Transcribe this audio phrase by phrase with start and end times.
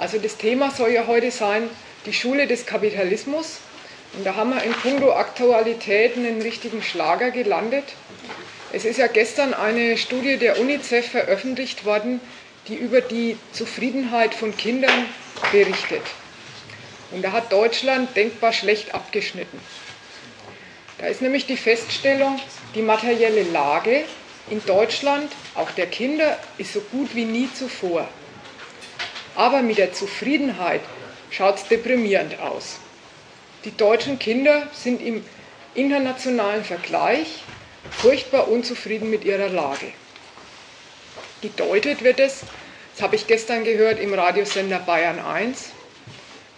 [0.00, 1.68] Also das Thema soll ja heute sein,
[2.06, 3.58] die Schule des Kapitalismus.
[4.14, 7.84] Und da haben wir in puncto Aktualität einen richtigen Schlager gelandet.
[8.72, 12.18] Es ist ja gestern eine Studie der UNICEF veröffentlicht worden,
[12.66, 15.04] die über die Zufriedenheit von Kindern
[15.52, 16.02] berichtet.
[17.10, 19.60] Und da hat Deutschland denkbar schlecht abgeschnitten.
[20.96, 22.40] Da ist nämlich die Feststellung,
[22.74, 24.04] die materielle Lage
[24.48, 28.08] in Deutschland, auch der Kinder, ist so gut wie nie zuvor.
[29.34, 30.80] Aber mit der Zufriedenheit
[31.30, 32.78] schaut es deprimierend aus.
[33.64, 35.24] Die deutschen Kinder sind im
[35.74, 37.42] internationalen Vergleich
[37.90, 39.92] furchtbar unzufrieden mit ihrer Lage.
[41.42, 42.42] Gedeutet wird es,
[42.94, 45.70] das habe ich gestern gehört im Radiosender Bayern 1,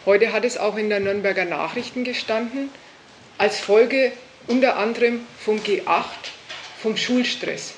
[0.06, 2.70] heute hat es auch in der Nürnberger Nachrichten gestanden,
[3.38, 4.12] als Folge
[4.46, 6.04] unter anderem vom G8,
[6.80, 7.74] vom Schulstress.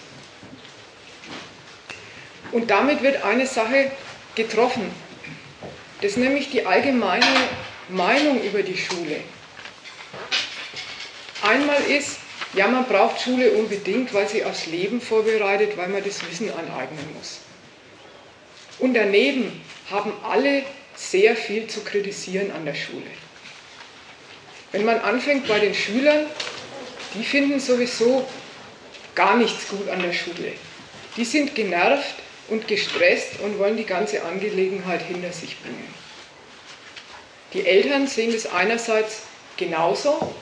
[2.53, 3.91] Und damit wird eine Sache
[4.35, 4.91] getroffen.
[6.01, 7.25] Das ist nämlich die allgemeine
[7.89, 9.21] Meinung über die Schule.
[11.43, 12.19] Einmal ist,
[12.55, 17.07] ja, man braucht Schule unbedingt, weil sie aufs Leben vorbereitet, weil man das Wissen aneignen
[17.17, 17.41] muss.
[18.79, 19.61] Und daneben
[19.91, 20.63] haben alle
[20.95, 23.07] sehr viel zu kritisieren an der Schule.
[24.73, 26.27] Wenn man anfängt bei den Schülern,
[27.15, 28.27] die finden sowieso
[29.15, 30.53] gar nichts gut an der Schule.
[31.17, 32.17] Die sind genervt
[32.49, 35.95] und gestresst und wollen die ganze Angelegenheit hinter sich bringen.
[37.53, 39.23] Die Eltern sehen es einerseits
[39.57, 40.35] genauso,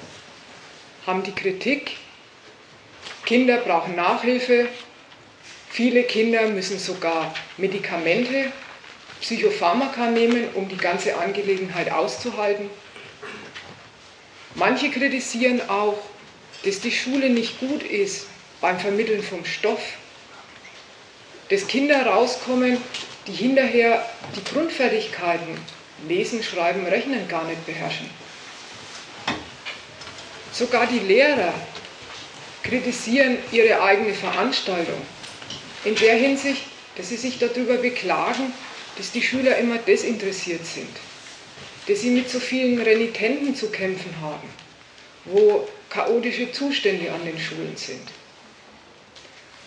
[1.07, 1.93] haben die Kritik,
[3.25, 4.69] Kinder brauchen Nachhilfe,
[5.71, 8.51] viele Kinder müssen sogar Medikamente,
[9.21, 12.69] Psychopharmaka nehmen, um die ganze Angelegenheit auszuhalten.
[14.55, 15.99] Manche kritisieren auch,
[16.65, 18.27] dass die Schule nicht gut ist
[18.61, 19.81] beim Vermitteln vom Stoff,
[21.49, 22.79] dass Kinder rauskommen,
[23.27, 24.05] die hinterher
[24.37, 25.59] die Grundfertigkeiten
[26.09, 28.11] Lesen, Schreiben, Rechnen gar nicht beherrschen.
[30.53, 31.55] Sogar die Lehrer
[32.63, 35.01] kritisieren ihre eigene Veranstaltung
[35.85, 36.63] in der Hinsicht,
[36.97, 38.53] dass sie sich darüber beklagen,
[38.97, 40.91] dass die Schüler immer desinteressiert sind,
[41.89, 44.49] dass sie mit so vielen Renitenten zu kämpfen haben,
[45.25, 48.09] wo chaotische Zustände an den Schulen sind.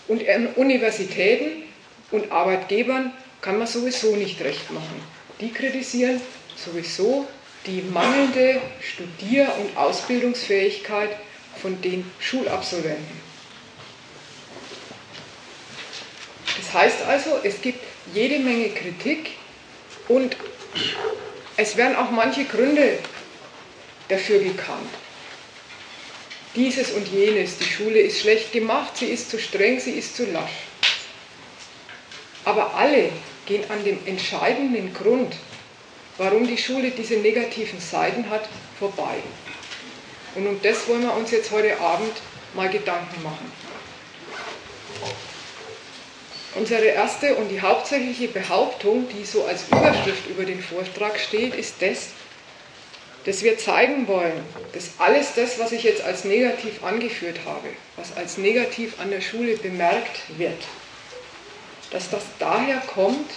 [0.08, 1.64] Und an Universitäten
[2.16, 5.02] und Arbeitgebern kann man sowieso nicht recht machen.
[5.40, 6.22] Die kritisieren
[6.56, 7.28] sowieso
[7.66, 11.10] die mangelnde Studier- und Ausbildungsfähigkeit
[11.62, 13.26] von den Schulabsolventen.
[16.58, 17.84] Das heißt also, es gibt
[18.14, 19.32] jede Menge Kritik
[20.08, 20.36] und
[21.58, 23.00] es werden auch manche Gründe
[24.10, 24.90] dafür gekannt.
[26.56, 30.26] Dieses und jenes, die Schule ist schlecht gemacht, sie ist zu streng, sie ist zu
[30.32, 30.52] lasch.
[32.46, 33.10] Aber alle
[33.46, 35.36] gehen an dem entscheidenden Grund,
[36.18, 38.48] warum die Schule diese negativen Seiten hat,
[38.80, 39.16] vorbei.
[40.36, 42.14] Und um das wollen wir uns jetzt heute Abend
[42.54, 43.52] mal Gedanken machen.
[46.56, 51.82] Unsere erste und die hauptsächliche Behauptung, die so als Überschrift über den Vortrag steht, ist
[51.82, 52.10] das,
[53.26, 54.42] dass wir zeigen wollen,
[54.72, 57.68] dass alles das, was ich jetzt als negativ angeführt habe,
[57.98, 60.64] was als negativ an der Schule bemerkt wird,
[61.96, 63.32] dass das daher kommt,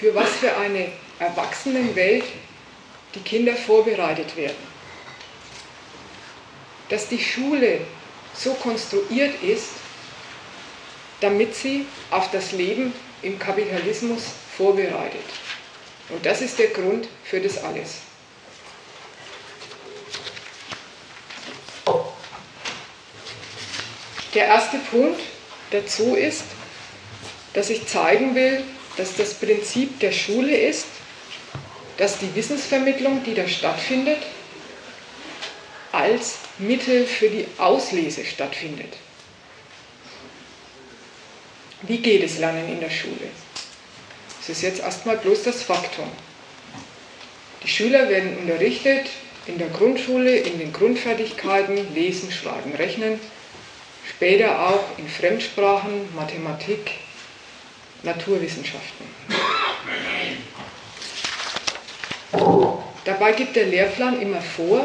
[0.00, 0.90] für was für eine
[1.20, 2.24] Erwachsenenwelt
[3.14, 4.56] die Kinder vorbereitet werden.
[6.88, 7.82] Dass die Schule
[8.34, 9.68] so konstruiert ist,
[11.20, 14.24] damit sie auf das Leben im Kapitalismus
[14.56, 15.22] vorbereitet.
[16.08, 17.98] Und das ist der Grund für das alles.
[24.34, 25.20] Der erste Punkt
[25.70, 26.42] dazu ist,
[27.54, 28.62] dass ich zeigen will,
[28.96, 30.86] dass das Prinzip der Schule ist,
[31.96, 34.18] dass die Wissensvermittlung, die da stattfindet,
[35.92, 38.96] als Mittel für die Auslese stattfindet.
[41.82, 43.28] Wie geht es Lernen in der Schule?
[44.40, 46.10] Es ist jetzt erstmal bloß das Faktum.
[47.62, 49.06] Die Schüler werden unterrichtet
[49.46, 53.20] in der Grundschule, in den Grundfertigkeiten, Lesen, Schreiben, Rechnen,
[54.08, 56.92] später auch in Fremdsprachen, Mathematik,
[58.02, 59.06] Naturwissenschaften.
[63.04, 64.84] Dabei gibt der Lehrplan immer vor,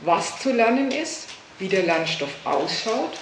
[0.00, 1.28] was zu lernen ist,
[1.58, 3.18] wie der Lernstoff ausschaut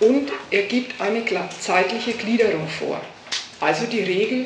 [0.00, 1.24] und er gibt eine
[1.60, 3.00] zeitliche Gliederung vor.
[3.60, 4.44] Also die Regel,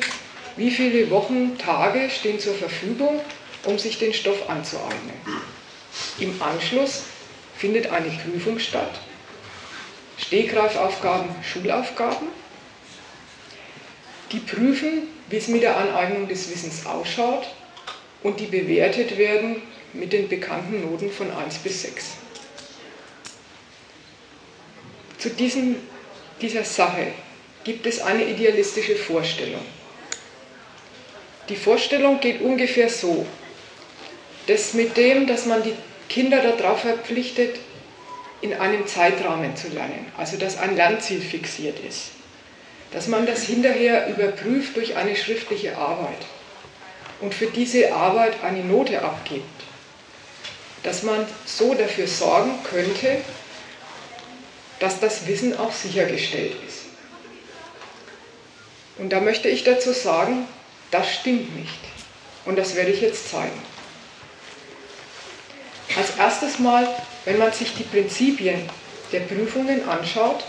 [0.55, 3.19] wie viele Wochen, Tage stehen zur Verfügung,
[3.65, 5.13] um sich den Stoff anzueignen.
[6.19, 7.03] Im Anschluss
[7.57, 9.01] findet eine Prüfung statt.
[10.17, 12.27] Stegreifaufgaben, Schulaufgaben
[14.31, 17.47] die prüfen wie es mit der Aneignung des Wissens ausschaut
[18.23, 19.61] und die bewertet werden
[19.93, 22.05] mit den bekannten Noten von 1 bis 6.
[25.17, 25.75] Zu diesem,
[26.41, 27.07] dieser Sache
[27.63, 29.61] gibt es eine idealistische Vorstellung.
[31.49, 33.25] Die Vorstellung geht ungefähr so,
[34.47, 35.73] dass mit dem, dass man die
[36.07, 37.59] Kinder darauf verpflichtet,
[38.41, 42.11] in einem Zeitrahmen zu lernen, also dass ein Lernziel fixiert ist,
[42.91, 46.25] dass man das hinterher überprüft durch eine schriftliche Arbeit
[47.21, 49.45] und für diese Arbeit eine Note abgibt,
[50.83, 53.17] dass man so dafür sorgen könnte,
[54.79, 56.85] dass das Wissen auch sichergestellt ist.
[58.97, 60.47] Und da möchte ich dazu sagen,
[60.91, 61.79] das stimmt nicht.
[62.45, 63.61] Und das werde ich jetzt zeigen.
[65.95, 66.87] Als erstes Mal,
[67.25, 68.69] wenn man sich die Prinzipien
[69.11, 70.43] der Prüfungen anschaut,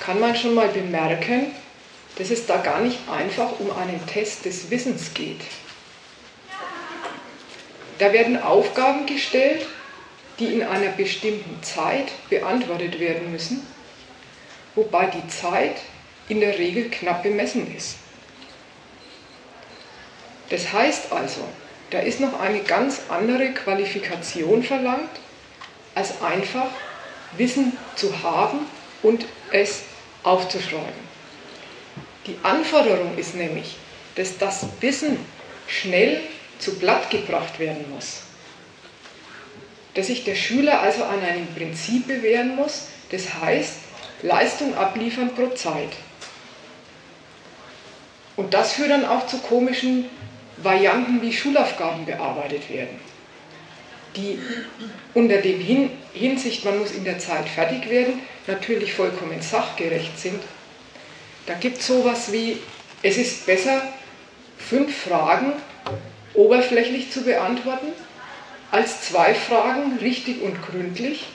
[0.00, 1.52] kann man schon mal bemerken,
[2.16, 5.40] dass es da gar nicht einfach um einen Test des Wissens geht.
[7.98, 9.66] Da werden Aufgaben gestellt,
[10.38, 13.66] die in einer bestimmten Zeit beantwortet werden müssen,
[14.74, 15.76] wobei die Zeit
[16.28, 17.96] in der Regel knapp bemessen ist.
[20.50, 21.42] Das heißt also,
[21.90, 25.10] da ist noch eine ganz andere Qualifikation verlangt,
[25.94, 26.70] als einfach
[27.36, 28.66] Wissen zu haben
[29.04, 29.82] und es
[30.24, 31.04] aufzuschreiben.
[32.26, 33.76] Die Anforderung ist nämlich,
[34.16, 35.18] dass das Wissen
[35.68, 36.20] schnell
[36.58, 38.22] zu Blatt gebracht werden muss.
[39.92, 43.74] Dass sich der Schüler also an einem Prinzip bewähren muss, das heißt
[44.22, 45.90] Leistung abliefern pro Zeit.
[48.36, 50.06] Und das führt dann auch zu komischen
[50.56, 52.98] Varianten wie Schulaufgaben bearbeitet werden,
[54.16, 54.38] die
[55.12, 60.42] unter dem Hin Hinsicht, man muss in der Zeit fertig werden, natürlich vollkommen sachgerecht sind.
[61.46, 62.58] Da gibt es sowas wie,
[63.02, 63.82] es ist besser,
[64.58, 65.52] fünf Fragen
[66.34, 67.92] oberflächlich zu beantworten,
[68.70, 71.26] als zwei Fragen richtig und gründlich,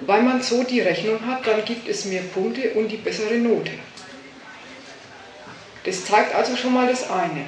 [0.00, 3.70] weil man so die Rechnung hat, dann gibt es mehr Punkte und die bessere Note.
[5.84, 7.44] Das zeigt also schon mal das eine.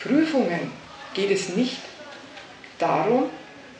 [0.00, 0.72] Prüfungen
[1.14, 1.78] geht es nicht
[2.78, 3.30] darum,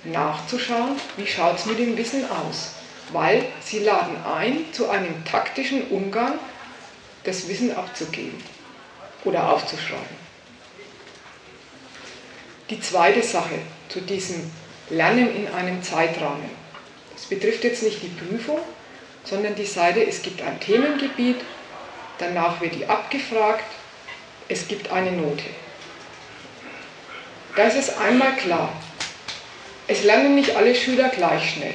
[0.05, 2.75] nachzuschauen, wie schaut es mit dem Wissen aus,
[3.13, 6.35] weil sie laden ein, zu einem taktischen Umgang
[7.25, 8.43] das Wissen abzugeben
[9.25, 10.29] oder aufzuschreiben.
[12.71, 13.59] Die zweite Sache
[13.89, 14.51] zu diesem
[14.91, 16.51] Lernen in einem Zeitrahmen.
[17.15, 18.61] Das betrifft jetzt nicht die Prüfung,
[19.25, 21.37] sondern die Seite, es gibt ein Themengebiet,
[22.19, 23.65] danach wird die abgefragt,
[24.49, 25.45] es gibt eine Note.
[27.57, 28.73] Da ist es einmal klar,
[29.87, 31.75] es lernen nicht alle Schüler gleich schnell.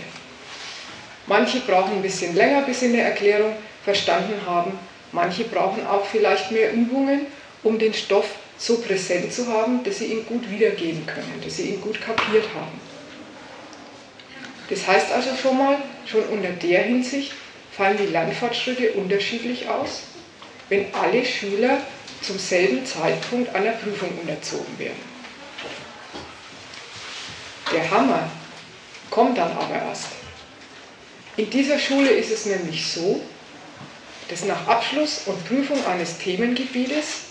[1.25, 4.77] Manche brauchen ein bisschen länger, bis sie eine Erklärung verstanden haben.
[5.11, 7.27] Manche brauchen auch vielleicht mehr Übungen,
[7.63, 8.27] um den Stoff
[8.57, 12.45] so präsent zu haben, dass sie ihn gut wiedergeben können, dass sie ihn gut kapiert
[12.55, 12.79] haben.
[14.69, 17.31] Das heißt also schon mal, schon unter der Hinsicht
[17.75, 20.03] fallen die Lernfortschritte unterschiedlich aus,
[20.69, 21.79] wenn alle Schüler
[22.21, 25.13] zum selben Zeitpunkt einer Prüfung unterzogen werden.
[27.73, 28.29] Der Hammer
[29.09, 30.22] kommt dann aber erst.
[31.35, 33.21] In dieser Schule ist es nämlich so,
[34.29, 37.21] dass nach Abschluss und Prüfung eines Themengebietes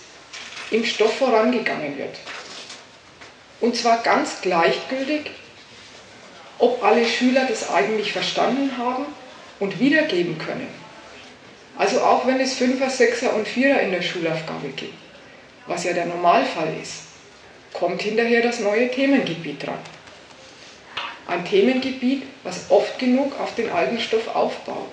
[0.73, 2.17] im Stoff vorangegangen wird.
[3.61, 5.31] Und zwar ganz gleichgültig,
[6.59, 9.07] ob alle Schüler das eigentlich verstanden haben
[9.61, 10.69] und wiedergeben können.
[11.79, 14.95] Also auch wenn es Fünfer, Sechser und Vierer in der Schulaufgabe gibt,
[15.67, 17.03] was ja der Normalfall ist,
[17.73, 19.79] kommt hinterher das neue Themengebiet dran.
[21.33, 24.93] Ein Themengebiet, was oft genug auf den alten Stoff aufbaut.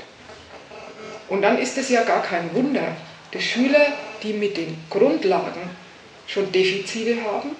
[1.27, 2.95] Und dann ist es ja gar kein Wunder,
[3.31, 3.87] dass Schüler,
[4.23, 5.69] die mit den Grundlagen
[6.27, 7.57] schon Defizite haben,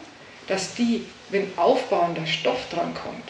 [0.48, 3.26] dass die, wenn aufbauender Stoff drankommt,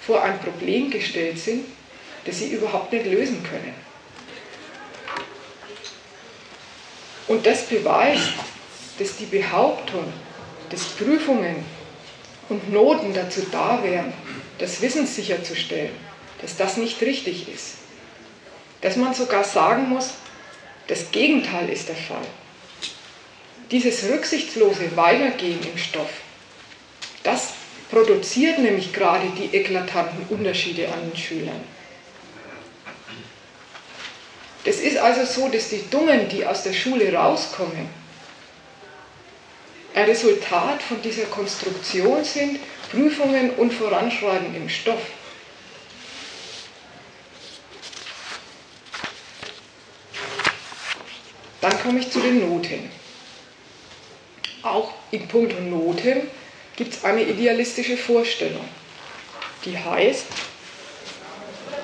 [0.00, 1.66] vor ein Problem gestellt sind,
[2.24, 3.74] das sie überhaupt nicht lösen können.
[7.28, 8.30] Und das beweist,
[8.98, 10.10] dass die Behauptung,
[10.70, 11.62] dass Prüfungen
[12.48, 14.14] und Noten dazu da wären,
[14.58, 15.94] das Wissen sicherzustellen,
[16.40, 17.74] dass das nicht richtig ist.
[18.80, 20.10] Dass man sogar sagen muss,
[20.88, 22.26] das Gegenteil ist der Fall.
[23.70, 26.10] Dieses rücksichtslose Weitergehen im Stoff,
[27.22, 27.50] das
[27.90, 31.60] produziert nämlich gerade die eklatanten Unterschiede an den Schülern.
[34.64, 37.88] Das ist also so, dass die Dummen, die aus der Schule rauskommen,
[39.94, 42.58] ein Resultat von dieser Konstruktion sind,
[42.92, 45.00] Prüfungen und Voranschreiben im Stoff.
[51.62, 52.90] Dann komme ich zu den Noten.
[54.62, 56.22] auch in puncto Noten
[56.76, 58.64] gibt es eine idealistische Vorstellung,
[59.64, 60.26] die heißt,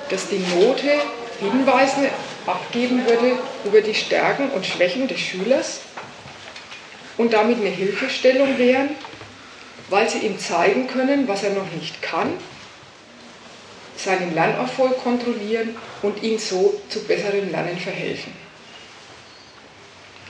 [0.09, 0.91] dass die Note
[1.39, 2.09] Hinweise
[2.45, 5.81] abgeben würde über die Stärken und Schwächen des Schülers
[7.17, 8.95] und damit eine Hilfestellung wären,
[9.89, 12.33] weil sie ihm zeigen können, was er noch nicht kann,
[13.97, 18.33] seinen Lernerfolg kontrollieren und ihm so zu besserem Lernen verhelfen.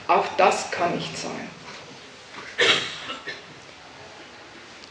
[0.08, 1.48] Auch das kann nicht sein.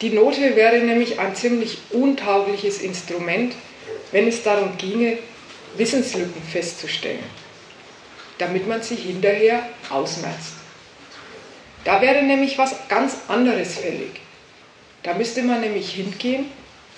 [0.01, 3.53] Die Note wäre nämlich ein ziemlich untaugliches Instrument,
[4.13, 5.17] wenn es darum ginge,
[5.75, 7.23] Wissenslücken festzustellen,
[8.37, 10.53] damit man sie hinterher ausmerzt.
[11.83, 14.21] Da wäre nämlich was ganz anderes fällig.
[15.03, 16.51] Da müsste man nämlich hingehen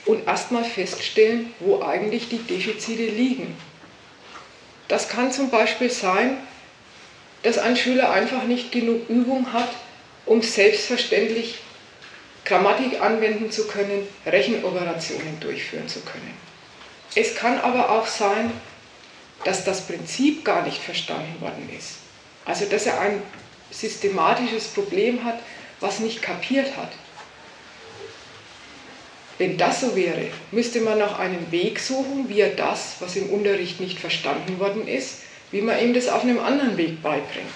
[0.06, 3.56] und erstmal feststellen, wo eigentlich die Defizite liegen.
[4.88, 6.38] Das kann zum Beispiel sein,
[7.44, 9.70] dass ein Schüler einfach nicht genug Übung hat,
[10.26, 11.60] um selbstverständlich
[12.46, 16.34] Grammatik anwenden zu können, Rechenoperationen durchführen zu können.
[17.16, 18.52] Es kann aber auch sein,
[19.44, 21.98] dass das Prinzip gar nicht verstanden worden ist.
[22.46, 23.22] Also dass er ein
[23.72, 25.40] systematisches Problem hat,
[25.80, 26.92] was nicht kapiert hat.
[29.42, 33.32] Wenn das so wäre, müsste man nach einem Weg suchen, wie er das, was im
[33.32, 37.50] Unterricht nicht verstanden worden ist, wie man ihm das auf einem anderen Weg beibringt.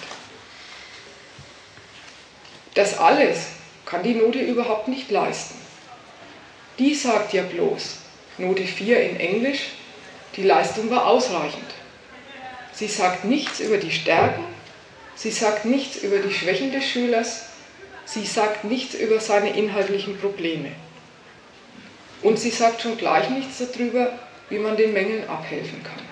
[2.73, 3.49] Das alles
[3.85, 5.53] kann die Note überhaupt nicht leisten.
[6.79, 7.97] Die sagt ja bloß,
[8.39, 9.73] Note 4 in Englisch,
[10.37, 11.71] die Leistung war ausreichend.
[12.73, 14.43] Sie sagt nichts über die Stärken,
[15.15, 17.43] sie sagt nichts über die Schwächen des Schülers,
[18.05, 20.71] sie sagt nichts über seine inhaltlichen Probleme.
[22.25, 24.11] Und sie sagt schon gleich nichts darüber,
[24.49, 26.03] wie man den Mängeln abhelfen kann.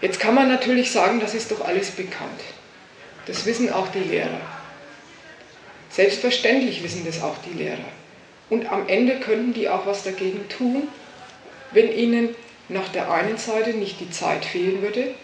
[0.00, 2.40] Jetzt kann man natürlich sagen, das ist doch alles bekannt.
[3.26, 4.40] Das wissen auch die Lehrer.
[5.90, 7.84] Selbstverständlich wissen das auch die Lehrer.
[8.50, 10.88] Und am Ende könnten die auch was dagegen tun,
[11.70, 12.34] wenn ihnen
[12.68, 15.14] nach der einen Seite nicht die Zeit fehlen würde.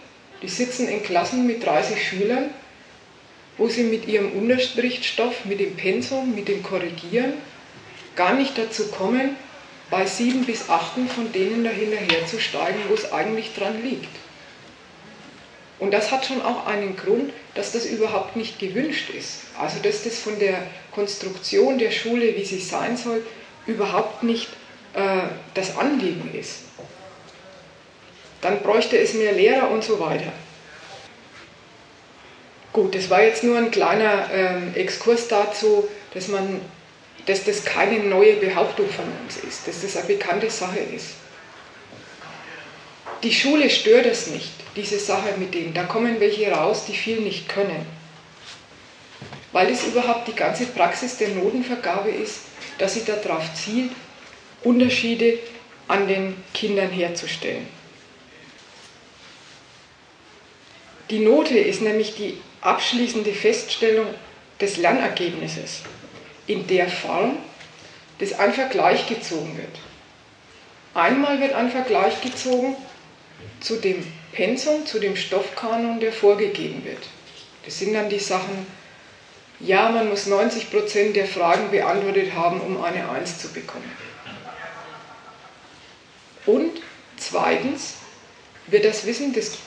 [0.41, 2.51] Die sitzen in Klassen mit 30 Schülern,
[3.57, 7.33] wo sie mit ihrem Unterrichtsstoff, mit dem Pensum, mit dem Korrigieren
[8.19, 9.37] gar nicht dazu kommen,
[9.89, 14.09] bei sieben bis achten von denen dahinter herzusteigen, wo es eigentlich dran liegt.
[15.79, 19.43] Und das hat schon auch einen Grund, dass das überhaupt nicht gewünscht ist.
[19.57, 23.25] Also dass das von der Konstruktion der Schule, wie sie sein soll,
[23.65, 24.49] überhaupt nicht
[24.95, 25.21] äh,
[25.53, 26.63] das Anliegen ist.
[28.41, 30.33] Dann bräuchte es mehr Lehrer und so weiter.
[32.73, 36.59] Gut, das war jetzt nur ein kleiner ähm, Exkurs dazu, dass, man,
[37.29, 41.09] dass das keine neue Behauptung von uns ist, dass das eine bekannte Sache ist.
[43.21, 45.75] Die Schule stört es nicht, diese Sache mit dem.
[45.75, 47.85] Da kommen welche raus, die viel nicht können.
[49.51, 52.39] Weil es überhaupt die ganze Praxis der Notenvergabe ist,
[52.79, 53.91] dass sie darauf zielt,
[54.63, 55.37] Unterschiede
[55.87, 57.67] an den Kindern herzustellen.
[61.11, 64.07] Die Note ist nämlich die abschließende Feststellung
[64.59, 65.83] des Lernergebnisses
[66.49, 67.37] in der Form,
[68.17, 69.79] dass ein Vergleich gezogen wird.
[70.95, 72.75] Einmal wird ein Vergleich gezogen
[73.61, 77.07] zu dem Pensum, zu dem Stoffkanon, der vorgegeben wird.
[77.63, 78.65] Das sind dann die Sachen,
[79.59, 83.91] ja, man muss 90% der Fragen beantwortet haben, um eine 1 zu bekommen.
[86.45, 86.81] Und
[87.17, 87.95] zweitens
[88.67, 89.57] wird das Wissen des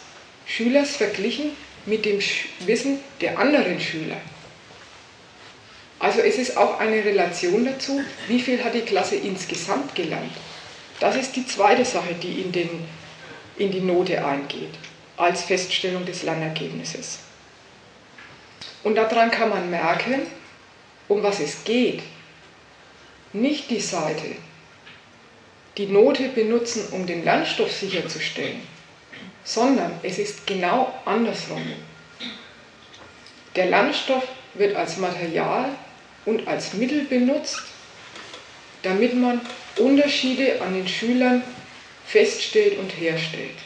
[0.47, 1.51] Schülers verglichen
[1.87, 2.19] mit dem
[2.67, 4.17] Wissen der anderen Schüler.
[6.03, 10.33] Also es ist auch eine Relation dazu, wie viel hat die Klasse insgesamt gelernt.
[10.99, 12.69] Das ist die zweite Sache, die in den
[13.57, 14.75] in die Note eingeht,
[15.17, 17.21] als Feststellung des Lernergebnisses.
[18.83, 20.23] Und daran kann man merken,
[21.07, 22.03] um was es geht.
[23.33, 24.35] Nicht die Seite,
[25.77, 28.61] die Note benutzen, um den Lernstoff sicherzustellen,
[29.45, 31.63] sondern es ist genau andersrum.
[33.55, 35.71] Der Lernstoff wird als Material
[36.25, 37.63] und als Mittel benutzt,
[38.83, 39.41] damit man
[39.77, 41.43] Unterschiede an den Schülern
[42.07, 43.57] feststellt und herstellt.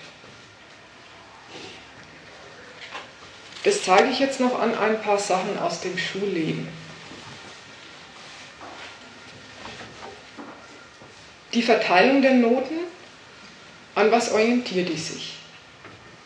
[3.65, 6.69] Das zeige ich jetzt noch an ein paar Sachen aus dem Schulleben.
[11.53, 12.79] Die Verteilung der Noten,
[13.97, 15.35] an was orientiert die sich?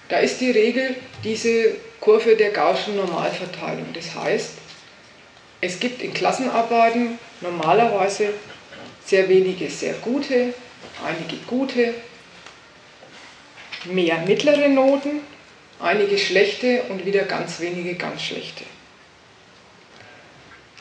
[0.09, 3.93] Da ist die Regel diese Kurve der Gaußschen Normalverteilung.
[3.95, 4.51] Das heißt,
[5.61, 8.33] es gibt in Klassenarbeiten normalerweise
[9.05, 10.55] sehr wenige sehr gute,
[11.05, 11.95] einige gute,
[13.85, 15.21] mehr mittlere Noten,
[15.81, 18.65] einige schlechte und wieder ganz wenige ganz schlechte.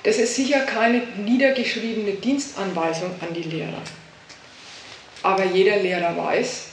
[0.04, 3.82] Das ist sicher keine niedergeschriebene Dienstanweisung an die Lehrer.
[5.24, 6.68] Aber jeder Lehrer weiß,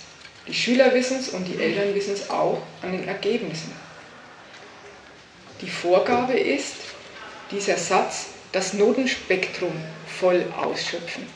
[0.47, 3.73] die Schüler wissen es und die Eltern wissen es auch an den Ergebnissen.
[5.61, 6.75] Die Vorgabe ist,
[7.51, 9.73] dieser Satz, das Notenspektrum
[10.07, 11.27] voll ausschöpfen.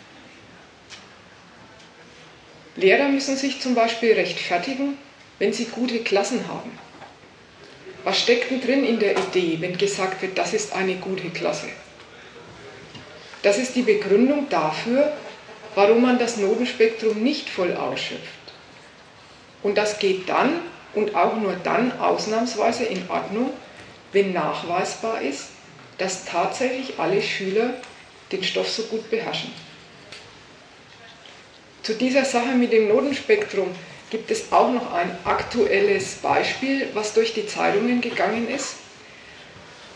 [2.77, 4.97] Lehrer müssen sich zum Beispiel rechtfertigen,
[5.39, 6.71] wenn sie gute Klassen haben.
[8.05, 11.69] Was steckt denn drin in der Idee, wenn gesagt wird, das ist eine gute Klasse?
[13.43, 15.13] Das ist die Begründung dafür,
[15.75, 18.25] warum man das Notenspektrum nicht voll ausschöpft.
[19.63, 20.61] Und das geht dann
[20.95, 23.51] und auch nur dann ausnahmsweise in Ordnung,
[24.13, 25.49] wenn nachweisbar ist,
[26.01, 27.75] dass tatsächlich alle Schüler
[28.33, 29.53] den Stoff so gut beherrschen.
[31.83, 33.69] Zu dieser Sache mit dem Notenspektrum
[34.11, 38.77] gibt es auch noch ein aktuelles Beispiel, was durch die Zeitungen gegangen ist.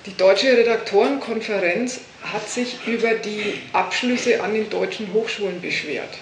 [0.04, 6.18] Die Deutsche Redaktorenkonferenz hat sich über die Abschlüsse an den deutschen Hochschulen beschwert.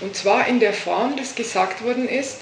[0.00, 2.38] Und zwar in der Form, dass gesagt worden ist,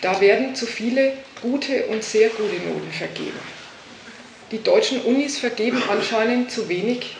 [0.00, 1.12] da werden zu viele
[1.42, 3.55] gute und sehr gute Noten vergeben.
[4.52, 7.16] Die deutschen Unis vergeben anscheinend zu wenig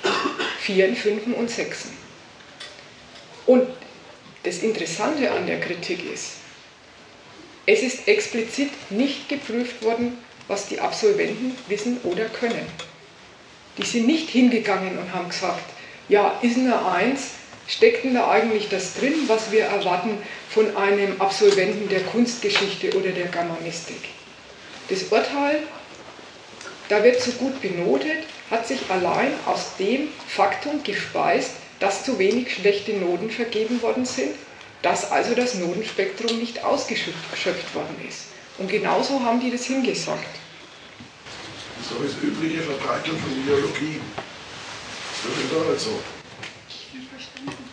[0.61, 1.91] Vieren, Fünfen und Sechsen.
[3.47, 3.67] Und
[4.45, 6.35] das Interessante an der Kritik ist,
[7.67, 12.65] es ist explizit nicht geprüft worden, was die Absolventen wissen oder können.
[13.77, 15.65] Die sind nicht hingegangen und haben gesagt,
[16.09, 17.31] ja, ist eine Eins,
[17.67, 20.19] steckt denn da eigentlich das drin, was wir erwarten
[20.49, 24.11] von einem Absolventen der Kunstgeschichte oder der Germanistik?
[24.89, 25.65] Das Urteil,
[26.89, 32.55] da wird zu gut benotet, hat sich allein aus dem Faktum gespeist, dass zu wenig
[32.55, 34.35] schlechte Noten vergeben worden sind,
[34.83, 38.27] dass also das Notenspektrum nicht ausgeschöpft worden ist.
[38.59, 40.25] Und genauso haben die das hingesagt.
[41.89, 44.01] So ist übliche Verbreitung von Ideologie.
[45.23, 46.01] Das ist doch nicht so.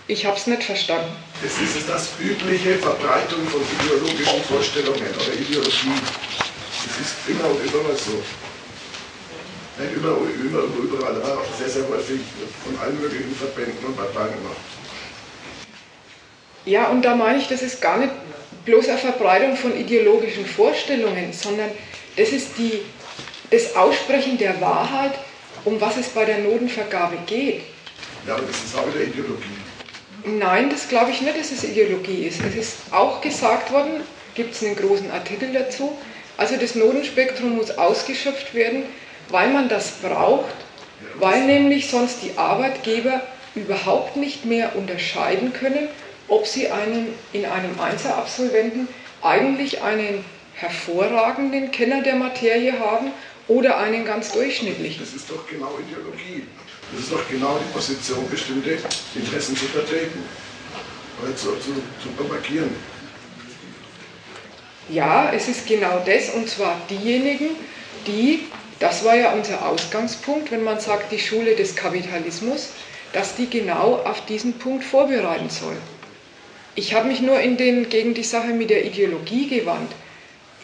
[0.08, 1.16] Ich habe es nicht verstanden.
[1.44, 5.94] Es ist das übliche Verbreitung von ideologischen Vorstellungen oder Ideologie.
[6.86, 8.22] Es ist immer und immer so.
[9.78, 12.22] Nein, überall, überall, überall, sehr, sehr häufig
[12.64, 14.58] von allen möglichen Verbänden und Parteien gemacht.
[16.66, 18.12] Ja, und da meine ich, das ist gar nicht
[18.66, 21.72] bloß eine Verbreitung von ideologischen Vorstellungen, sondern
[22.16, 22.82] das ist die,
[23.50, 25.14] das Aussprechen der Wahrheit,
[25.66, 27.64] um was es bei der Notenvergabe geht.
[28.28, 29.44] Ja, aber das ist auch wieder Ideologie.
[30.26, 32.40] Nein, das glaube ich nicht, dass es Ideologie ist.
[32.42, 34.02] Es ist auch gesagt worden,
[34.36, 35.98] gibt es einen großen Artikel dazu,
[36.38, 38.84] also das Notenspektrum muss ausgeschöpft werden,
[39.30, 40.56] weil man das braucht,
[41.16, 43.22] weil nämlich sonst die Arbeitgeber
[43.56, 45.88] überhaupt nicht mehr unterscheiden können,
[46.28, 48.88] ob sie einen, in einem Einzelabsolventen
[49.22, 53.12] eigentlich einen hervorragenden Kenner der Materie haben
[53.48, 55.04] oder einen ganz durchschnittlichen.
[55.04, 56.44] Das ist doch genau Ideologie.
[56.92, 58.78] Das ist doch genau die Position, bestimmte
[59.16, 60.24] Interessen zu vertreten
[61.22, 62.70] oder zu, zu, zu propagieren.
[64.90, 67.52] Ja, es ist genau das, und zwar diejenigen,
[68.06, 68.48] die,
[68.80, 72.70] das war ja unser Ausgangspunkt, wenn man sagt, die Schule des Kapitalismus,
[73.14, 75.78] dass die genau auf diesen Punkt vorbereiten soll.
[76.76, 79.92] Ich habe mich nur den, gegen die Sache mit der Ideologie gewandt.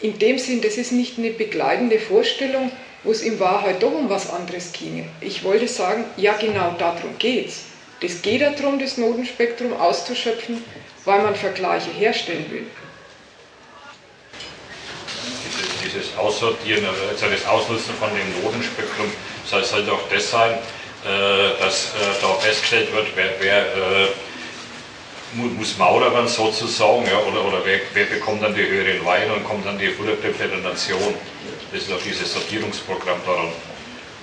[0.01, 2.71] In dem Sinn, das ist nicht eine begleitende Vorstellung,
[3.03, 5.05] wo es in Wahrheit doch um was anderes ginge.
[5.21, 7.65] Ich wollte sagen, ja genau darum geht's.
[8.01, 10.63] Es geht darum, das Notenspektrum auszuschöpfen,
[11.05, 12.65] weil man Vergleiche herstellen will.
[15.89, 19.11] Dieses Aussortieren, also das Ausnutzen von dem Notenspektrum,
[19.45, 24.07] soll, soll doch das sein, äh, dass äh, da festgestellt wird, wer, wer äh,
[25.33, 29.65] muss maurern sozusagen, ja, oder, oder wer, wer, bekommt dann die höheren Weine und kommt
[29.65, 31.13] dann die der Nation.
[31.71, 33.49] Das ist auch dieses Sortierungsprogramm daran.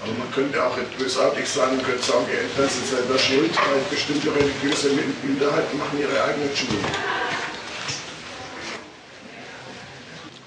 [0.03, 3.81] Aber man könnte auch bösartig sein und könnte sagen, die Eltern sind selber schuld, weil
[3.91, 4.91] bestimmte religiöse
[5.23, 6.85] Minderheiten machen ihre eigenen Schulen.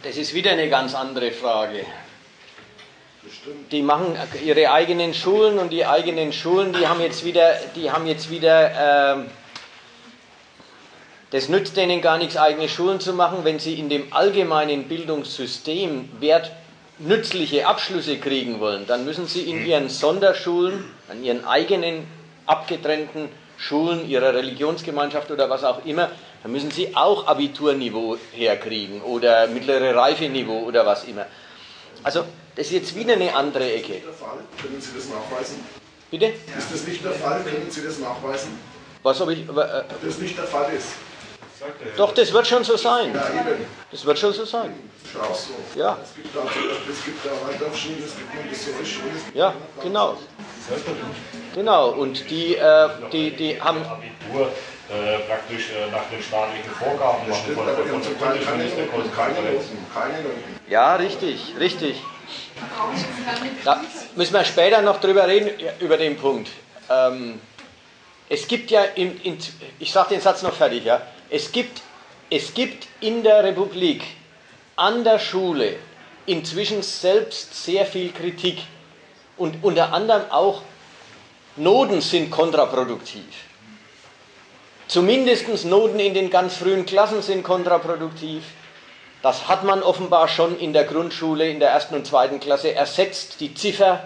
[0.04, 1.86] Das ist wieder eine ganz andere Frage.
[3.72, 8.08] Die machen ihre eigenen Schulen und die eigenen Schulen, die haben jetzt wieder, die haben
[8.08, 9.26] jetzt wieder äh,
[11.32, 16.10] das nützt denen gar nichts, eigene Schulen zu machen, wenn sie in dem allgemeinen Bildungssystem
[16.20, 16.52] wert,
[16.98, 18.88] nützliche Abschlüsse kriegen wollen.
[18.88, 22.08] Dann müssen sie in ihren Sonderschulen, an ihren eigenen
[22.48, 26.10] abgetrennten Schulen ihrer Religionsgemeinschaft oder was auch immer,
[26.44, 31.26] dann müssen sie auch Abiturniveau herkriegen oder mittlere Reifeniveau oder was immer.
[32.04, 32.24] Also
[32.56, 33.96] das ist jetzt wieder eine andere Ecke.
[33.96, 34.38] Ist das nicht der Fall?
[34.62, 35.64] Können Sie das nachweisen?
[36.12, 36.26] Bitte?
[36.58, 37.44] Ist das nicht der Fall?
[37.44, 38.58] Können Sie das nachweisen?
[39.04, 39.40] Was ob ich.
[39.42, 40.88] Äh, Dass das nicht der Fall ist.
[41.98, 43.14] doch, das wird schon so sein.
[43.14, 43.66] Ja, eben.
[43.92, 44.74] Das wird schon so sein.
[45.14, 45.80] So.
[45.80, 45.98] Ja.
[46.02, 49.22] Es gibt da, es gibt da Waldorfschulen, es gibt Montessori-Schulen.
[49.34, 50.18] Ja, genau.
[51.56, 53.84] Genau, und die, äh, die, die haben.
[53.84, 54.52] Abitur
[54.90, 58.40] äh, praktisch äh, nach den staatlichen Vorgaben Das machen stimmt, von, von, von keine
[59.16, 59.36] keine
[59.94, 60.60] keine Noten.
[60.68, 62.02] Ja, richtig, richtig.
[63.64, 63.82] Da
[64.16, 66.50] müssen wir später noch drüber reden, über den Punkt.
[66.90, 67.40] Ähm,
[68.30, 69.38] es gibt ja, in, in,
[69.80, 71.02] ich sage den Satz noch fertig, ja.
[71.30, 71.82] Es gibt,
[72.30, 74.04] es gibt in der Republik
[74.76, 75.76] an der Schule
[76.26, 78.60] inzwischen selbst sehr viel Kritik
[79.38, 80.62] und unter anderem auch
[81.56, 83.49] Noten sind kontraproduktiv.
[84.90, 88.44] Zumindest Noten in den ganz frühen Klassen sind kontraproduktiv.
[89.22, 93.40] Das hat man offenbar schon in der Grundschule, in der ersten und zweiten Klasse ersetzt.
[93.40, 94.04] Die Ziffer,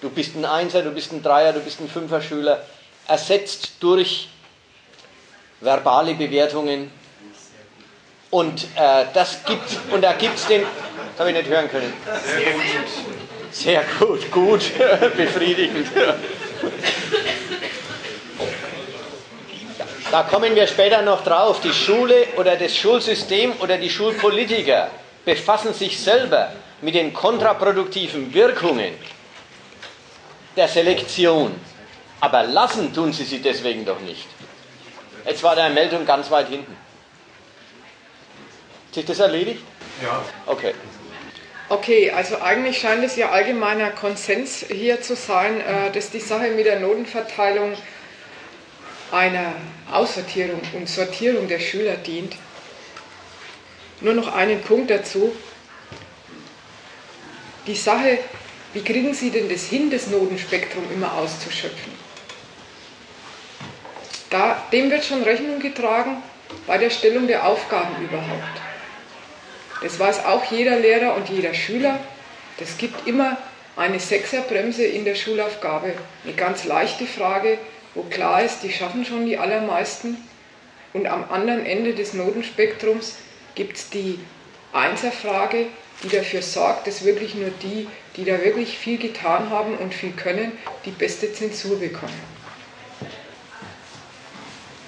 [0.00, 2.60] du bist ein Einser, du bist ein Dreier, du bist ein Fünfer-Schüler,
[3.06, 4.28] ersetzt durch
[5.60, 6.90] verbale Bewertungen.
[8.30, 11.92] Und äh, das gibt und da gibt es den, das habe ich nicht hören können.
[13.52, 14.72] Sehr gut, gut,
[15.16, 15.86] befriedigend.
[20.10, 21.60] Da kommen wir später noch drauf.
[21.60, 24.88] Die Schule oder das Schulsystem oder die Schulpolitiker
[25.24, 28.94] befassen sich selber mit den kontraproduktiven Wirkungen
[30.56, 31.60] der Selektion.
[32.20, 34.26] Aber lassen tun sie sie deswegen doch nicht.
[35.24, 36.76] Jetzt war der Meldung ganz weit hinten.
[38.86, 39.62] Hat sich das erledigt?
[40.02, 40.22] Ja.
[40.46, 40.72] Okay.
[41.68, 46.50] Okay, also eigentlich scheint es ja allgemeiner Konsens hier zu sein, äh, dass die Sache
[46.50, 47.76] mit der Notenverteilung
[49.12, 49.54] einer
[49.90, 52.34] Aussortierung und Sortierung der Schüler dient.
[54.00, 55.34] Nur noch einen Punkt dazu.
[57.66, 58.18] Die Sache,
[58.72, 61.92] wie kriegen Sie denn das hin, das Notenspektrum immer auszuschöpfen?
[64.30, 66.22] Da, dem wird schon Rechnung getragen
[66.66, 68.60] bei der Stellung der Aufgaben überhaupt.
[69.82, 72.00] Das weiß auch jeder Lehrer und jeder Schüler.
[72.58, 73.36] Das gibt immer
[73.76, 75.94] eine Sechserbremse in der Schulaufgabe.
[76.24, 77.58] Eine ganz leichte Frage,
[77.96, 80.16] wo klar ist, die schaffen schon die allermeisten.
[80.92, 83.16] Und am anderen Ende des Notenspektrums
[83.54, 84.20] gibt es die
[84.72, 85.66] Einserfrage,
[86.02, 90.12] die dafür sorgt, dass wirklich nur die, die da wirklich viel getan haben und viel
[90.12, 90.52] können,
[90.84, 92.36] die beste Zensur bekommen.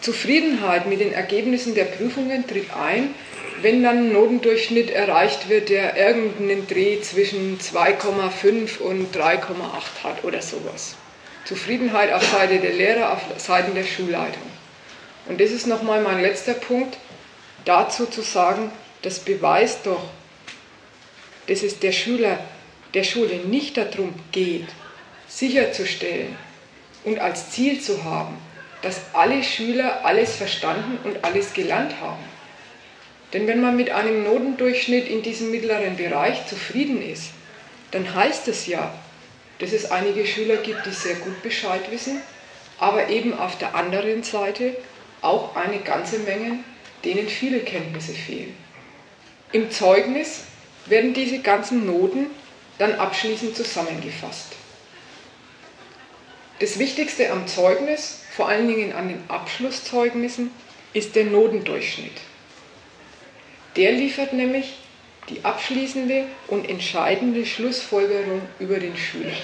[0.02, 3.14] Zufriedenheit mit den Ergebnissen der Prüfungen tritt ein,
[3.62, 10.40] wenn dann ein Notendurchschnitt erreicht wird, der irgendeinen Dreh zwischen 2,5 und 3,8 hat oder
[10.40, 10.94] sowas.
[11.48, 14.42] Zufriedenheit auf Seite der Lehrer, auf Seiten der Schulleitung.
[15.30, 16.98] Und das ist nochmal mein letzter Punkt,
[17.64, 20.02] dazu zu sagen, das beweist doch,
[21.46, 22.38] dass es der Schüler,
[22.92, 24.66] der Schule nicht darum geht,
[25.26, 26.37] sicherzustellen
[27.04, 28.37] und als Ziel zu haben,
[28.82, 32.22] dass alle Schüler alles verstanden und alles gelernt haben.
[33.32, 37.30] Denn wenn man mit einem Notendurchschnitt in diesem mittleren Bereich zufrieden ist,
[37.90, 38.92] dann heißt es ja,
[39.58, 42.20] dass es einige Schüler gibt, die sehr gut Bescheid wissen,
[42.78, 44.76] aber eben auf der anderen Seite
[45.20, 46.60] auch eine ganze Menge,
[47.04, 48.56] denen viele Kenntnisse fehlen.
[49.52, 50.42] Im Zeugnis
[50.86, 52.26] werden diese ganzen Noten
[52.78, 54.52] dann abschließend zusammengefasst.
[56.60, 60.50] Das Wichtigste am Zeugnis, vor allen Dingen an den Abschlusszeugnissen,
[60.92, 62.20] ist der Notendurchschnitt.
[63.76, 64.76] Der liefert nämlich
[65.28, 69.36] die abschließende und entscheidende Schlussfolgerung über den Schüler.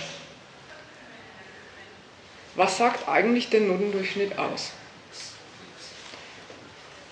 [2.56, 4.70] Was sagt eigentlich der Notendurchschnitt aus?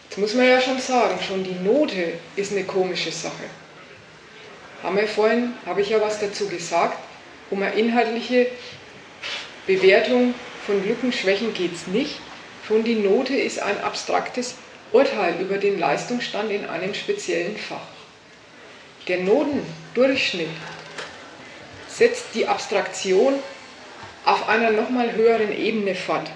[0.09, 3.45] Jetzt muss man ja schon sagen, schon die Note ist eine komische Sache.
[4.83, 6.99] Haben wir vorhin, habe ich ja was dazu gesagt,
[7.51, 8.47] um eine inhaltliche
[9.67, 10.35] Bewertung
[10.67, 12.19] von Lücken, Schwächen geht es nicht.
[12.67, 14.57] Schon die Note ist ein abstraktes
[14.93, 17.92] Urteil über den Leistungsstand in einem speziellen Fach.
[19.09, 20.49] Der Notendurchschnitt
[21.89, 23.35] setzt die Abstraktion
[24.25, 26.31] auf einer nochmal höheren Ebene fort.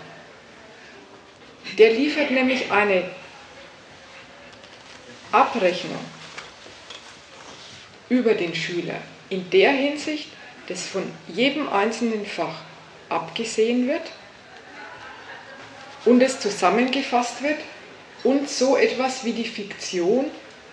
[1.79, 3.05] Der liefert nämlich eine
[5.33, 5.99] Abrechnung
[8.09, 10.29] über den Schüler in der Hinsicht,
[10.69, 12.63] dass von jedem einzelnen Fach
[13.09, 14.03] abgesehen wird
[16.05, 17.59] und es zusammengefasst wird
[18.25, 20.27] und so etwas wie die Fiktion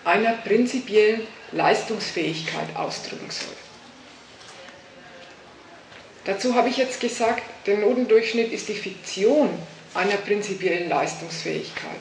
[0.04, 3.54] einer prinzipiellen Leistungsfähigkeit ausdrücken soll.
[6.24, 9.50] Dazu habe ich jetzt gesagt, der Notendurchschnitt ist die Fiktion
[9.94, 12.00] einer prinzipiellen Leistungsfähigkeit.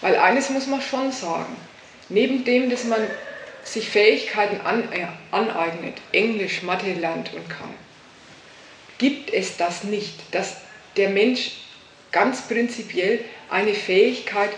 [0.00, 1.56] Weil eines muss man schon sagen,
[2.08, 3.00] neben dem, dass man
[3.64, 4.60] sich Fähigkeiten
[4.92, 7.74] äh, aneignet, Englisch, Mathe lernt und kann,
[8.98, 10.58] gibt es das nicht, dass
[10.96, 11.52] der Mensch
[12.12, 14.50] ganz prinzipiell eine Fähigkeit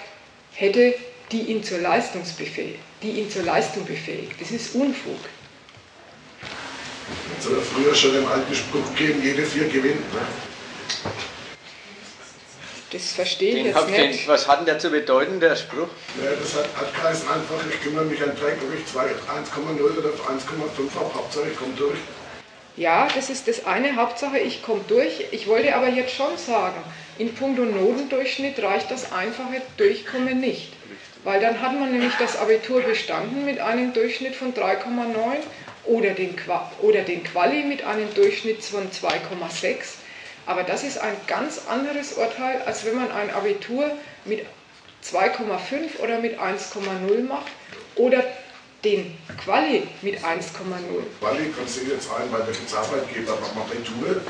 [0.54, 0.94] hätte,
[1.32, 1.78] die ihn zur,
[3.02, 4.40] die ihn zur Leistung befähigt.
[4.40, 5.18] Das ist Unfug.
[7.38, 10.12] Es hat früher schon den alten Spruch gegeben, jede vier gewinnt.
[10.12, 10.20] Ne?
[12.90, 14.22] Das verstehe ich Den jetzt ich nicht.
[14.22, 15.88] den, was hat denn der zu bedeuten, der Spruch?
[16.22, 19.98] Ja, das hat, hat geheißen einfach, ich kümmere mich an Dreck, ob ich 2 1,0
[19.98, 21.98] oder 1,5 habe, Hauptsache ich komme durch.
[22.76, 23.96] Ja, das ist das eine.
[23.96, 25.26] Hauptsache, ich komme durch.
[25.32, 26.82] Ich wollte aber jetzt schon sagen,
[27.18, 30.72] in puncto Notendurchschnitt reicht das einfache Durchkommen nicht.
[31.28, 35.12] Weil dann hat man nämlich das Abitur bestanden mit einem Durchschnitt von 3,9
[35.84, 36.34] oder den,
[36.80, 39.98] oder den Quali mit einem Durchschnitt von 2,6.
[40.46, 43.90] Aber das ist ein ganz anderes Urteil, als wenn man ein Abitur
[44.24, 44.46] mit
[45.04, 47.52] 2,5 oder mit 1,0 macht
[47.96, 48.24] oder
[48.82, 49.14] den
[49.44, 50.40] Quali mit 1,0.
[51.20, 54.22] Quali kannst du jetzt ein, weil der jetzt Arbeitgeber, aber Abitur,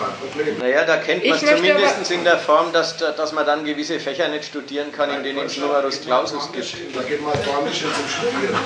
[0.00, 0.58] kein Problem.
[0.58, 4.28] Naja, da kennt man es zumindest in der Form, dass, dass man dann gewisse Fächer
[4.28, 6.74] nicht studieren kann, in denen es Numerus Clausus gibt.
[6.94, 8.58] Da geht man Polnisch jetzt zum Studieren.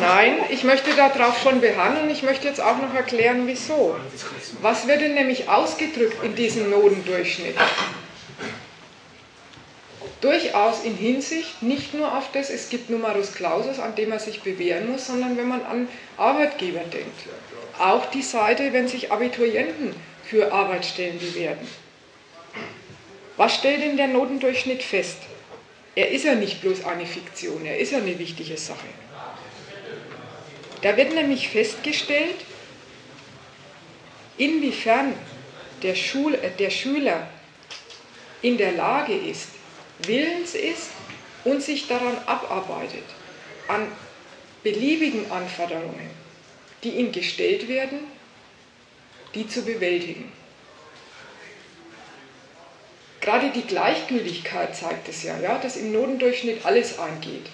[0.00, 3.96] Nein, ich möchte darauf schon beharren und ich möchte jetzt auch noch erklären, wieso.
[4.60, 7.56] Was wird denn nämlich ausgedrückt in diesem Notendurchschnitt?
[10.20, 14.42] Durchaus in Hinsicht nicht nur auf das, es gibt Numerus Clausus, an dem man sich
[14.42, 17.20] bewähren muss, sondern wenn man an Arbeitgeber denkt.
[17.78, 19.94] Auch die Seite, wenn sich Abiturienten
[20.30, 21.66] für Arbeitsstellen bewerben.
[23.36, 25.18] Was stellt denn der Notendurchschnitt fest?
[25.96, 28.86] Er ist ja nicht bloß eine Fiktion, er ist ja eine wichtige Sache.
[30.82, 32.36] Da wird nämlich festgestellt,
[34.38, 35.14] inwiefern
[35.82, 37.28] der, Schul äh, der Schüler
[38.40, 39.48] in der Lage ist,
[40.06, 40.90] willens ist
[41.44, 43.04] und sich daran abarbeitet,
[43.66, 43.88] an
[44.62, 46.08] beliebigen Anforderungen,
[46.84, 47.98] die ihm gestellt werden,
[49.34, 50.32] die zu bewältigen.
[53.20, 57.46] Gerade die Gleichgültigkeit zeigt es ja, ja, dass im Notendurchschnitt alles eingeht.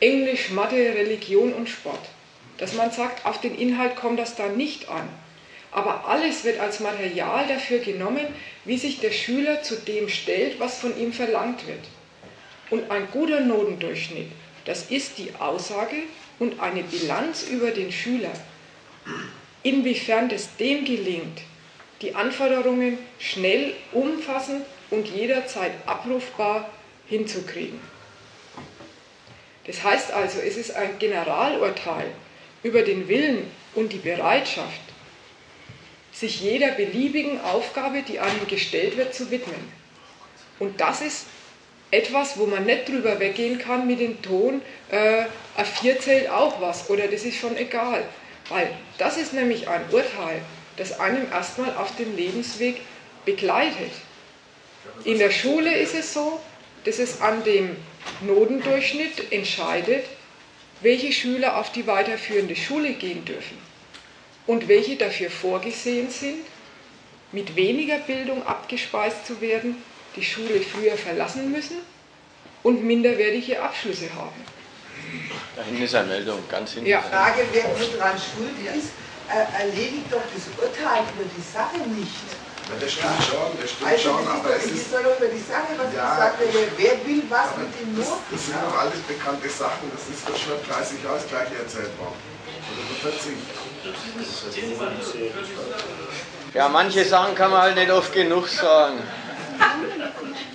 [0.00, 2.10] Englisch, Mathe, Religion und Sport.
[2.58, 5.08] Dass man sagt, auf den Inhalt kommt das da nicht an.
[5.72, 8.26] Aber alles wird als Material dafür genommen,
[8.64, 11.80] wie sich der Schüler zu dem stellt, was von ihm verlangt wird.
[12.70, 14.30] Und ein guter Notendurchschnitt,
[14.66, 15.96] das ist die Aussage
[16.38, 18.30] und eine Bilanz über den Schüler,
[19.64, 21.40] inwiefern es dem gelingt,
[22.00, 26.70] die Anforderungen schnell, umfassend und jederzeit abrufbar
[27.08, 27.80] hinzukriegen.
[29.66, 32.06] Das heißt also, es ist ein Generalurteil
[32.62, 34.80] über den Willen und die Bereitschaft,
[36.12, 39.72] sich jeder beliebigen Aufgabe, die einem gestellt wird, zu widmen.
[40.58, 41.26] Und das ist
[41.90, 45.24] etwas, wo man nicht drüber weggehen kann mit dem Ton, äh,
[45.56, 48.04] ein Vier zählt auch was oder das ist schon egal.
[48.48, 50.42] Weil das ist nämlich ein Urteil,
[50.76, 52.80] das einem erstmal auf dem Lebensweg
[53.24, 53.92] begleitet.
[55.04, 56.40] In der Schule ist es so,
[56.84, 57.76] dass es an dem
[58.20, 60.04] Notendurchschnitt entscheidet,
[60.80, 63.56] welche Schüler auf die weiterführende Schule gehen dürfen
[64.46, 66.44] und welche dafür vorgesehen sind,
[67.32, 69.82] mit weniger Bildung abgespeist zu werden,
[70.14, 71.78] die Schule früher verlassen müssen
[72.62, 74.44] und minderwertige Abschlüsse haben.
[75.56, 76.88] Da hinten ist eine Meldung, ganz hinten.
[76.88, 77.00] Ja.
[77.00, 78.90] Die Frage, wer nur daran schuld ist,
[79.30, 82.10] äh, erledigt doch das Urteil über die Sache nicht.
[82.64, 84.92] Ja, das stimmt schon, das stimmt Also schon, das aber ist es doch, es ist,
[84.94, 86.72] doch nur über die Sache, was Ja, gesagt wird.
[86.76, 88.24] Wer will was mit dem das, Noten?
[88.32, 91.92] das sind doch alles bekannte Sachen, das ist doch schon 30 Jahre das gleiche erzählt
[92.00, 92.16] worden.
[92.72, 93.36] Oder vor 40.
[96.54, 98.98] Ja, manche Sachen kann man halt nicht oft genug sagen.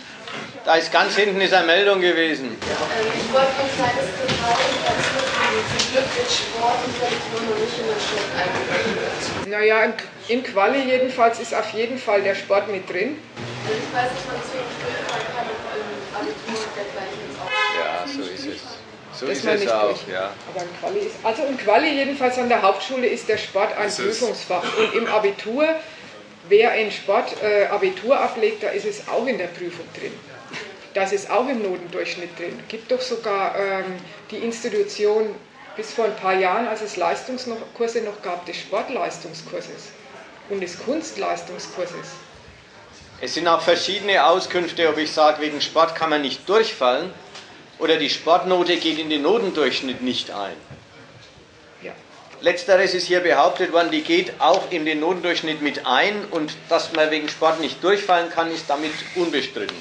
[0.70, 2.56] Da ist ganz hinten ist eine Meldung gewesen.
[2.62, 7.42] Ich wollte noch sagen, es ist total interessant, zum Glück mit Sport und vielleicht nur
[7.42, 9.50] noch nicht in der Schule eingegangen.
[9.50, 9.94] Naja, in-
[10.28, 13.18] in Quali jedenfalls ist auf jeden Fall der Sport mit drin.
[13.66, 17.76] Also ich weiß, dass man deswegen Schulfall kann im Abitur und dergleichen jetzt auch.
[17.76, 19.20] Ja, so ist es.
[19.20, 20.14] So dass ist es nicht auch, durch.
[20.14, 20.30] ja.
[20.54, 23.90] Aber in Quali ist, also in Quali jedenfalls an der Hauptschule ist der Sport ein
[23.92, 24.62] Prüfungsfach.
[24.78, 25.68] Und im Abitur,
[26.48, 30.14] wer in Sport äh, Abitur ablegt, da ist es auch in der Prüfung drin.
[31.00, 32.60] Das ist auch im Notendurchschnitt drin.
[32.68, 33.86] Gibt doch sogar ähm,
[34.32, 35.34] die Institution
[35.78, 39.94] bis vor ein paar Jahren, als es Leistungskurse noch gab, des Sportleistungskurses
[40.50, 42.06] und des Kunstleistungskurses.
[43.22, 47.14] Es sind auch verschiedene Auskünfte, ob ich sage, wegen Sport kann man nicht durchfallen
[47.78, 50.56] oder die Sportnote geht in den Notendurchschnitt nicht ein.
[51.82, 51.94] Ja.
[52.42, 56.92] Letzteres ist hier behauptet worden, die geht auch in den Notendurchschnitt mit ein und dass
[56.92, 59.78] man wegen Sport nicht durchfallen kann, ist damit unbestritten.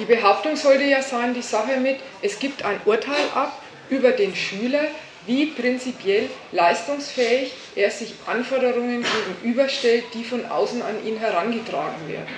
[0.00, 3.60] Die Behauptung sollte ja sein, die Sache mit, es gibt ein Urteil ab
[3.90, 4.84] über den Schüler,
[5.26, 12.34] wie prinzipiell leistungsfähig er sich Anforderungen gegenüberstellt, die von außen an ihn herangetragen werden.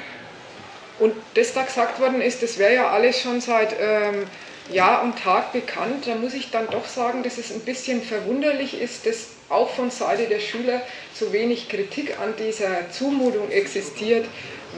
[0.98, 4.24] Und das da gesagt worden ist, das wäre ja alles schon seit ähm,
[4.72, 6.08] Jahr und Tag bekannt.
[6.08, 9.92] Da muss ich dann doch sagen, dass es ein bisschen verwunderlich ist, das auch von
[9.92, 10.82] Seite der Schüler
[11.14, 14.26] zu wenig Kritik an dieser Zumutung existiert,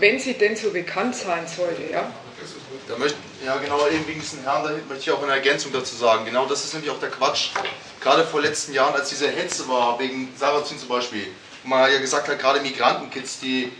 [0.01, 1.91] wenn sie denn so bekannt sein sollte.
[1.91, 2.13] Ja?
[2.87, 5.97] Da möchte, ja, genau, eben wegen diesen Herrn, da möchte ich auch eine Ergänzung dazu
[5.97, 6.27] sagen.
[6.27, 7.51] Genau das ist nämlich auch der Quatsch.
[8.01, 11.29] Gerade vor letzten Jahren, als diese Hetze war, wegen Sarrazin zum Beispiel,
[11.63, 13.73] wo man ja gesagt hat, gerade Migrantenkids, die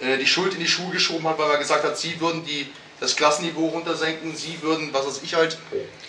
[0.00, 2.66] äh, die Schuld in die Schuhe geschoben hat, weil man gesagt hat, sie würden die,
[3.00, 5.58] das Klassenniveau runtersenken, sie würden, was weiß ich halt,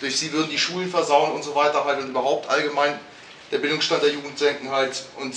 [0.00, 2.98] durch sie würden die Schulen versauen und so weiter halt und überhaupt allgemein
[3.50, 5.04] der Bildungsstand der Jugend senken halt.
[5.16, 5.34] Und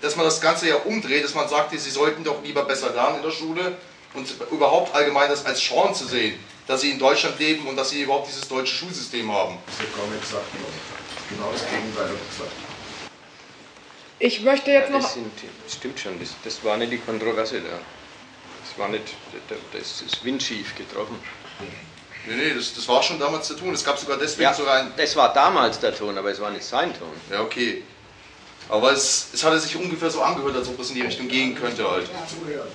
[0.00, 3.16] dass man das Ganze ja umdreht, dass man sagt, sie sollten doch lieber besser lernen
[3.16, 3.76] in der Schule
[4.16, 7.90] und überhaupt allgemein das als Chance zu sehen, dass sie in Deutschland leben und dass
[7.90, 9.58] sie überhaupt dieses deutsche Schulsystem haben.
[9.66, 10.44] Das wird gar nicht gesagt,
[11.30, 12.52] genau das Gegenteil gesagt.
[14.18, 15.02] Ich möchte jetzt Ja, noch.
[15.02, 15.30] das sind,
[15.68, 17.78] stimmt schon, das, das war nicht die Kontroverse da.
[18.68, 19.04] Das war nicht,
[19.72, 21.18] das ist windschief getroffen.
[22.26, 23.72] Nee, nee, das, das war schon damals zu tun.
[23.72, 24.92] Es gab sogar deswegen Ja, sogar ein.
[24.96, 27.08] das war damals der Ton, aber es war nicht sein Ton.
[27.30, 27.84] Ja, okay.
[28.68, 31.54] Aber es, es hatte sich ungefähr so angehört, als ob es in die Richtung gehen
[31.54, 32.06] könnte halt.
[32.28, 32.66] Zuhören.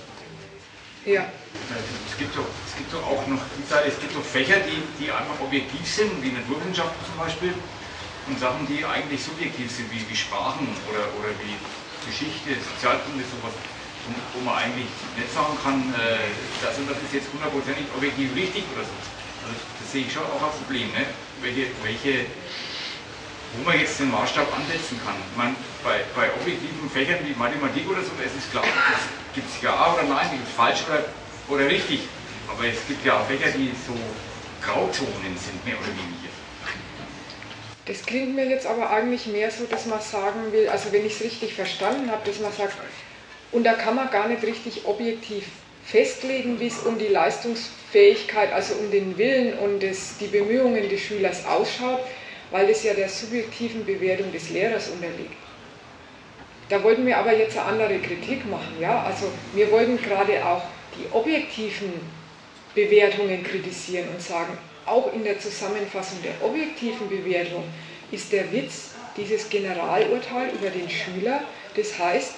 [1.05, 1.25] Ja.
[2.05, 5.39] Es gibt doch, es gibt doch auch noch, es gibt doch Fächer, die, die einfach
[5.41, 7.53] objektiv sind, wie Naturwissenschaften zum Beispiel,
[8.27, 11.57] und Sachen, die eigentlich subjektiv sind, wie, wie Sprachen oder, oder wie
[12.05, 13.53] Geschichte, Sozialkunde, sowas,
[14.05, 16.29] wo, wo man eigentlich nicht sagen kann, äh,
[16.61, 18.93] das und das ist jetzt hundertprozentig objektiv richtig oder so.
[19.41, 21.09] Also das sehe ich schon auch als Problem, ne?
[21.41, 22.29] welche, welche,
[23.57, 25.17] wo man jetzt den Maßstab ansetzen kann.
[25.33, 29.49] Man, bei, bei objektiven Fächern wie Mathematik oder so, da ist es klar, es gibt
[29.49, 31.03] es ja oder nein, gibt es falsch oder,
[31.47, 32.01] oder richtig.
[32.47, 33.93] Aber es gibt ja auch Fächer, die so
[34.61, 36.31] Grauzonen sind, mehr oder weniger.
[37.85, 41.15] Das klingt mir jetzt aber eigentlich mehr so, dass man sagen will, also wenn ich
[41.15, 42.75] es richtig verstanden habe, dass man sagt,
[43.51, 45.45] und da kann man gar nicht richtig objektiv
[45.83, 51.01] festlegen, wie es um die Leistungsfähigkeit, also um den Willen und das, die Bemühungen des
[51.01, 52.01] Schülers ausschaut,
[52.51, 55.33] weil das ja der subjektiven Bewertung des Lehrers unterliegt.
[56.71, 58.77] Da wollten wir aber jetzt eine andere Kritik machen.
[58.79, 59.03] Ja?
[59.03, 60.63] Also wir wollten gerade auch
[60.95, 61.91] die objektiven
[62.73, 67.65] Bewertungen kritisieren und sagen, auch in der Zusammenfassung der objektiven Bewertung
[68.09, 71.41] ist der Witz dieses Generalurteil über den Schüler.
[71.75, 72.35] Das heißt,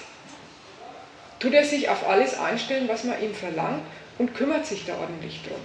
[1.38, 3.82] tut er sich auf alles einstellen, was man ihm verlangt
[4.18, 5.60] und kümmert sich da ordentlich drum.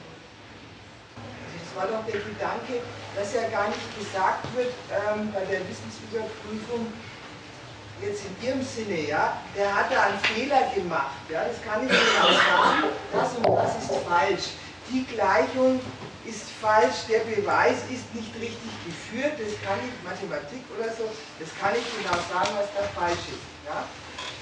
[1.15, 6.93] Das war doch der Gedanke, dass ja gar nicht gesagt wird ähm, bei der Wissensüberprüfung,
[8.01, 11.91] jetzt in Ihrem Sinne, ja, der hat da einen Fehler gemacht, ja, das kann ich
[11.91, 14.45] genau sagen, das und das ist falsch.
[14.91, 15.79] Die Gleichung
[16.25, 21.05] ist falsch, der Beweis ist nicht richtig geführt, das kann ich, Mathematik oder so,
[21.39, 23.45] das kann ich genau sagen, was da falsch ist.
[23.65, 23.85] Ja.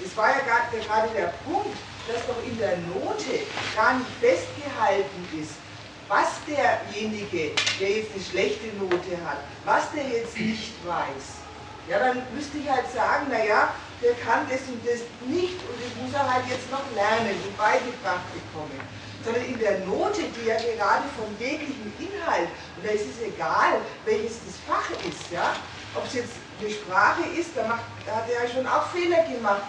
[0.00, 1.76] Das war ja gerade der Punkt,
[2.08, 3.44] dass doch in der Note
[3.76, 5.52] gar nicht festgehalten ist,
[6.08, 11.37] was derjenige, der jetzt eine schlechte Note hat, was der jetzt nicht weiß.
[11.88, 13.72] Ja, dann müsste ich halt sagen, naja,
[14.02, 17.56] der kann das und das nicht und das muss er halt jetzt noch lernen und
[17.56, 18.76] beigebracht bekommen.
[19.24, 23.80] Sondern in der Note, die ja gerade von jeglichem Inhalt, und da ist es egal,
[24.04, 25.56] welches das Fach ist, ja,
[25.96, 29.24] ob es jetzt eine Sprache ist, da, macht, da hat er ja schon auch Fehler
[29.24, 29.64] gemacht,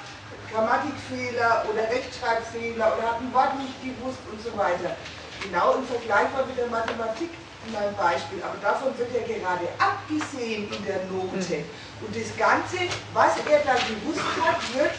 [0.51, 4.97] Grammatikfehler oder Rechtschreibfehler oder hat ein Wort nicht gewusst und so weiter.
[5.41, 7.29] Genau im Vergleichbar mit der Mathematik
[7.65, 11.65] in meinem Beispiel, aber davon wird ja gerade abgesehen in der Note.
[12.01, 12.77] Und das Ganze,
[13.13, 14.91] was er da gewusst hat, wird,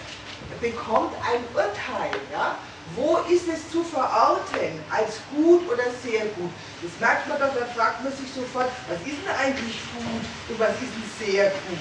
[0.61, 2.13] bekommt ein Urteil.
[2.33, 2.57] Ja?
[2.95, 6.51] Wo ist es zu verorten, als gut oder sehr gut?
[6.83, 10.59] Das merkt man doch, dann fragt man sich sofort, was ist denn eigentlich gut und
[10.59, 11.79] was ist denn sehr gut?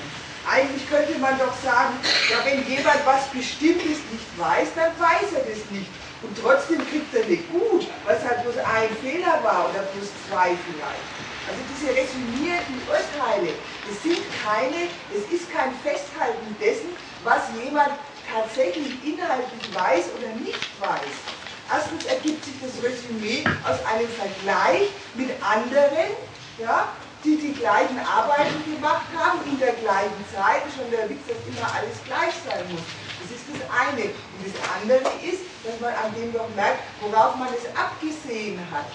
[0.47, 5.43] Eigentlich könnte man doch sagen, ja, wenn jemand was Bestimmtes nicht weiß, dann weiß er
[5.43, 5.91] das nicht.
[6.21, 10.10] Und trotzdem kriegt er nicht gut, weil es halt bloß ein Fehler war oder bloß
[10.27, 11.29] zwei vielleicht.
[11.50, 13.58] Also diese resümierten Urteile,
[13.90, 17.90] das sind keine, es ist kein Festhalten dessen, was jemand
[18.22, 21.26] tatsächlich inhaltlich weiß oder nicht weiß.
[21.74, 26.14] Erstens ergibt sich das Resümee aus einem Vergleich mit anderen,
[26.62, 30.62] ja, die die gleichen Arbeiten gemacht haben in der gleichen Zeit.
[30.78, 32.86] Schon der Witz, dass immer alles gleich sein muss.
[33.22, 34.06] Das ist das eine.
[34.06, 38.86] Und das andere ist, dass man an dem doch merkt, worauf man es abgesehen hat.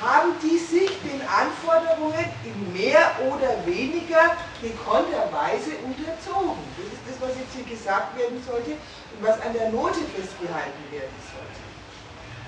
[0.00, 4.32] Haben die sich den Anforderungen in mehr oder weniger
[4.62, 6.56] gekonnter Weise unterzogen?
[6.80, 10.84] Das ist das, was jetzt hier gesagt werden sollte und was an der Note festgehalten
[10.90, 11.60] werden sollte.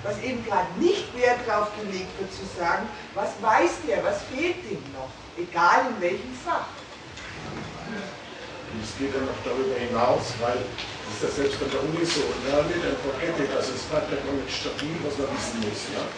[0.03, 4.57] Was eben gerade nicht Wert darauf gelegt wird zu sagen, was weiß der, was fehlt
[4.65, 6.67] dem noch, egal in welchem Fach.
[8.73, 12.01] Und es geht ja noch darüber hinaus, weil das ist ja selbst bei der Uni
[12.09, 15.61] so, ja, mit der Forgetting, also es bleibt ja gar nicht stabil, was man wissen
[15.61, 15.93] muss.
[15.93, 16.09] Ja.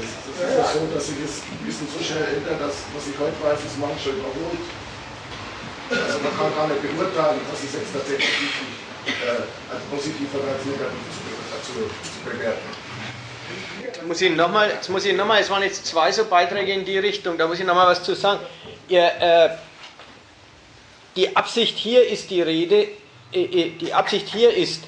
[0.00, 3.16] Das, das ist ja so, dass sich das Wissen so schnell ändert, dass was ich
[3.20, 4.64] heute weiß, ist schon überholt.
[5.92, 8.48] Also man kann gar nicht beurteilen, was ist jetzt tatsächlich
[9.04, 11.04] äh, als positiv oder als negativ
[11.60, 12.64] zu, zu bewerten.
[13.84, 17.46] Jetzt muss ich nochmal, jetzt es waren jetzt zwei so Beiträge in die Richtung, da
[17.46, 18.40] muss ich nochmal was zu sagen.
[18.88, 19.50] Ihr, äh,
[21.16, 22.88] die Absicht hier ist die Rede,
[23.32, 24.84] äh, äh, die Absicht hier ist,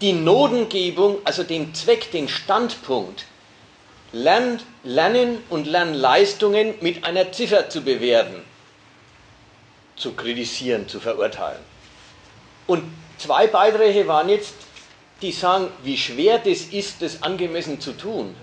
[0.00, 3.24] die Notengebung, also den Zweck, den Standpunkt,
[4.12, 8.42] Lern, Lernen und Lernleistungen mit einer Ziffer zu bewerten,
[9.96, 11.62] zu kritisieren, zu verurteilen.
[12.66, 12.82] Und
[13.18, 14.54] zwei Beiträge waren jetzt,
[15.22, 18.34] die sagen, wie schwer das ist, das angemessen zu tun.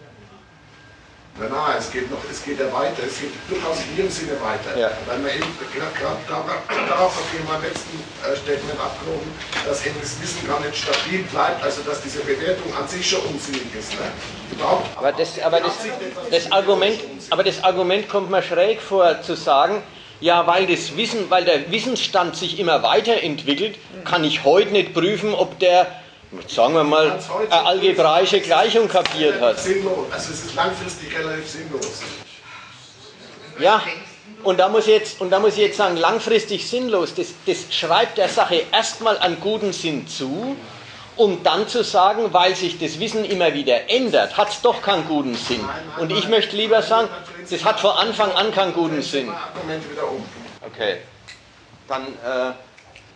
[1.40, 4.34] Nein, nein, es geht noch, es geht ja weiter, es geht durchaus in ihrem Sinne
[4.42, 4.78] weiter.
[4.78, 4.92] Ja.
[5.06, 5.48] Weil wir eben
[5.96, 9.32] gerade darauf auf meinem letzten äh, Statement abgehoben,
[9.66, 13.22] dass eben das Wissen gar nicht stabil bleibt, also dass diese Bewertung an sich schon
[13.22, 13.94] unsinnig ist.
[13.94, 14.12] Ne?
[14.52, 15.78] Überhaupt aber das, aber das,
[16.30, 19.82] das Argument, aber das Argument kommt mir schräg vor, zu sagen,
[20.20, 25.34] ja, weil das Wissen, weil der Wissensstand sich immer weiterentwickelt, kann ich heute nicht prüfen,
[25.34, 25.88] ob der
[26.48, 27.20] sagen wir mal,
[27.50, 29.60] eine algebraische Gleichung kapiert hat.
[29.60, 30.12] Sinnlos.
[30.12, 32.02] Also es ist langfristig relativ sinnlos.
[33.60, 33.82] Ja,
[34.44, 37.74] und da muss ich jetzt, und da muss ich jetzt sagen, langfristig sinnlos, das, das
[37.74, 40.56] schreibt der Sache erstmal einen guten Sinn zu,
[41.18, 45.06] um dann zu sagen, weil sich das Wissen immer wieder ändert, hat es doch keinen
[45.08, 45.68] guten Sinn.
[46.00, 47.10] Und ich möchte lieber sagen,
[47.50, 49.30] das hat von Anfang an keinen guten Sinn.
[50.66, 50.98] Okay,
[51.90, 52.54] dann äh,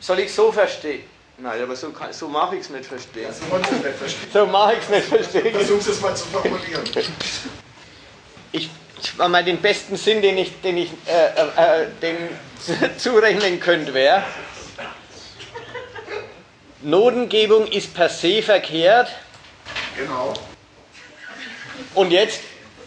[0.01, 1.12] soll ich so verstehen.
[1.43, 3.23] Nein, aber so, so mache ich es nicht verstehen.
[3.23, 4.29] Ja, so wollen Sie es nicht verstehen.
[4.31, 5.53] So mache ich es nicht verstehen.
[5.53, 6.83] Versuchen Sie es mal zu formulieren.
[8.53, 8.69] Ich,
[9.01, 12.15] ich war mal den besten Sinn, den ich, den ich äh, äh, dem
[12.97, 14.23] zurechnen könnte, wäre,
[16.81, 19.09] Notengebung ist per se verkehrt.
[19.97, 20.33] Genau.
[21.93, 22.39] Und jetzt,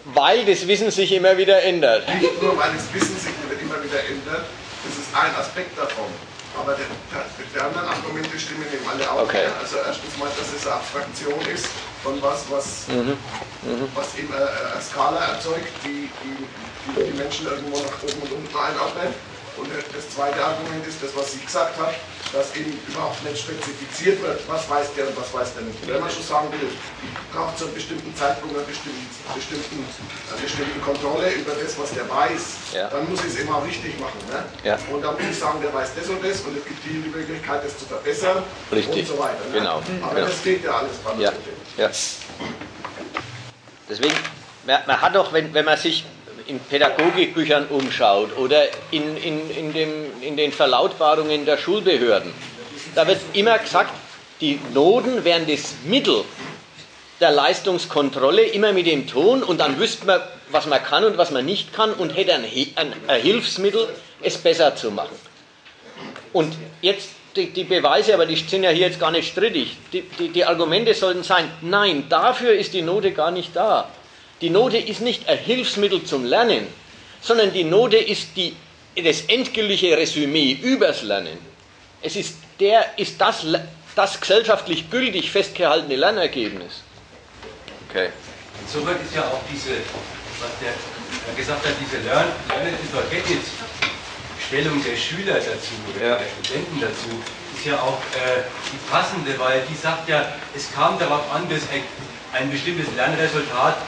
[0.06, 2.08] weil das Wissen sich immer wieder ändert.
[2.08, 4.46] Nicht nur, weil das Wissen sich immer wieder ändert,
[4.82, 6.06] das ist ein Aspekt davon.
[6.58, 6.82] Aber die,
[7.54, 9.22] die anderen Argumente stimmen eben alle auch.
[9.22, 9.46] Okay.
[9.60, 11.68] Also erstens mal, dass es eine Abstraktion ist
[12.02, 13.18] von was, was, mhm.
[13.62, 13.88] Mhm.
[13.94, 16.08] was eben eine Skala erzeugt, die
[16.86, 19.14] die, die Menschen irgendwo nach oben und unten einordnet.
[19.56, 21.94] Und das zweite Argument ist das, was sie gesagt hat,
[22.32, 25.78] dass eben überhaupt nicht spezifiziert wird, was weiß der und was weiß der nicht.
[25.86, 26.68] Wenn man schon sagen will,
[27.32, 29.86] braucht zu einem bestimmten Zeitpunkt eine bestimmten, bestimmten,
[30.30, 32.88] eine bestimmte Kontrolle über das, was der weiß, ja.
[32.88, 34.20] dann muss ich es auch richtig machen.
[34.28, 34.44] Ne?
[34.64, 34.78] Ja.
[34.92, 37.08] Und dann muss ich sagen, der weiß das und das und es gibt hier die
[37.08, 38.42] Möglichkeit, das zu verbessern
[38.72, 39.08] richtig.
[39.08, 39.44] und so weiter.
[39.52, 39.58] Ne?
[39.58, 39.76] Genau.
[40.02, 40.26] Aber genau.
[40.26, 41.32] das geht ja alles beim ja.
[41.76, 41.90] ja.
[43.88, 44.14] Deswegen,
[44.66, 46.04] man hat doch, wenn, wenn man sich
[46.46, 49.90] in Pädagogikbüchern umschaut oder in, in, in, dem,
[50.20, 52.32] in den Verlautbarungen der Schulbehörden,
[52.94, 53.90] da wird immer gesagt,
[54.40, 56.24] die Noten wären das Mittel
[57.20, 60.20] der Leistungskontrolle, immer mit dem Ton und dann wüsste man,
[60.50, 62.44] was man kann und was man nicht kann und hätte ein,
[62.76, 63.88] ein, Hilfsmittel,
[64.22, 65.16] es besser zu machen.
[66.32, 69.76] Und jetzt die, die, Beweise, aber die sind ja hier jetzt gar nicht strittig.
[69.92, 73.88] Die, die, die Argumente sollten sein, nein, dafür ist die Note gar nicht da.
[74.40, 76.66] Die Note ist nicht ein Hilfsmittel zum Lernen,
[77.22, 78.54] sondern die Note ist die,
[78.96, 81.38] das endgültige Resümee übers Lernen.
[82.02, 83.46] Es ist, der, ist das,
[83.94, 86.82] das gesellschaftlich gültig festgehaltene Lernergebnis.
[87.88, 88.10] Okay.
[88.62, 89.70] Insoweit ist ja auch diese,
[90.40, 92.74] was der gesagt hat, diese Lern Lernen
[94.46, 96.16] Stellung der Schüler dazu, ja.
[96.16, 97.10] der Studenten dazu,
[97.56, 101.62] ist ja auch äh, die passende, weil die sagt ja, es kam darauf an, dass
[102.38, 103.78] ein, bestimmtes Lernresultat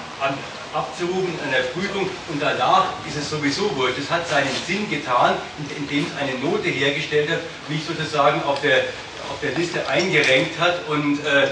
[0.74, 3.98] abzurufen an der Prüfung und danach ist es sowieso wurscht.
[3.98, 5.34] Es hat seinen Sinn getan,
[5.76, 8.84] indem es eine Note hergestellt hat, nicht sozusagen auf der,
[9.30, 11.48] auf der Liste eingerenkt hat und äh,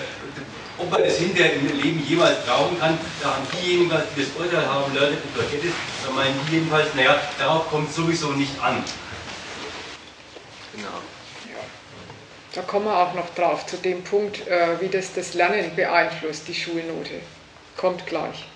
[0.78, 4.66] ob man das hinterher im Leben jemals brauchen kann, da haben diejenigen, die das Urteil
[4.66, 5.72] haben, Leute und forget it,
[6.04, 8.84] da meinen die jedenfalls, naja, darauf kommt es sowieso nicht an.
[10.74, 11.15] Genau.
[12.56, 16.48] Da kommen wir auch noch drauf, zu dem Punkt, äh, wie das das Lernen beeinflusst,
[16.48, 17.20] die Schulnote.
[17.76, 18.46] Kommt gleich.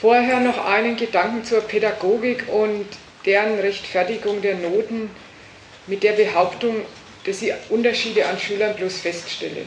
[0.00, 2.86] Vorher noch einen Gedanken zur Pädagogik und
[3.26, 5.10] deren Rechtfertigung der Noten
[5.88, 6.82] mit der Behauptung,
[7.24, 9.66] dass ich Unterschiede an Schülern bloß feststelle.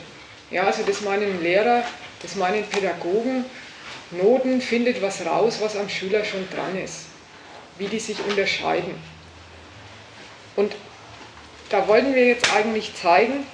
[0.49, 1.83] Ja, also das meinen Lehrer,
[2.21, 3.43] das meinen Pädagogen,
[4.11, 7.07] Noten findet was raus, was am Schüler schon dran ist,
[7.77, 8.95] wie die sich unterscheiden.
[10.55, 10.73] Und
[11.71, 13.45] da wollten wir jetzt eigentlich zeigen,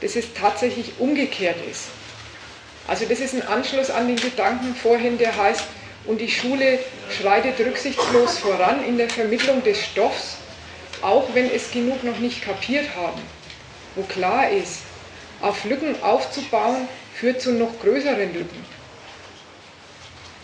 [0.00, 1.84] dass es tatsächlich umgekehrt ist.
[2.86, 5.64] Also das ist ein Anschluss an den Gedanken vorhin, der heißt,
[6.06, 6.78] und die Schule
[7.10, 10.36] schreitet rücksichtslos voran in der Vermittlung des Stoffs,
[11.02, 13.20] auch wenn es genug noch nicht kapiert haben.
[13.94, 14.80] Wo klar ist,
[15.40, 18.77] auf Lücken aufzubauen, führt zu noch größeren Lücken.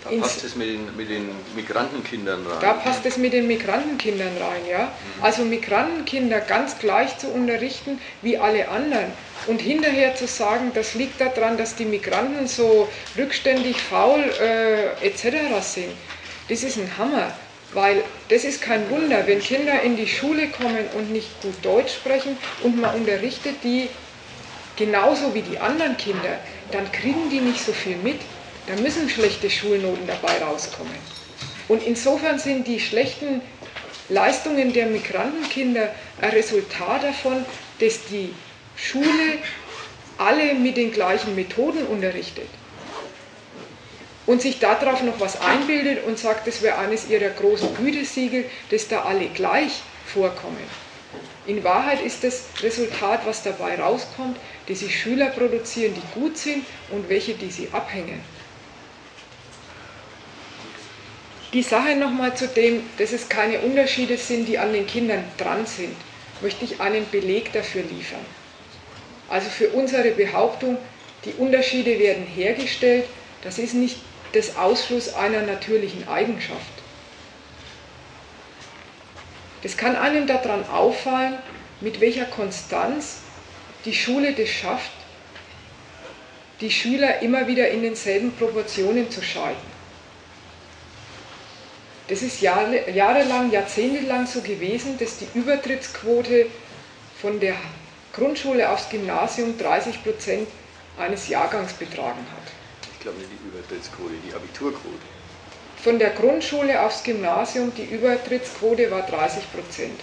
[0.04, 2.60] Da passt es mit den, mit den Migrantenkindern rein.
[2.60, 4.92] Da passt es mit den Migrantenkindern rein, ja.
[5.22, 9.12] Also Migrantenkinder ganz gleich zu unterrichten wie alle anderen.
[9.46, 15.62] Und hinterher zu sagen, das liegt daran, dass die Migranten so rückständig, faul äh, etc.
[15.62, 15.92] sind,
[16.48, 17.32] das ist ein Hammer.
[17.72, 21.94] Weil das ist kein Wunder, wenn Kinder in die Schule kommen und nicht gut Deutsch
[21.94, 23.88] sprechen und man unterrichtet die
[24.76, 26.38] genauso wie die anderen Kinder,
[26.70, 28.20] dann kriegen die nicht so viel mit.
[28.66, 30.96] Da müssen schlechte Schulnoten dabei rauskommen.
[31.68, 33.42] Und insofern sind die schlechten
[34.08, 37.44] Leistungen der Migrantenkinder ein Resultat davon,
[37.78, 38.34] dass die
[38.74, 39.38] Schule
[40.16, 42.48] alle mit den gleichen Methoden unterrichtet
[44.26, 48.88] und sich darauf noch was einbildet und sagt, das wäre eines ihrer großen Gütesiegel, dass
[48.88, 50.64] da alle gleich vorkommen.
[51.44, 56.64] In Wahrheit ist das Resultat, was dabei rauskommt, dass sie Schüler produzieren, die gut sind
[56.88, 58.24] und welche, die sie abhängen.
[61.54, 65.66] Die Sache nochmal zu dem, dass es keine Unterschiede sind, die an den Kindern dran
[65.66, 65.94] sind,
[66.40, 68.26] möchte ich einen Beleg dafür liefern.
[69.28, 70.78] Also für unsere Behauptung,
[71.24, 73.04] die Unterschiede werden hergestellt,
[73.42, 73.98] das ist nicht
[74.34, 76.60] des Ausfluss einer natürlichen Eigenschaft.
[79.62, 81.38] Es kann einem daran auffallen,
[81.80, 83.18] mit welcher Konstanz
[83.84, 84.90] die Schule das schafft,
[86.60, 89.73] die Schüler immer wieder in denselben Proportionen zu schalten.
[92.08, 96.46] Das ist Jahre, jahrelang, jahrzehntelang so gewesen, dass die Übertrittsquote
[97.20, 97.56] von der
[98.12, 100.48] Grundschule aufs Gymnasium 30 Prozent
[100.98, 102.54] eines Jahrgangs betragen hat
[103.04, 105.06] glaube nicht die Übertrittsquote, die Abiturquote.
[105.82, 110.00] Von der Grundschule aufs Gymnasium, die Übertrittsquote war 30 Prozent.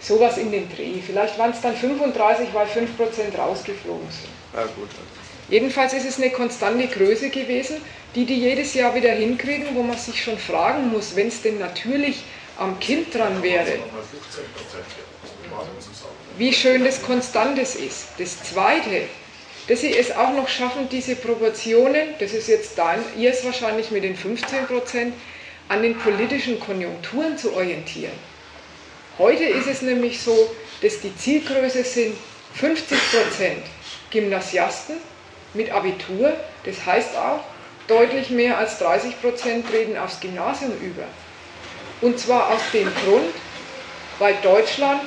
[0.00, 1.00] Sowas in den Dreh.
[1.06, 4.30] Vielleicht waren es dann 35, weil 5 Prozent rausgeflogen sind.
[4.54, 4.88] Ja, gut.
[5.50, 7.76] Jedenfalls ist es eine konstante Größe gewesen,
[8.14, 11.58] die die jedes Jahr wieder hinkriegen, wo man sich schon fragen muss, wenn es denn
[11.58, 12.22] natürlich
[12.58, 13.78] am Kind dran wäre,
[16.36, 18.08] wie schön das Konstantes ist.
[18.18, 19.02] Das Zweite,
[19.68, 23.90] dass sie es auch noch schaffen, diese Proportionen, das ist jetzt dein, ihr ist wahrscheinlich
[23.90, 25.14] mit den 15 Prozent,
[25.68, 28.12] an den politischen Konjunkturen zu orientieren.
[29.18, 30.50] Heute ist es nämlich so,
[30.82, 32.16] dass die Zielgröße sind
[32.54, 33.62] 50 Prozent
[34.10, 34.96] Gymnasiasten
[35.54, 36.32] mit Abitur,
[36.64, 37.44] das heißt auch,
[37.90, 41.04] deutlich mehr als 30 Prozent treten aufs Gymnasium über.
[42.00, 43.34] Und zwar aus dem Grund,
[44.18, 45.02] weil Deutschland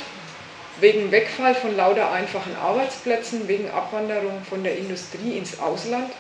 [0.79, 6.11] wegen Wegfall von lauter einfachen Arbeitsplätzen, wegen Abwanderung von der Industrie ins Ausland,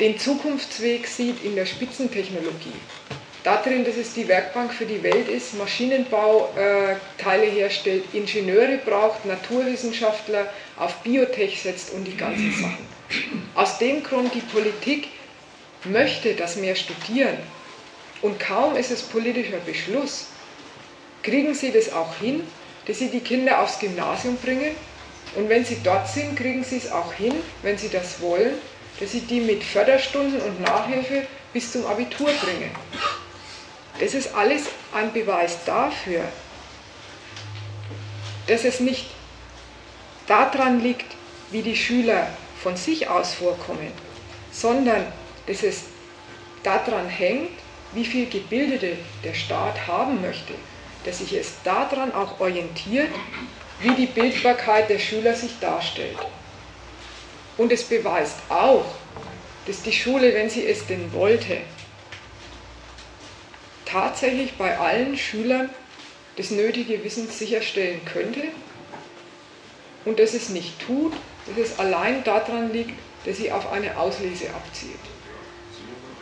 [0.00, 2.72] den Zukunftsweg sieht in der Spitzentechnologie.
[3.44, 10.46] Darin, dass es die Werkbank für die Welt ist, Maschinenbauteile äh, herstellt, Ingenieure braucht, Naturwissenschaftler
[10.78, 12.86] auf Biotech setzt und die ganzen Sachen.
[13.54, 15.08] Aus dem Grund, die Politik
[15.84, 17.38] möchte, dass mehr studieren.
[18.22, 20.26] Und kaum ist es politischer Beschluss,
[21.22, 22.42] kriegen sie das auch hin,
[22.86, 24.76] dass sie die Kinder aufs Gymnasium bringen
[25.36, 28.54] und wenn sie dort sind, kriegen sie es auch hin, wenn sie das wollen,
[28.98, 32.70] dass sie die mit Förderstunden und Nachhilfe bis zum Abitur bringen.
[33.98, 36.22] Das ist alles ein Beweis dafür,
[38.46, 39.06] dass es nicht
[40.26, 41.06] daran liegt,
[41.50, 42.28] wie die Schüler
[42.62, 43.92] von sich aus vorkommen,
[44.52, 45.06] sondern
[45.46, 45.84] dass es
[46.62, 47.58] daran hängt,
[47.92, 50.54] wie viel Gebildete der Staat haben möchte
[51.04, 53.08] dass sich es daran auch orientiert,
[53.80, 56.18] wie die Bildbarkeit der Schüler sich darstellt.
[57.56, 58.84] Und es beweist auch,
[59.66, 61.58] dass die Schule, wenn sie es denn wollte,
[63.86, 65.70] tatsächlich bei allen Schülern
[66.36, 68.42] das nötige Wissen sicherstellen könnte
[70.04, 71.12] und dass es nicht tut,
[71.46, 72.94] dass es allein daran liegt,
[73.26, 75.09] dass sie auf eine Auslese abzielt.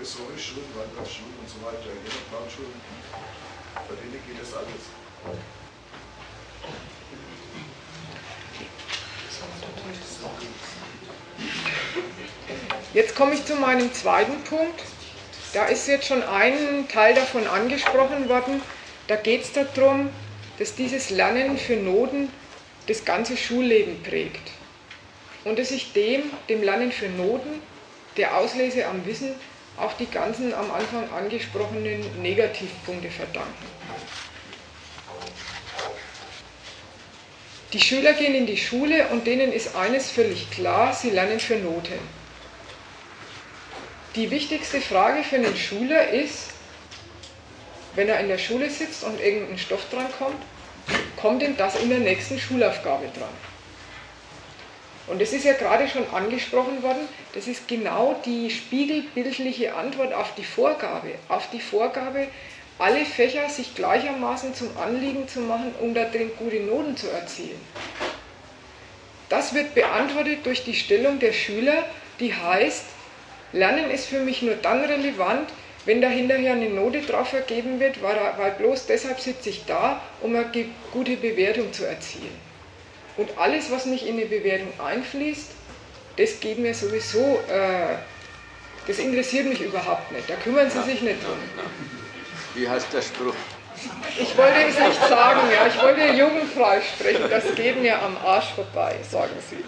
[0.09, 1.93] Montessori-Schulen, Waldorfschulen und so weiter,
[2.51, 2.73] Schulen
[3.89, 4.89] bei denen geht das alles.
[12.95, 14.83] Jetzt komme ich zu meinem zweiten Punkt.
[15.53, 18.63] Da ist jetzt schon ein Teil davon angesprochen worden.
[19.09, 20.11] Da geht es darum,
[20.59, 22.31] dass dieses Lernen für Noten
[22.87, 24.53] das ganze Schulleben prägt.
[25.45, 27.63] Und dass ich dem, dem Lernen für Noten,
[28.17, 29.35] der Auslese am Wissen,
[29.81, 33.79] auch die ganzen am Anfang angesprochenen Negativpunkte verdanken.
[37.73, 41.57] Die Schüler gehen in die Schule und denen ist eines völlig klar, sie lernen für
[41.57, 41.99] Noten.
[44.15, 46.51] Die wichtigste Frage für einen Schüler ist,
[47.95, 50.43] wenn er in der Schule sitzt und irgendein Stoff dran kommt,
[51.17, 53.48] kommt denn das in der nächsten Schulaufgabe dran?
[55.09, 60.35] Und das ist ja gerade schon angesprochen worden, das ist genau die spiegelbildliche Antwort auf
[60.35, 62.29] die Vorgabe, auf die Vorgabe,
[62.79, 67.61] alle Fächer sich gleichermaßen zum Anliegen zu machen, um da drin gute Noten zu erzielen.
[69.29, 71.85] Das wird beantwortet durch die Stellung der Schüler,
[72.21, 72.85] die heißt,
[73.53, 75.49] Lernen ist für mich nur dann relevant,
[75.87, 80.03] wenn da hinterher eine Note drauf vergeben wird, weil, weil bloß deshalb sitze ich da,
[80.21, 80.51] um eine
[80.93, 82.48] gute Bewertung zu erzielen.
[83.19, 85.51] Und alles, was nicht in eine Bewertung einfließt,
[86.17, 87.97] das geht mir sowieso, äh,
[88.87, 90.31] das interessiert mich überhaupt nicht.
[90.31, 91.37] Da kümmern Sie sich nicht drum.
[92.55, 93.35] Wie heißt der Spruch?
[94.19, 95.67] Ich wollte es nicht sagen, ja.
[95.67, 97.25] Ich wollte jugendfrei sprechen.
[97.29, 99.65] Das geht mir am Arsch vorbei, sagen Sie.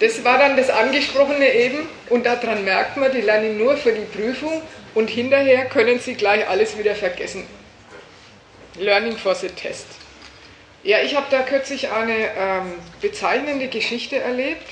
[0.00, 4.04] Das war dann das Angesprochene eben und daran merkt man, die lernen nur für die
[4.04, 4.62] Prüfung
[4.94, 7.46] und hinterher können sie gleich alles wieder vergessen.
[8.78, 9.86] Learning for the Test.
[10.82, 14.66] Ja, ich habe da kürzlich eine ähm, bezeichnende Geschichte erlebt.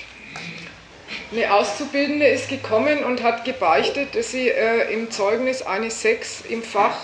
[1.32, 6.62] Eine Auszubildende ist gekommen und hat gebeichtet, dass sie äh, im Zeugnis eine 6 im
[6.62, 6.96] Fach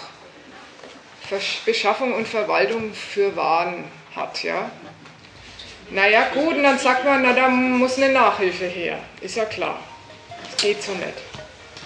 [1.64, 3.84] Beschaffung und Verwaltung für Waren
[4.14, 4.42] hat.
[4.42, 4.70] Ja?
[5.90, 8.98] Naja, gut, und dann sagt man, na, da muss eine Nachhilfe her.
[9.20, 9.80] Ist ja klar.
[10.44, 11.14] Das geht so nicht.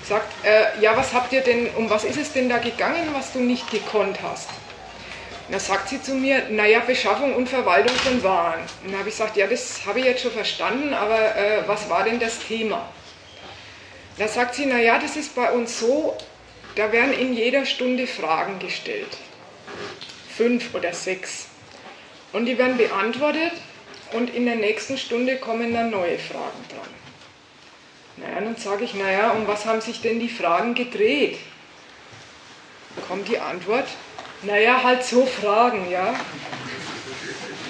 [0.05, 3.33] Sagt, äh, ja, was habt ihr denn, um was ist es denn da gegangen, was
[3.33, 4.49] du nicht gekonnt hast?
[5.49, 8.61] Da sagt sie zu mir, naja, Beschaffung und Verwaltung von Waren.
[8.83, 11.89] Und dann habe ich gesagt, ja, das habe ich jetzt schon verstanden, aber äh, was
[11.89, 12.89] war denn das Thema?
[14.19, 16.17] Da sagt sie, naja, das ist bei uns so,
[16.75, 19.19] da werden in jeder Stunde Fragen gestellt.
[20.37, 21.47] Fünf oder sechs.
[22.33, 23.53] Und die werden beantwortet
[24.13, 26.89] und in der nächsten Stunde kommen dann neue Fragen dran.
[28.17, 31.39] Naja, dann sage ich, naja, um was haben sich denn die Fragen gedreht?
[33.09, 33.87] Kommt die Antwort,
[34.43, 36.15] naja, halt so Fragen, ja.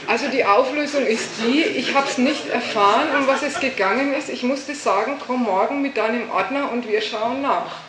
[0.06, 4.28] Also die Auflösung ist die, ich habe es nicht erfahren, um was es gegangen ist.
[4.28, 7.80] Ich musste sagen, komm morgen mit deinem Ordner und wir schauen nach.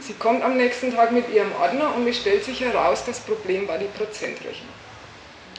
[0.00, 3.66] Sie kommt am nächsten Tag mit ihrem Ordner und es stellt sich heraus, das Problem
[3.66, 4.68] war die Prozentrechnung.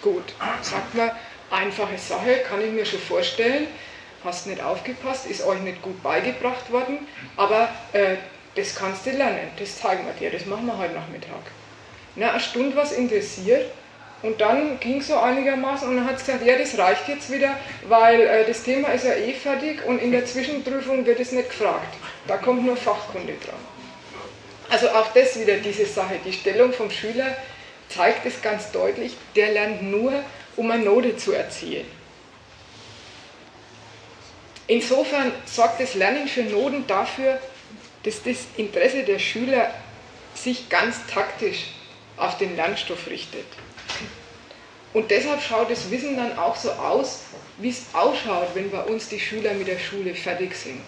[0.01, 1.11] Gut, sagt man,
[1.49, 3.67] Einfache Sache, kann ich mir schon vorstellen.
[4.23, 7.07] Hast nicht aufgepasst, ist euch nicht gut beigebracht worden,
[7.37, 8.15] aber äh,
[8.55, 11.39] das kannst du lernen, das zeigen wir dir, das machen wir heute Nachmittag.
[12.17, 13.71] Na, eine Stunde was interessiert
[14.23, 17.31] und dann ging es so einigermaßen und dann hat es gesagt, ja, das reicht jetzt
[17.31, 17.55] wieder,
[17.87, 21.49] weil äh, das Thema ist ja eh fertig und in der Zwischenprüfung wird es nicht
[21.49, 21.95] gefragt.
[22.25, 23.55] Da kommt nur Fachkunde dran.
[24.69, 27.37] Also auch das wieder diese Sache, die Stellung vom Schüler
[27.89, 30.11] zeigt es ganz deutlich, der lernt nur,
[30.55, 31.85] um eine Note zu erzielen.
[34.65, 37.39] Insofern sorgt das Lernen für Noten dafür,
[38.03, 39.71] dass das Interesse der Schüler
[40.33, 41.67] sich ganz taktisch
[42.17, 43.45] auf den Lernstoff richtet.
[44.93, 47.21] Und deshalb schaut das Wissen dann auch so aus,
[47.57, 50.81] wie es ausschaut, wenn bei uns die Schüler mit der Schule fertig sind.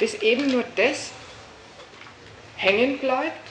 [0.00, 1.10] Dass eben nur das
[2.56, 3.50] hängen bleibt,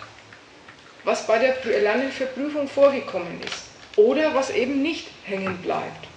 [1.03, 3.63] was bei der Lernen für Prüfung vorgekommen ist
[3.95, 6.07] oder was eben nicht hängen bleibt.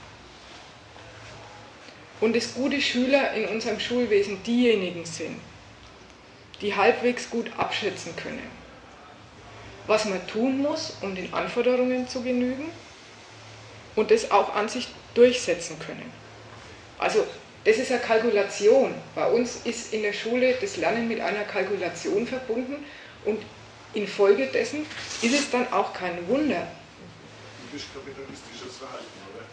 [2.21, 5.41] Und dass gute Schüler in unserem Schulwesen diejenigen sind,
[6.61, 8.58] die halbwegs gut abschätzen können,
[9.89, 12.71] was man tun muss, um den Anforderungen zu genügen
[13.97, 16.13] und das auch an sich durchsetzen können.
[16.99, 17.27] Also
[17.65, 18.95] das ist eine Kalkulation.
[19.15, 22.85] Bei uns ist in der Schule das Lernen mit einer Kalkulation verbunden
[23.25, 23.43] und
[23.95, 24.87] infolgedessen
[25.23, 26.69] ist es dann auch kein Wunder,
[27.95, 29.45] kapitalistisches Verhalten, oder?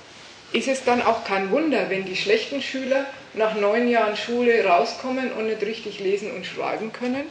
[0.57, 5.31] Ist es dann auch kein Wunder, wenn die schlechten Schüler nach neun Jahren Schule rauskommen
[5.33, 7.25] und nicht richtig lesen und schreiben können?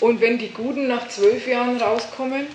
[0.00, 2.46] Und wenn die Guten nach zwölf Jahren rauskommen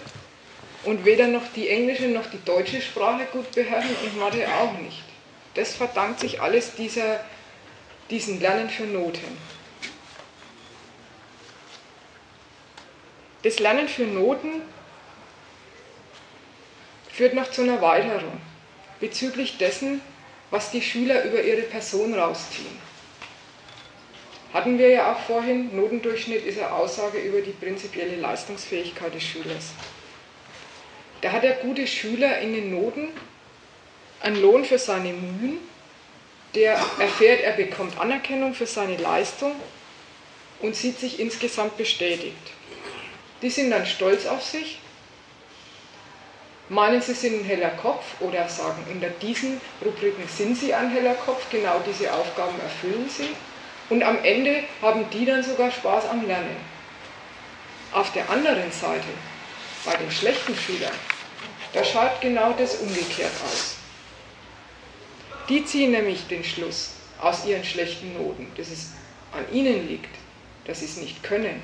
[0.84, 5.04] und weder noch die englische noch die deutsche Sprache gut beherrschen und Mathe auch nicht?
[5.56, 7.20] Das verdankt sich alles dieser,
[8.10, 9.38] diesen Lernen für Noten.
[13.44, 14.62] Das Lernen für Noten
[17.12, 18.40] führt noch zu einer Weiterung
[19.00, 20.02] bezüglich dessen,
[20.52, 22.79] was die Schüler über ihre Person rausziehen.
[24.54, 29.72] Hatten wir ja auch vorhin, Notendurchschnitt ist eine Aussage über die prinzipielle Leistungsfähigkeit des Schülers.
[31.22, 33.10] Da hat der gute Schüler in den Noten
[34.22, 35.60] einen Lohn für seine Mühen,
[36.56, 39.54] der erfährt, er bekommt Anerkennung für seine Leistung
[40.62, 42.36] und sieht sich insgesamt bestätigt.
[43.42, 44.80] Die sind dann stolz auf sich
[46.70, 51.16] Meinen Sie, sind ein heller Kopf oder sagen, unter diesen Rubriken sind Sie ein heller
[51.16, 53.30] Kopf, genau diese Aufgaben erfüllen Sie.
[53.90, 56.56] Und am Ende haben die dann sogar Spaß am Lernen.
[57.92, 59.08] Auf der anderen Seite,
[59.84, 60.94] bei den schlechten Schülern,
[61.74, 63.78] da schaut genau das umgekehrt aus.
[65.50, 68.92] Die ziehen nämlich den Schluss aus ihren schlechten Noten, dass es
[69.32, 70.16] an ihnen liegt,
[70.66, 71.62] dass sie es nicht können,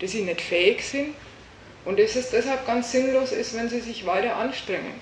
[0.00, 1.14] dass sie nicht fähig sind
[1.84, 5.00] und dass es deshalb ganz sinnlos ist, wenn sie sich weiter anstrengen.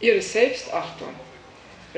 [0.00, 1.14] Ihre Selbstachtung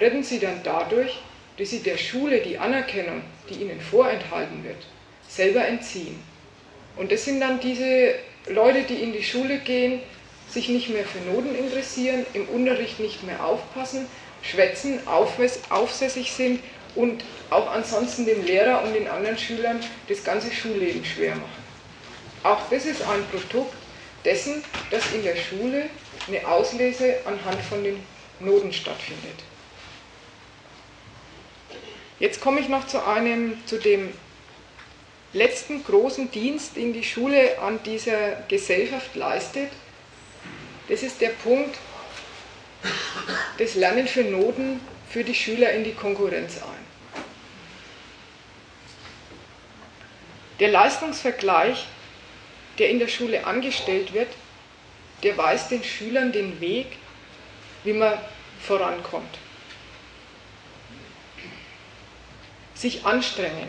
[0.01, 1.19] retten sie dann dadurch,
[1.59, 4.87] dass sie der Schule die Anerkennung, die ihnen vorenthalten wird,
[5.29, 6.23] selber entziehen.
[6.97, 8.15] Und das sind dann diese
[8.49, 10.01] Leute, die in die Schule gehen,
[10.49, 14.07] sich nicht mehr für Noten interessieren, im Unterricht nicht mehr aufpassen,
[14.43, 16.61] schwätzen, aufsässig sind
[16.95, 21.65] und auch ansonsten dem Lehrer und den anderen Schülern das ganze Schulleben schwer machen.
[22.45, 23.75] Auch das ist ein Produkt
[24.25, 25.91] dessen, dass in der Schule
[26.27, 28.03] eine Auslese anhand von den
[28.41, 29.45] Noten stattfindet.
[32.21, 34.13] Jetzt komme ich noch zu einem, zu dem
[35.33, 39.71] letzten großen Dienst, den die Schule an dieser Gesellschaft leistet.
[40.89, 41.77] Das ist der Punkt,
[43.59, 46.89] das Lernen für Noten für die Schüler in die Konkurrenz ein.
[50.61, 51.87] Der Leistungsvergleich,
[52.79, 54.29] der in der Schule angestellt wird,
[55.23, 56.87] der weist den Schülern den Weg,
[57.85, 58.19] wie man
[58.61, 59.39] vorankommt.
[62.79, 63.69] Sich anstrengen,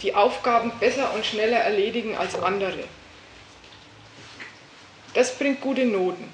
[0.00, 2.84] die Aufgaben besser und schneller erledigen als andere.
[5.12, 6.26] Das bringt gute Noten.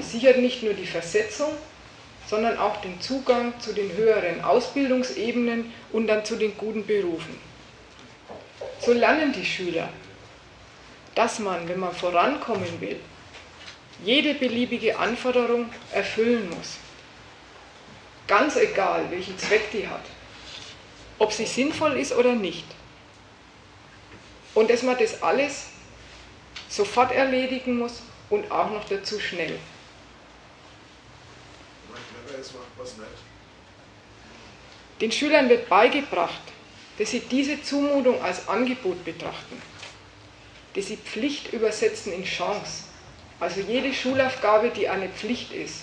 [0.00, 1.52] Sichert nicht nur die Versetzung,
[2.26, 7.40] sondern auch den Zugang zu den höheren Ausbildungsebenen und dann zu den guten Berufen.
[8.80, 9.88] So lernen die Schüler,
[11.14, 13.00] dass man, wenn man vorankommen will,
[14.04, 16.76] jede beliebige Anforderung erfüllen muss.
[18.26, 20.04] Ganz egal, welchen Zweck die hat.
[21.20, 22.64] Ob sie sinnvoll ist oder nicht.
[24.54, 25.66] Und dass man das alles
[26.68, 29.56] sofort erledigen muss und auch noch dazu schnell.
[35.00, 36.42] Den Schülern wird beigebracht,
[36.98, 39.62] dass sie diese Zumutung als Angebot betrachten,
[40.74, 42.90] dass sie Pflicht übersetzen in Chance
[43.40, 45.80] also jede Schulaufgabe, die eine Pflicht ist,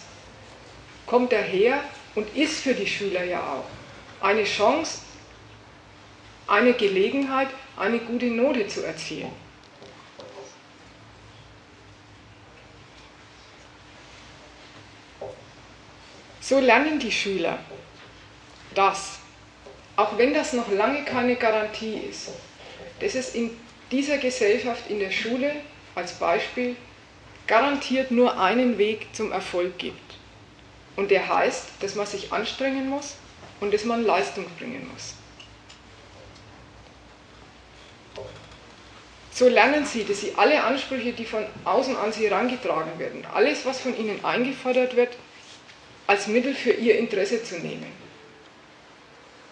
[1.07, 1.83] kommt daher
[2.13, 3.65] und ist für die Schüler ja auch
[4.23, 4.99] eine Chance,
[6.47, 9.31] eine Gelegenheit, eine gute Note zu erzielen.
[16.39, 17.59] So lernen die Schüler
[18.73, 19.19] das,
[19.95, 22.29] auch wenn das noch lange keine Garantie ist,
[23.01, 23.51] dass es in
[23.91, 25.51] dieser Gesellschaft, in der Schule
[25.95, 26.75] als Beispiel
[27.47, 30.15] garantiert nur einen Weg zum Erfolg gibt.
[30.95, 33.15] Und der heißt, dass man sich anstrengen muss
[33.59, 35.15] und dass man Leistung bringen muss.
[39.37, 43.67] So lernen sie, dass sie alle Ansprüche, die von außen an sie herangetragen werden, alles,
[43.67, 45.15] was von ihnen eingefordert wird,
[46.07, 47.85] als Mittel für ihr Interesse zu nehmen.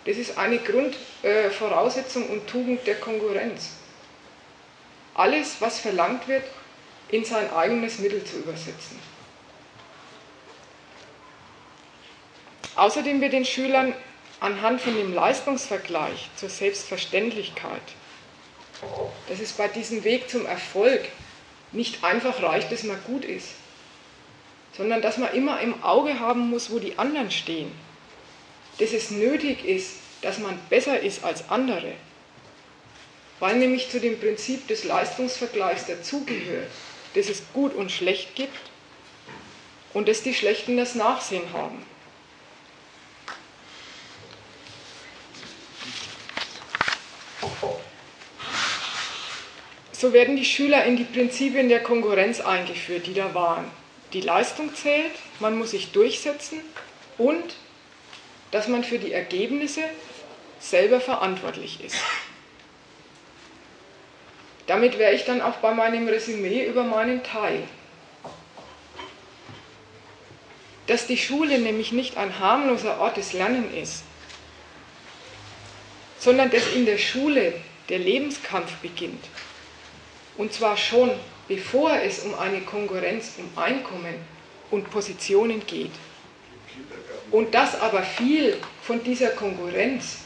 [0.05, 3.73] Das ist eine Grundvoraussetzung und Tugend der Konkurrenz.
[5.13, 6.45] Alles, was verlangt wird,
[7.09, 8.99] in sein eigenes Mittel zu übersetzen.
[12.75, 13.93] Außerdem wird den Schülern
[14.39, 17.83] anhand von dem Leistungsvergleich zur Selbstverständlichkeit,
[19.27, 21.01] dass es bei diesem Weg zum Erfolg
[21.71, 23.49] nicht einfach reicht, dass man gut ist,
[24.75, 27.71] sondern dass man immer im Auge haben muss, wo die anderen stehen,
[28.79, 31.93] dass es nötig ist, dass man besser ist als andere,
[33.39, 36.69] weil nämlich zu dem Prinzip des Leistungsvergleichs dazugehört,
[37.13, 38.57] dass es gut und schlecht gibt
[39.93, 41.81] und dass die Schlechten das Nachsehen haben.
[50.05, 53.65] So werden die Schüler in die Prinzipien der Konkurrenz eingeführt, die da waren.
[54.13, 56.61] Die Leistung zählt, man muss sich durchsetzen
[57.17, 57.55] und
[58.51, 59.81] dass man für die Ergebnisse
[60.59, 61.95] selber verantwortlich ist.
[64.67, 67.63] Damit wäre ich dann auch bei meinem Resümee über meinen Teil.
[70.85, 74.03] Dass die Schule nämlich nicht ein harmloser Ort des Lernens ist,
[76.19, 77.55] sondern dass in der Schule
[77.89, 79.25] der Lebenskampf beginnt.
[80.37, 81.11] Und zwar schon
[81.47, 84.15] bevor es um eine Konkurrenz um Einkommen
[84.71, 85.91] und Positionen geht.
[87.31, 90.17] Und dass aber viel von dieser Konkurrenz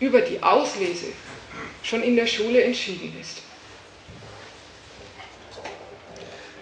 [0.00, 1.06] über die Auslese
[1.82, 3.42] schon in der Schule entschieden ist.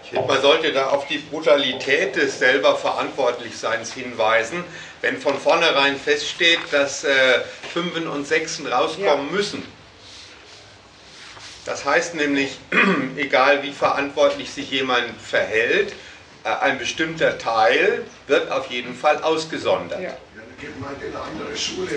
[0.02, 4.62] Ich finde, man sollte da auf die Brutalität des selber Verantwortlichseins hinweisen,
[5.00, 7.40] wenn von vornherein feststeht, dass äh,
[7.72, 9.32] Fünfen und Sechsen rauskommen ja.
[9.32, 9.64] müssen.
[11.66, 12.58] Das heißt nämlich,
[13.16, 15.92] egal wie verantwortlich sich jemand verhält,
[16.44, 20.00] äh, ein bestimmter Teil wird auf jeden Fall ausgesondert.
[20.00, 20.16] Ja.
[20.58, 21.90] Geht mal in eine andere Schule.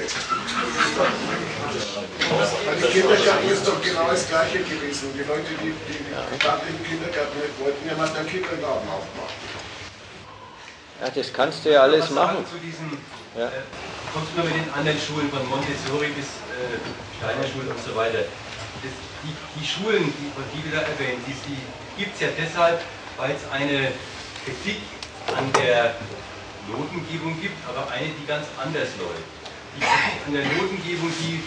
[2.65, 5.13] Bei den Kindergarten ist doch genau das Gleiche gewesen.
[5.15, 9.33] Die Leute, die, die, die im Kindergarten nicht wollten, haben dann Kindergarten aufgemacht.
[10.99, 12.45] Ja, das kannst du ja alles machen.
[12.51, 12.97] Zu diesem,
[13.37, 13.47] ja.
[13.47, 13.63] äh,
[14.13, 16.75] kommst du nur mit den anderen Schulen von Montessori bis äh,
[17.15, 18.25] Steiner Schule und so weiter.
[18.81, 21.59] Das, die, die, Schulen, die, die du da erwähnt die, die
[21.97, 22.81] gibt es ja deshalb,
[23.17, 23.91] weil es eine
[24.45, 24.79] Kritik
[25.35, 25.95] an der
[26.67, 29.27] Notengebung gibt, aber eine, die ganz anders läuft.
[29.75, 31.43] Die Kritik an der Notengebung, die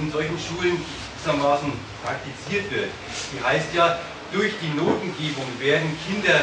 [0.00, 0.80] in solchen Schulen
[1.20, 1.72] gewissermaßen
[2.02, 2.88] praktiziert wird,
[3.32, 3.98] die heißt ja,
[4.32, 6.40] durch die Notengebung werden Kinder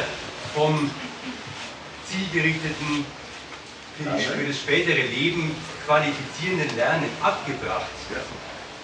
[0.54, 0.90] vom
[2.06, 3.04] zielgerichteten,
[3.98, 7.86] für das spätere Leben qualifizierenden Lernen abgebracht.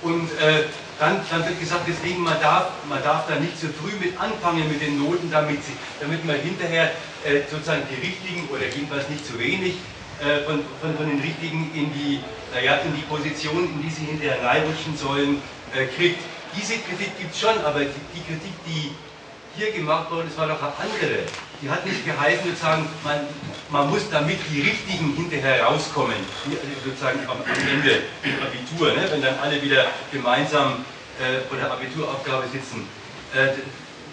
[0.03, 0.65] Und äh,
[0.99, 4.69] dann, dann, wird gesagt, deswegen man darf man darf da nicht so früh mit anfangen
[4.69, 6.93] mit den Noten, damit, sie, damit man hinterher
[7.25, 9.75] äh, sozusagen die richtigen oder jedenfalls nicht zu wenig
[10.21, 12.21] äh, von, von, von, den richtigen in die,
[12.55, 15.43] naja, in die Position, in die sie hinterher reinrutschen sollen,
[15.75, 16.21] äh, kriegt.
[16.57, 18.95] Diese Kritik gibt es schon, aber die, die Kritik, die
[19.57, 21.27] hier gemacht worden ist, war doch eine andere
[21.65, 23.21] die hat nicht geheißen, sozusagen, man,
[23.71, 26.17] man muss damit die Richtigen hinterher rauskommen,
[26.85, 29.09] sozusagen am, am Ende im Abitur, ne?
[29.11, 30.85] wenn dann alle wieder gemeinsam
[31.19, 32.87] äh, vor der Abituraufgabe sitzen.
[33.35, 33.49] Äh,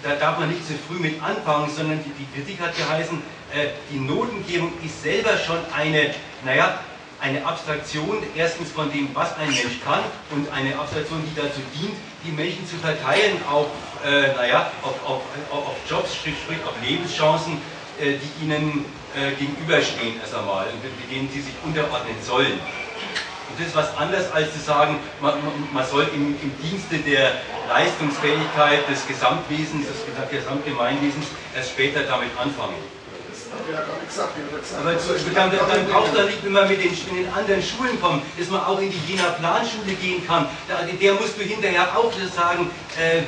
[0.02, 3.22] da darf man nicht zu früh mit anfangen, sondern die, die Kritik hat geheißen,
[3.54, 6.80] äh, die Notengebung ist selber schon eine, naja,
[7.20, 11.96] eine Abstraktion erstens von dem, was ein Mensch kann und eine Abstraktion, die dazu dient,
[12.24, 13.68] die Menschen zu verteilen auf,
[14.06, 17.62] äh, naja, auf, auf, auf Jobs, sprich, auf Lebenschancen,
[18.00, 22.54] äh, die ihnen äh, gegenüberstehen erst einmal und denen sie sich unterordnen sollen.
[22.54, 25.34] Und das ist was anderes als zu sagen, man,
[25.74, 27.34] man soll im, im, Dienste der
[27.68, 32.76] Leistungsfähigkeit des Gesamtwesens, des Gesamtgemeinwesens erst später damit anfangen.
[34.80, 34.94] Aber
[35.34, 38.62] dann, dann braucht er nicht immer mit den, in den anderen Schulen kommen, dass man
[38.62, 40.48] auch in die Jena Planschule gehen kann.
[40.68, 43.22] Da, der musst du hinterher auch sagen, äh,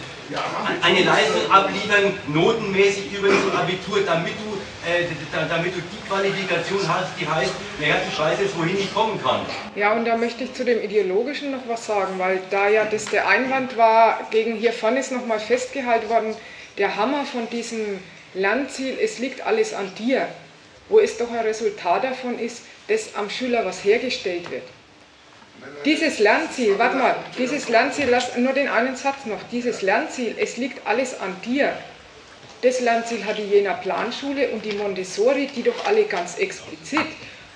[0.82, 5.06] eine Leistung abliefern, notenmäßig übrigens im Abitur, damit du, äh,
[5.50, 9.42] damit du die Qualifikation hast, die heißt, naja, weiß jetzt, wohin ich kommen kann.
[9.76, 13.06] Ja, und da möchte ich zu dem Ideologischen noch was sagen, weil da ja das
[13.06, 16.36] der Einwand war, gegen hier vorne ist nochmal festgehalten worden,
[16.78, 18.00] der Hammer von diesem
[18.34, 20.28] Lernziel, es liegt alles an dir,
[20.90, 24.64] wo es doch ein Resultat davon ist, dass am Schüler was hergestellt wird.
[25.86, 30.58] Dieses Lernziel, warte mal, dieses Lernziel, lass nur den einen Satz noch, dieses Lernziel, es
[30.58, 31.74] liegt alles an dir.
[32.62, 37.06] Das Lernziel hat die Jena Planschule und die Montessori, die doch alle ganz explizit.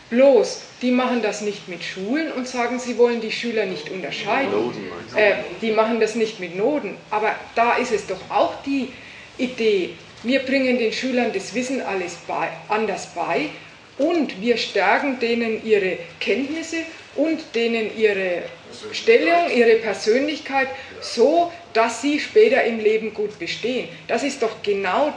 [0.10, 4.74] Bloß, die machen das nicht mit Schulen und sagen, sie wollen die Schüler nicht unterscheiden.
[5.16, 6.96] Äh, die machen das nicht mit Noten.
[7.10, 8.94] Aber da ist es doch auch die
[9.38, 13.50] Idee, wir bringen den Schülern das Wissen alles bei, anders bei
[13.98, 16.78] und wir stärken denen ihre Kenntnisse
[17.16, 18.44] und denen ihre
[18.92, 20.68] Stellung, ihre Persönlichkeit,
[21.02, 23.90] so dass sie später im Leben gut bestehen.
[24.08, 25.14] Das ist doch genau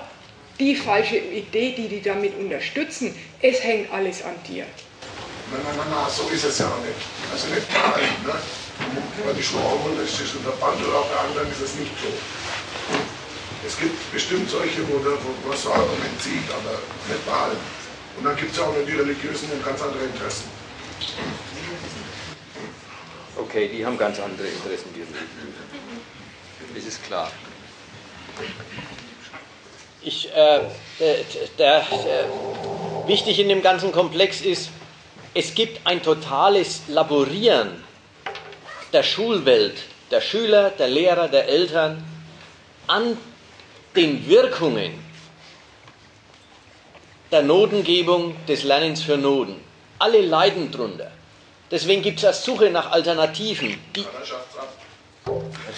[0.58, 3.14] die falsche Idee, die die damit unterstützen.
[3.40, 4.64] Es hängt alles an dir.
[5.50, 7.00] Nein, nein, nein, nein so ist es ja auch nicht.
[7.32, 8.04] Also nicht bei allen.
[8.24, 8.38] Ne?
[9.26, 12.08] Bei den Schwulen ist es unter Band oder auch bei anderen ist es nicht so.
[13.66, 17.58] Es gibt bestimmt solche, wo, der, wo was so Argument zieht, aber nicht bei allen.
[18.16, 20.48] Und dann gibt es auch noch die Religiösen und ganz andere Interessen.
[23.36, 25.04] Okay, die haben ganz andere Interessen, die
[26.74, 27.30] Das ist klar.
[30.02, 30.56] Ich, äh,
[30.98, 31.24] äh
[31.58, 32.28] der, der,
[33.06, 34.70] wichtig in dem ganzen Komplex ist,
[35.34, 37.84] es gibt ein totales Laborieren
[38.92, 42.02] der Schulwelt, der Schüler, der Lehrer, der Eltern
[42.86, 43.16] an
[43.96, 44.92] den Wirkungen
[47.30, 49.56] der Notengebung des Lernens für Noten.
[49.98, 51.10] Alle leiden drunter.
[51.70, 53.78] Deswegen gibt es eine Suche nach Alternativen.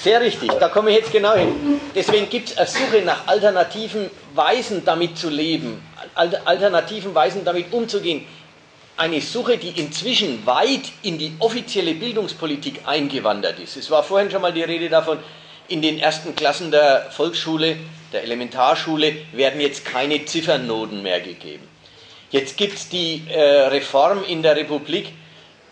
[0.03, 1.81] Sehr richtig, da komme ich jetzt genau hin.
[1.95, 5.83] Deswegen gibt es eine Suche nach alternativen Weisen, damit zu leben,
[6.15, 8.27] alternativen Weisen, damit umzugehen.
[8.97, 13.77] Eine Suche, die inzwischen weit in die offizielle Bildungspolitik eingewandert ist.
[13.77, 15.19] Es war vorhin schon mal die Rede davon,
[15.69, 17.77] in den ersten Klassen der Volksschule
[18.13, 21.69] der Elementarschule werden jetzt keine Ziffernnoten mehr gegeben.
[22.31, 25.13] Jetzt gibt es die äh, Reform in der Republik,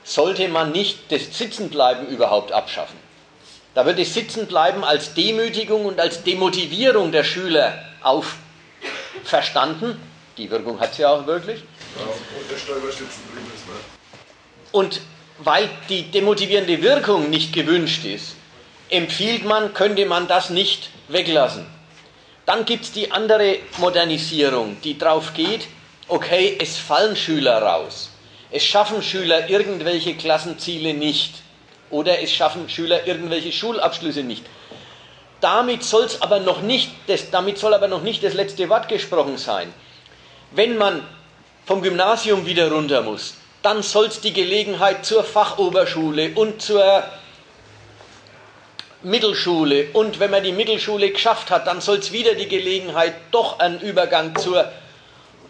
[0.05, 2.99] sollte man nicht das Sitzenbleiben überhaupt abschaffen.
[3.75, 8.37] Da wird das Sitzenbleiben als Demütigung und als Demotivierung der Schüler auf
[9.25, 10.01] verstanden.
[10.37, 11.63] Die Wirkung hat es ja auch wirklich.
[14.73, 15.01] Und
[15.39, 18.35] weil die demotivierende Wirkung nicht gewünscht ist,
[18.89, 21.67] empfiehlt man, könnte man das nicht weglassen.
[22.51, 25.69] Dann gibt es die andere Modernisierung, die drauf geht,
[26.09, 28.11] okay, es fallen Schüler raus.
[28.51, 31.33] Es schaffen Schüler irgendwelche Klassenziele nicht.
[31.91, 34.45] Oder es schaffen Schüler irgendwelche Schulabschlüsse nicht.
[35.41, 39.39] Damit, soll's aber noch nicht das, damit soll aber noch nicht das letzte Wort gesprochen
[39.39, 39.73] sein.
[40.51, 41.07] Wenn man
[41.67, 47.05] vom Gymnasium wieder runter muss, dann soll es die Gelegenheit zur Fachoberschule und zur
[49.03, 53.59] Mittelschule und wenn man die Mittelschule geschafft hat, dann soll es wieder die Gelegenheit doch
[53.59, 54.71] einen Übergang zur,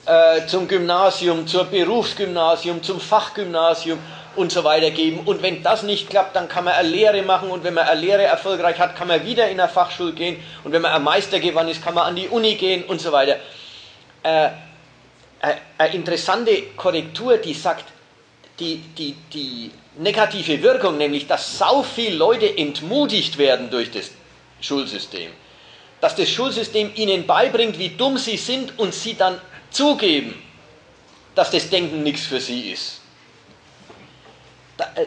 [0.07, 3.99] äh, zum Gymnasium, zur Berufsgymnasium, zum Fachgymnasium
[4.37, 5.21] und so weiter geben.
[5.25, 8.01] Und wenn das nicht klappt, dann kann man eine Lehre machen und wenn man eine
[8.01, 11.41] Lehre erfolgreich hat, kann man wieder in eine Fachschule gehen und wenn man ein Meister
[11.41, 13.37] gewonnen ist, kann man an die Uni gehen und so weiter.
[14.23, 17.87] Äh, äh eine interessante Korrektur, die sagt,
[18.61, 24.11] die, die, die negative Wirkung, nämlich dass sau viele Leute entmutigt werden durch das
[24.61, 25.31] Schulsystem,
[26.01, 30.41] dass das Schulsystem ihnen beibringt, wie dumm sie sind und sie dann zugeben,
[31.35, 33.01] dass das Denken nichts für sie ist.
[34.95, 35.07] Äh,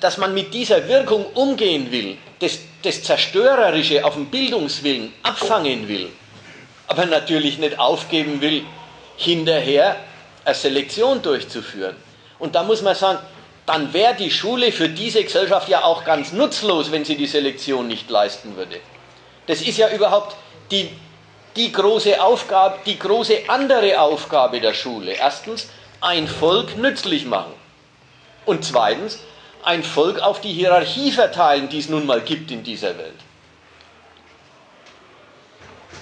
[0.00, 6.10] dass man mit dieser Wirkung umgehen will, das, das Zerstörerische auf dem Bildungswillen abfangen will,
[6.86, 8.64] aber natürlich nicht aufgeben will,
[9.16, 9.96] hinterher
[10.44, 11.96] eine Selektion durchzuführen.
[12.38, 13.18] Und da muss man sagen,
[13.70, 17.86] dann wäre die Schule für diese Gesellschaft ja auch ganz nutzlos, wenn sie die Selektion
[17.86, 18.80] nicht leisten würde.
[19.46, 20.36] Das ist ja überhaupt
[20.72, 20.90] die,
[21.54, 25.12] die große Aufgabe, die große andere Aufgabe der Schule.
[25.12, 25.68] Erstens,
[26.00, 27.52] ein Volk nützlich machen.
[28.44, 29.20] Und zweitens,
[29.62, 33.20] ein Volk auf die Hierarchie verteilen, die es nun mal gibt in dieser Welt.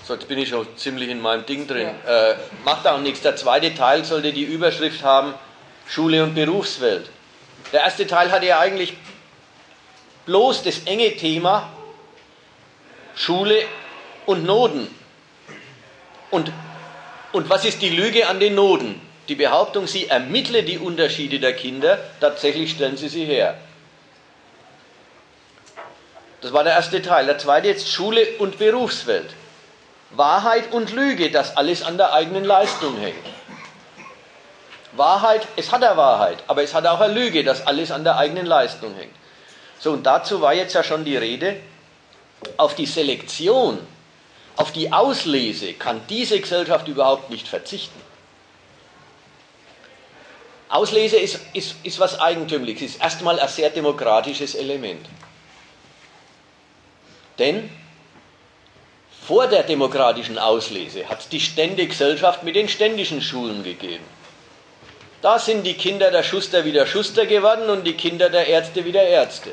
[0.04, 1.90] So, jetzt bin ich schon ziemlich in meinem Ding drin.
[2.06, 2.30] Ja.
[2.30, 3.20] Äh, macht auch nichts.
[3.20, 5.34] Der zweite Teil sollte die Überschrift haben,
[5.86, 7.10] Schule und Berufswelt.
[7.72, 8.94] Der erste Teil hatte ja eigentlich
[10.26, 11.70] bloß das enge Thema
[13.14, 13.62] Schule
[14.26, 14.94] und Noten.
[16.30, 16.52] Und,
[17.32, 19.00] und was ist die Lüge an den Noten?
[19.28, 23.58] Die Behauptung, sie ermittle die Unterschiede der Kinder, tatsächlich stellen sie sie her.
[26.40, 27.26] Das war der erste Teil.
[27.26, 29.30] Der zweite jetzt Schule und Berufswelt.
[30.10, 33.16] Wahrheit und Lüge, dass alles an der eigenen Leistung hängt.
[34.92, 38.16] Wahrheit, es hat eine Wahrheit, aber es hat auch eine Lüge, dass alles an der
[38.16, 39.14] eigenen Leistung hängt.
[39.78, 41.56] So, und dazu war jetzt ja schon die Rede,
[42.56, 43.78] auf die Selektion,
[44.56, 48.00] auf die Auslese kann diese Gesellschaft überhaupt nicht verzichten.
[50.68, 55.06] Auslese ist, ist, ist was Eigentümliches, ist erstmal ein sehr demokratisches Element.
[57.38, 57.70] Denn
[59.26, 64.04] vor der demokratischen Auslese hat es die Ständegesellschaft mit den ständischen Schulen gegeben.
[65.20, 69.02] Da sind die Kinder der Schuster wieder Schuster geworden und die Kinder der Ärzte wieder
[69.02, 69.52] Ärzte.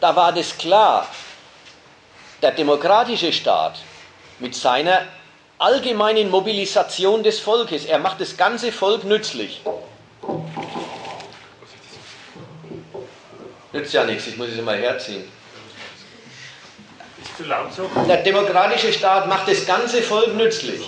[0.00, 1.06] Da war das klar.
[2.40, 3.78] Der demokratische Staat
[4.38, 5.02] mit seiner
[5.58, 9.60] allgemeinen Mobilisation des Volkes, er macht das ganze Volk nützlich.
[13.72, 15.30] Nützt ja nichts, ich muss es mal herziehen.
[18.08, 20.82] Der demokratische Staat macht das ganze Volk nützlich.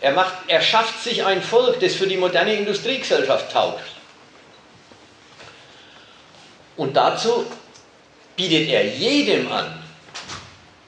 [0.00, 3.84] Er, macht, er schafft sich ein Volk, das für die moderne Industriegesellschaft taugt.
[6.76, 7.44] Und dazu
[8.36, 9.82] bietet er jedem an,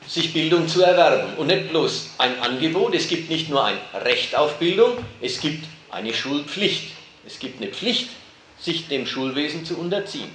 [0.08, 1.34] sich Bildung zu erwerben.
[1.36, 5.66] Und nicht bloß ein Angebot, es gibt nicht nur ein Recht auf Bildung, es gibt
[5.90, 6.92] eine Schulpflicht.
[7.26, 8.08] Es gibt eine Pflicht,
[8.58, 10.30] sich dem Schulwesen zu unterziehen.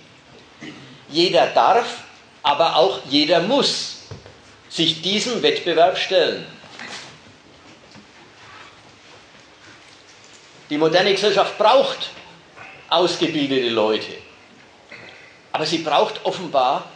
[1.09, 2.03] Jeder darf,
[2.43, 4.03] aber auch jeder muss
[4.69, 6.45] sich diesem Wettbewerb stellen.
[10.69, 12.09] Die moderne Gesellschaft braucht
[12.89, 14.11] ausgebildete Leute.
[15.51, 16.89] Aber sie braucht offenbar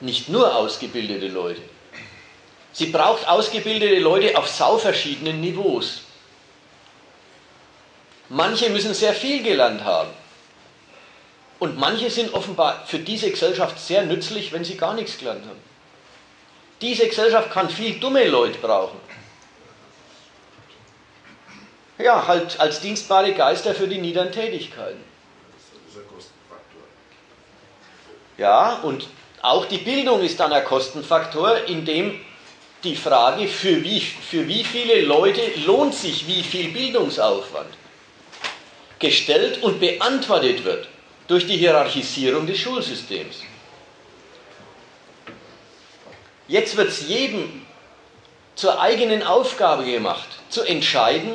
[0.00, 1.60] nicht nur ausgebildete Leute.
[2.72, 6.02] Sie braucht ausgebildete Leute auf sau verschiedenen Niveaus.
[8.30, 10.10] Manche müssen sehr viel gelernt haben.
[11.58, 15.60] Und manche sind offenbar für diese Gesellschaft sehr nützlich, wenn sie gar nichts gelernt haben.
[16.80, 19.00] Diese Gesellschaft kann viel dumme Leute brauchen
[21.98, 25.02] ja, halt als dienstbare Geister für die niederen Tätigkeiten.
[28.36, 29.08] Ja, und
[29.42, 32.20] auch die Bildung ist dann ein Kostenfaktor, in dem
[32.84, 37.70] die Frage, für wie, für wie viele Leute lohnt sich wie viel Bildungsaufwand,
[39.00, 40.88] gestellt und beantwortet wird
[41.26, 43.42] durch die Hierarchisierung des Schulsystems.
[46.46, 47.66] Jetzt wird es jedem
[48.54, 51.34] zur eigenen Aufgabe gemacht, zu entscheiden,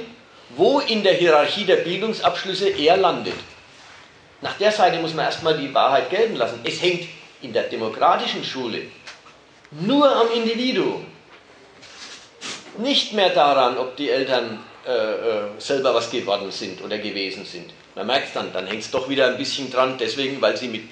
[0.50, 3.36] wo in der Hierarchie der Bildungsabschlüsse er landet.
[4.41, 6.60] Nach der Seite muss man erstmal die Wahrheit gelten lassen.
[6.64, 7.08] Es hängt
[7.41, 8.84] in der demokratischen Schule
[9.72, 11.06] nur am Individuum,
[12.78, 17.72] nicht mehr daran, ob die Eltern äh, äh, selber was geworden sind oder gewesen sind.
[17.96, 20.68] Man merkt es dann, dann hängt es doch wieder ein bisschen dran, deswegen, weil sie
[20.68, 20.84] mit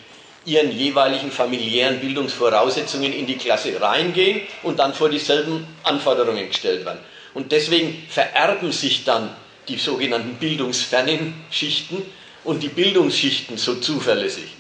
[0.46, 7.00] ihren jeweiligen familiären Bildungsvoraussetzungen in die Klasse reingehen und dann vor dieselben Anforderungen gestellt werden.
[7.34, 9.36] Und deswegen vererben sich dann
[9.68, 12.06] die sogenannten bildungsfernen Schichten
[12.44, 14.56] und die Bildungsschichten so zuverlässig.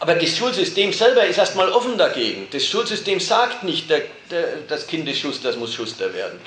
[0.00, 2.48] Aber das Schulsystem selber ist erstmal offen dagegen.
[2.50, 6.38] Das Schulsystem sagt nicht, der, der, das Kind des Schusters muss Schuster werden.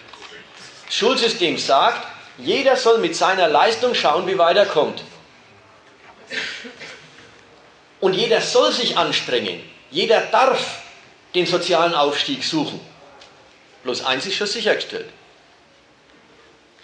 [0.86, 2.06] Das Schulsystem sagt,
[2.38, 5.02] jeder soll mit seiner Leistung schauen, wie weit er kommt.
[8.00, 9.62] Und jeder soll sich anstrengen.
[9.90, 10.82] Jeder darf
[11.34, 12.80] den sozialen Aufstieg suchen.
[13.84, 15.10] Bloß eins ist schon sichergestellt.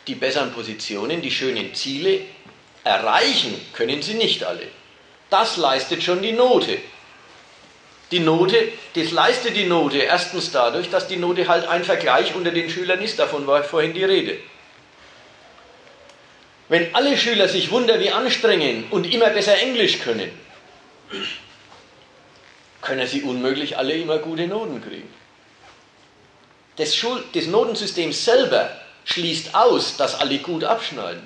[0.07, 2.21] Die besseren Positionen, die schönen Ziele
[2.83, 4.67] erreichen können sie nicht alle.
[5.29, 6.77] Das leistet schon die Note.
[8.11, 12.51] Die Note, das leistet die Note erstens dadurch, dass die Note halt ein Vergleich unter
[12.51, 14.37] den Schülern ist, davon war vorhin die Rede.
[16.69, 20.31] Wenn alle Schüler sich wunder wie anstrengen und immer besser Englisch können,
[22.81, 25.11] können sie unmöglich alle immer gute Noten kriegen.
[26.75, 31.25] Das, Schul das Notensystem selber schließt aus, dass alle gut abschneiden.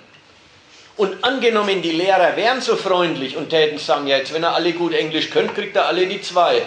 [0.98, 4.74] Und angenommen, die Lehrer wären so freundlich und täten sagen, ja, jetzt, wenn er alle
[4.74, 6.64] gut Englisch könnt, kriegt er alle die zwei.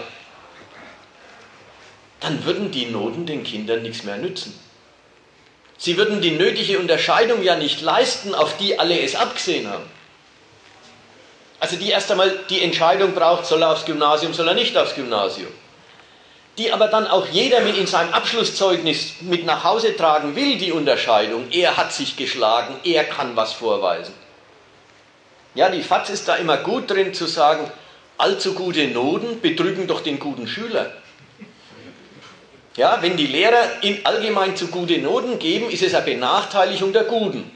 [2.20, 4.58] Dann würden die Noten den Kindern nichts mehr nützen.
[5.78, 9.86] Sie würden die nötige Unterscheidung ja nicht leisten, auf die alle es abgesehen haben.
[11.58, 14.94] Also die erst einmal die Entscheidung braucht, soll er aufs Gymnasium, soll er nicht aufs
[14.94, 15.50] Gymnasium.
[16.58, 20.72] Die aber dann auch jeder mit in seinem Abschlusszeugnis mit nach Hause tragen will, die
[20.72, 21.46] Unterscheidung.
[21.50, 24.14] Er hat sich geschlagen, er kann was vorweisen.
[25.54, 27.70] Ja, die FAZ ist da immer gut drin zu sagen,
[28.18, 30.92] allzu gute Noten betrügen doch den guten Schüler.
[32.76, 37.04] Ja, wenn die Lehrer in allgemein zu gute Noten geben, ist es eine Benachteiligung der
[37.04, 37.50] Guten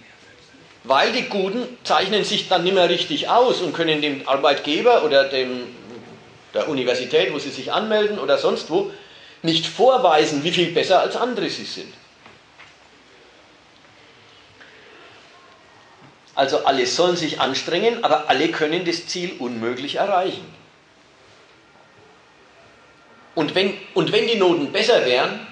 [0.84, 5.24] weil die Guten zeichnen sich dann nicht mehr richtig aus und können dem Arbeitgeber oder
[5.24, 5.62] dem,
[6.54, 8.90] der Universität, wo sie sich anmelden oder sonst wo,
[9.42, 11.92] nicht vorweisen, wie viel besser als andere sie sind.
[16.34, 20.44] Also alle sollen sich anstrengen, aber alle können das Ziel unmöglich erreichen.
[23.34, 25.46] Und wenn, und wenn die Noten besser wären,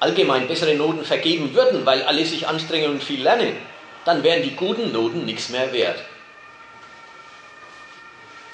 [0.00, 3.56] allgemein bessere Noten vergeben würden, weil alle sich anstrengen und viel lernen,
[4.04, 5.98] dann wären die guten Noten nichts mehr wert.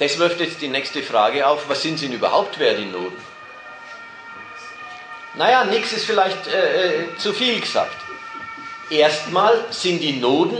[0.00, 3.22] Das wirft jetzt die nächste Frage auf, was sind sie denn überhaupt wert, die Noten?
[5.34, 7.96] Naja, nichts ist vielleicht äh, äh, zu viel gesagt.
[8.88, 10.58] Erstmal sind die Noten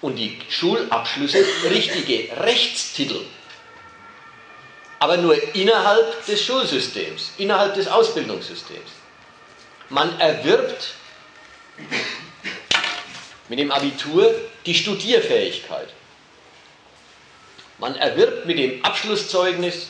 [0.00, 3.20] und die Schulabschlüsse richtige Rechtstitel,
[4.98, 8.90] aber nur innerhalb des Schulsystems, innerhalb des Ausbildungssystems.
[9.88, 10.94] Man erwirbt
[13.48, 14.34] mit dem Abitur
[14.66, 15.88] die Studierfähigkeit.
[17.82, 19.88] Man erwirbt mit dem Abschlusszeugnis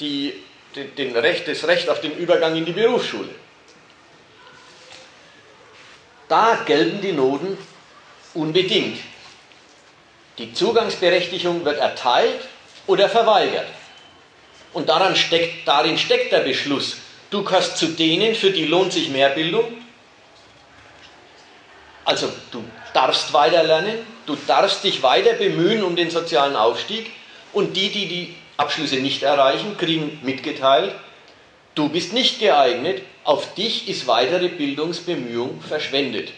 [0.00, 0.34] die,
[0.76, 3.30] den, den Recht, das Recht auf den Übergang in die Berufsschule.
[6.28, 7.56] Da gelten die Noten
[8.34, 9.00] unbedingt.
[10.36, 12.46] Die Zugangsberechtigung wird erteilt
[12.86, 13.68] oder verweigert.
[14.74, 16.98] Und daran steckt, darin steckt der Beschluss,
[17.30, 19.72] du kannst zu denen, für die lohnt sich Mehrbildung,
[22.04, 22.62] also du
[22.92, 27.10] darfst weiter lernen, du darfst dich weiter bemühen um den sozialen Aufstieg
[27.52, 30.94] und die, die die Abschlüsse nicht erreichen, kriegen mitgeteilt,
[31.74, 36.32] du bist nicht geeignet, auf dich ist weitere Bildungsbemühung verschwendet.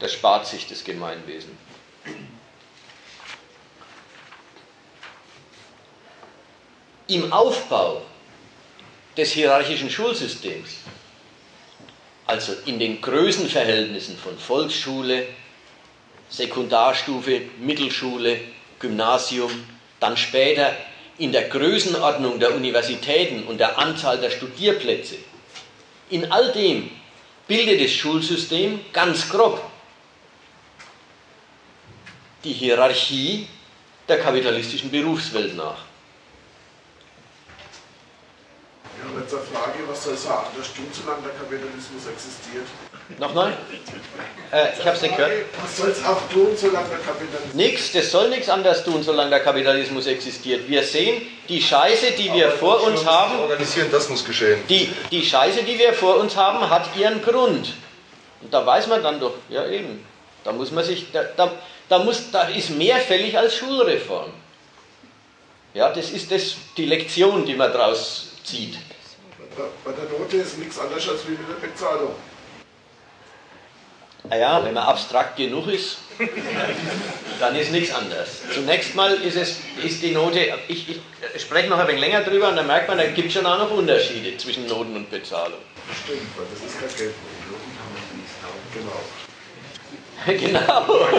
[0.00, 1.56] Das spart sich das Gemeinwesen.
[7.06, 8.02] Im Aufbau
[9.16, 10.78] des hierarchischen Schulsystems
[12.32, 15.26] also in den Größenverhältnissen von Volksschule,
[16.32, 18.40] Sekundarstufe, Mittelschule,
[18.80, 19.52] Gymnasium,
[20.00, 20.74] dann später
[21.18, 25.16] in der Größenordnung der Universitäten und der Anzahl der Studierplätze.
[26.10, 26.90] In all dem
[27.46, 29.62] bildet das Schulsystem ganz grob
[32.44, 33.46] die Hierarchie
[34.08, 35.78] der kapitalistischen Berufswelt nach.
[38.98, 40.48] Ja, jetzt eine Frage, was soll sagen?
[40.56, 42.66] Das stimmt, solange der Kapitalismus existiert.
[43.18, 43.52] Nochmal?
[44.52, 45.32] Äh, ich habe es nicht gehört.
[45.62, 49.30] Was soll es auch tun, solange der Kapitalismus Nichts, das soll nichts anderes tun, solange
[49.30, 50.68] der Kapitalismus existiert.
[50.68, 54.60] Wir sehen, die Scheiße, die wir Aber vor uns haben, Organisieren, das muss geschehen.
[54.68, 57.74] die, die Scheiße, die wir vor uns haben, hat ihren Grund.
[58.42, 60.04] Und da weiß man dann doch, ja eben,
[60.44, 61.52] da muss man sich, da, da,
[61.88, 64.32] da, muss, da ist mehr fällig als Schulreform.
[65.74, 68.76] Ja, das ist das, die Lektion, die man daraus zieht.
[69.84, 72.14] Bei der Note ist nichts anderes als wie mit der Bezahlung.
[74.28, 75.98] Naja, wenn man abstrakt genug ist,
[77.40, 78.42] dann ist nichts anderes.
[78.54, 80.38] Zunächst mal ist, es, ist die Note,
[80.68, 83.34] ich, ich spreche noch ein wenig länger drüber und dann merkt man, da gibt es
[83.34, 85.58] schon auch noch Unterschiede zwischen Noten und Bezahlung.
[86.04, 87.14] Stimmt, weil das ist kein Geld.
[88.72, 89.02] Genau.
[90.26, 90.58] genau.
[90.60, 91.12] Kann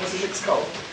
[0.00, 0.87] man sich nichts kaufen.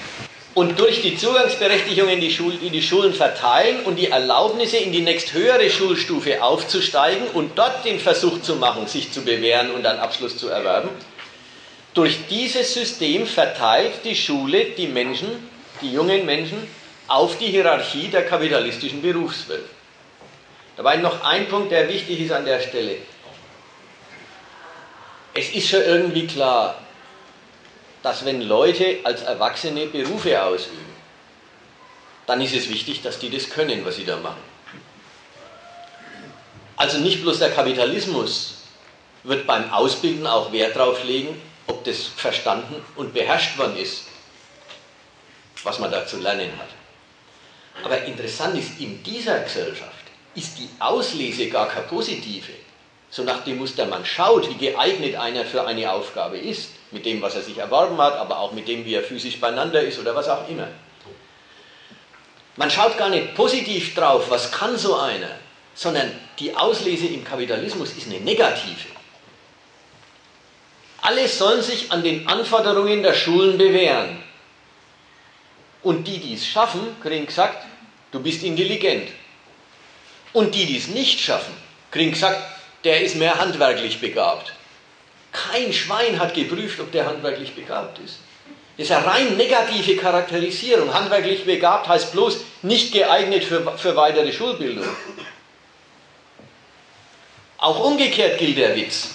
[0.56, 4.94] Und durch die Zugangsberechtigung in die, Schul in die Schulen verteilen und die Erlaubnisse in
[4.94, 9.99] die nächsthöhere Schulstufe aufzusteigen und dort den Versuch zu machen, sich zu bewähren und einen
[9.99, 10.90] Abschluss zu erwerben,
[11.94, 15.27] durch dieses System verteilt die Schule die Menschen,
[15.82, 16.65] die jungen Menschen,
[17.07, 19.65] auf die Hierarchie der kapitalistischen Berufswelt.
[20.77, 22.98] Dabei noch ein Punkt, der wichtig ist an der Stelle.
[25.34, 26.82] Es ist schon irgendwie klar,
[28.06, 30.94] dass wenn Leute als Erwachsene Berufe ausüben,
[32.27, 34.44] dann ist es wichtig, dass die das können, was sie da machen.
[36.77, 38.57] Also nicht bloß der Kapitalismus
[39.23, 44.03] wird beim Ausbilden auch Wert darauf legen, ob das verstanden und beherrscht worden ist,
[45.64, 46.69] was man da zu lernen hat.
[47.84, 50.06] Aber interessant ist, in dieser Gesellschaft
[50.36, 52.52] ist die Auslese gar keine positive.
[53.10, 57.22] So nach dem Muster, man schaut, wie geeignet einer für eine Aufgabe ist mit dem,
[57.22, 60.16] was er sich erworben hat, aber auch mit dem, wie er physisch beieinander ist oder
[60.16, 60.68] was auch immer.
[62.56, 65.32] Man schaut gar nicht positiv drauf, was kann so einer,
[65.74, 68.95] sondern die Auslese im Kapitalismus ist eine negative.
[71.02, 74.24] Alle sollen sich an den Anforderungen der Schulen bewähren.
[75.84, 77.64] Und die, die es schaffen, kriegen gesagt,
[78.12, 79.10] du bist intelligent.
[80.34, 81.53] Und die, die es nicht schaffen,
[81.91, 82.41] kriegen gesagt,
[82.84, 84.55] der ist mehr handwerklich begabt.
[85.36, 88.20] Kein Schwein hat geprüft, ob der handwerklich begabt ist.
[88.78, 90.94] Das ist eine rein negative Charakterisierung.
[90.94, 94.86] Handwerklich begabt heißt bloß nicht geeignet für, für weitere Schulbildung.
[97.57, 99.10] Auch umgekehrt gilt der Witz.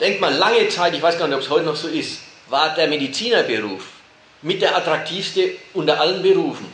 [0.00, 2.74] Denkt mal, lange Zeit, ich weiß gar nicht, ob es heute noch so ist, war
[2.74, 3.84] der Medizinerberuf
[4.42, 6.66] mit der attraktivste unter allen Berufen.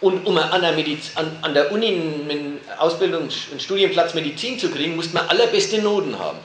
[0.00, 4.70] Und um an der, Mediz an, an der Uni einen Ausbildungs- einen Studienplatz Medizin zu
[4.70, 6.38] kriegen, musste man allerbeste Noten haben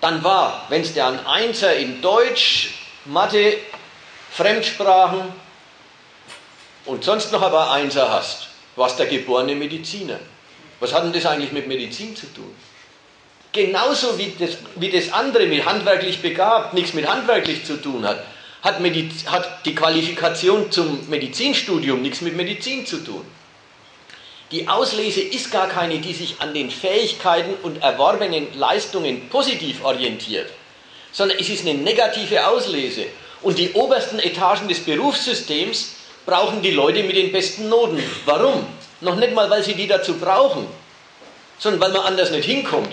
[0.00, 2.70] dann war, wenn es der ein Einser in Deutsch,
[3.04, 3.58] Mathe,
[4.32, 5.32] Fremdsprachen
[6.84, 10.18] und sonst noch aber Einser hast, warst der geborene Mediziner.
[10.80, 12.54] Was hat denn das eigentlich mit Medizin zu tun?
[13.52, 18.24] Genauso wie das, wie das andere mit handwerklich begabt nichts mit handwerklich zu tun hat,
[18.62, 18.76] hat,
[19.26, 23.24] hat die Qualifikation zum Medizinstudium nichts mit Medizin zu tun.
[24.50, 30.50] Die Auslese ist gar keine, die sich an den Fähigkeiten und erworbenen Leistungen positiv orientiert,
[31.12, 33.06] sondern es ist eine negative Auslese.
[33.42, 38.02] Und die obersten Etagen des Berufssystems brauchen die Leute mit den besten Noten.
[38.24, 38.66] Warum?
[39.00, 40.66] Noch nicht mal, weil sie die dazu brauchen,
[41.58, 42.90] sondern weil man anders nicht hinkommt.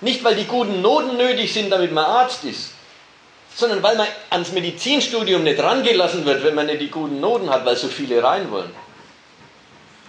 [0.00, 2.70] Nicht, weil die guten Noten nötig sind, damit man Arzt ist,
[3.54, 7.64] sondern weil man ans Medizinstudium nicht rangelassen wird, wenn man nicht die guten Noten hat,
[7.64, 8.85] weil so viele rein wollen.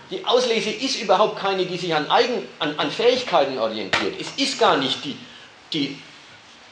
[0.10, 4.16] Die Auslese ist überhaupt keine, die sich an, Eigen, an, an Fähigkeiten orientiert.
[4.20, 5.18] Es ist gar nicht die,
[5.74, 5.98] die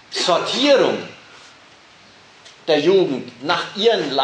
[0.09, 0.97] Sortierung
[2.67, 4.15] der Jugend nach, ihren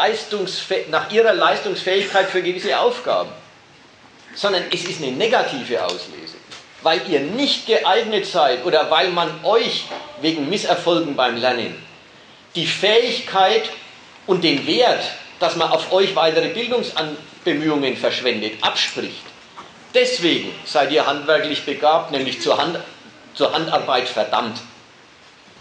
[0.90, 3.30] nach ihrer Leistungsfähigkeit für gewisse Aufgaben,
[4.34, 6.36] sondern es ist eine negative Auslese,
[6.82, 9.84] weil ihr nicht geeignet seid oder weil man euch
[10.20, 11.76] wegen Misserfolgen beim Lernen
[12.54, 13.70] die Fähigkeit
[14.26, 15.04] und den Wert,
[15.42, 19.24] dass man auf euch weitere Bildungsan Bemühungen verschwendet, abspricht.
[19.92, 22.78] Deswegen seid ihr handwerklich begabt, nämlich zur, Hand,
[23.34, 24.60] zur Handarbeit verdammt.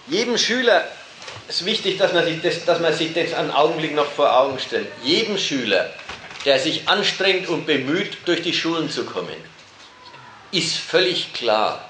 [0.07, 0.87] Jedem Schüler
[1.47, 4.59] ist wichtig, dass man, sich das, dass man sich das einen Augenblick noch vor Augen
[4.59, 4.87] stellt.
[5.03, 5.89] Jedem Schüler,
[6.45, 9.35] der sich anstrengt und bemüht, durch die Schulen zu kommen,
[10.51, 11.89] ist völlig klar,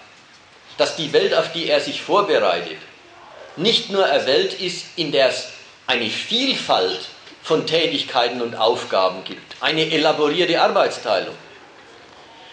[0.78, 2.78] dass die Welt, auf die er sich vorbereitet,
[3.58, 5.50] nicht nur eine Welt ist, in der es
[5.88, 7.02] eine Vielfalt
[7.44, 11.36] von Tätigkeiten und Aufgaben gibt, eine elaborierte Arbeitsteilung,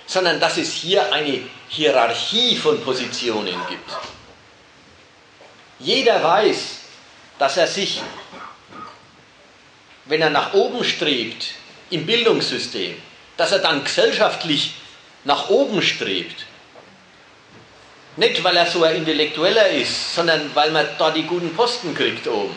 [0.07, 3.91] sondern dass es hier eine Hierarchie von Positionen gibt.
[5.79, 6.79] Jeder weiß,
[7.39, 8.01] dass er sich,
[10.07, 11.49] wenn er nach oben strebt
[11.91, 12.97] im Bildungssystem,
[13.37, 14.73] dass er dann gesellschaftlich
[15.25, 16.47] nach oben strebt.
[18.17, 22.27] Nicht, weil er so ein Intellektueller ist, sondern weil man da die guten Posten kriegt
[22.27, 22.57] oben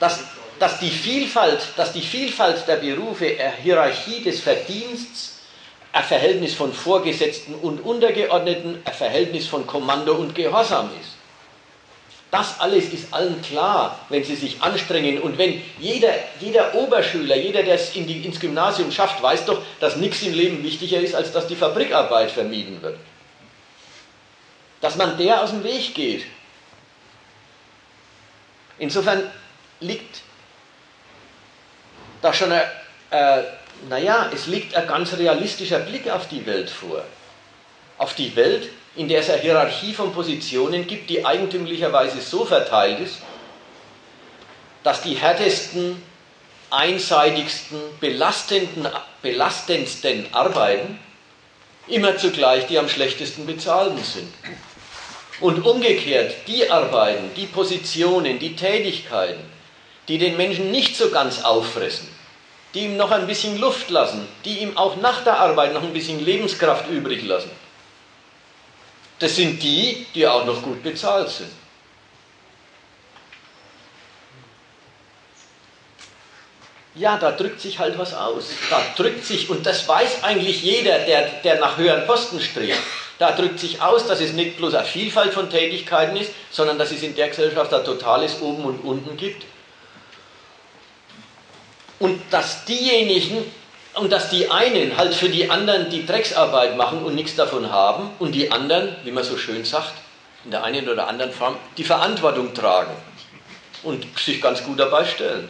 [0.00, 0.20] dass,
[0.58, 5.38] dass, die Vielfalt, dass die Vielfalt der Berufe, eine Hierarchie des Verdienstes,
[5.92, 11.12] ein Verhältnis von Vorgesetzten und Untergeordneten, ein Verhältnis von Kommando und Gehorsam ist.
[12.30, 15.22] Das alles ist allen klar, wenn sie sich anstrengen.
[15.22, 19.62] Und wenn jeder, jeder Oberschüler, jeder, der es in die, ins Gymnasium schafft, weiß doch,
[19.80, 22.98] dass nichts im Leben wichtiger ist, als dass die Fabrikarbeit vermieden wird.
[24.80, 26.26] Dass man der aus dem Weg geht.
[28.78, 29.30] Insofern
[29.80, 30.22] liegt
[32.22, 32.62] da schon ein,
[33.10, 33.42] äh,
[33.88, 37.04] naja, es liegt ein ganz realistischer Blick auf die Welt vor.
[37.98, 43.00] Auf die Welt, in der es eine Hierarchie von Positionen gibt, die eigentümlicherweise so verteilt
[43.00, 43.18] ist,
[44.82, 46.02] dass die härtesten,
[46.70, 48.88] einseitigsten, belastenden,
[49.22, 50.98] belastendsten Arbeiten
[51.88, 54.32] immer zugleich die am schlechtesten bezahlten sind.
[55.40, 59.44] Und umgekehrt, die Arbeiten, die Positionen, die Tätigkeiten,
[60.08, 62.08] die den Menschen nicht so ganz auffressen,
[62.74, 65.92] die ihm noch ein bisschen Luft lassen, die ihm auch nach der Arbeit noch ein
[65.92, 67.50] bisschen Lebenskraft übrig lassen,
[69.18, 71.50] das sind die, die auch noch gut bezahlt sind.
[76.94, 78.46] Ja, da drückt sich halt was aus.
[78.70, 82.78] Da drückt sich, und das weiß eigentlich jeder, der, der nach höheren Posten strebt,
[83.18, 86.90] da drückt sich aus, dass es nicht bloß eine Vielfalt von Tätigkeiten ist, sondern dass
[86.90, 89.44] es in der Gesellschaft ein totales Oben und Unten gibt.
[91.98, 93.50] Und dass diejenigen,
[93.94, 98.10] und dass die einen halt für die anderen die Drecksarbeit machen und nichts davon haben
[98.18, 99.92] und die anderen, wie man so schön sagt,
[100.44, 102.94] in der einen oder anderen Form die Verantwortung tragen
[103.82, 105.48] und sich ganz gut dabei stellen.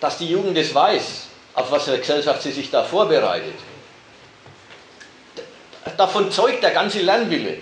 [0.00, 3.54] Dass die Jugend es weiß, auf was für Gesellschaft sie sich da vorbereitet.
[5.96, 7.58] Davon zeugt der ganze Lernwille,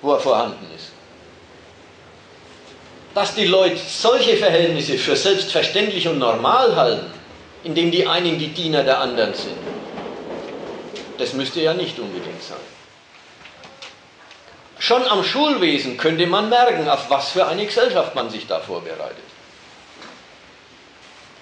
[0.00, 0.97] wo er vorhanden ist
[3.18, 7.10] dass die Leute solche Verhältnisse für selbstverständlich und normal halten,
[7.64, 9.58] indem die einen die Diener der anderen sind,
[11.18, 12.58] das müsste ja nicht unbedingt sein.
[14.78, 19.26] Schon am Schulwesen könnte man merken, auf was für eine Gesellschaft man sich da vorbereitet.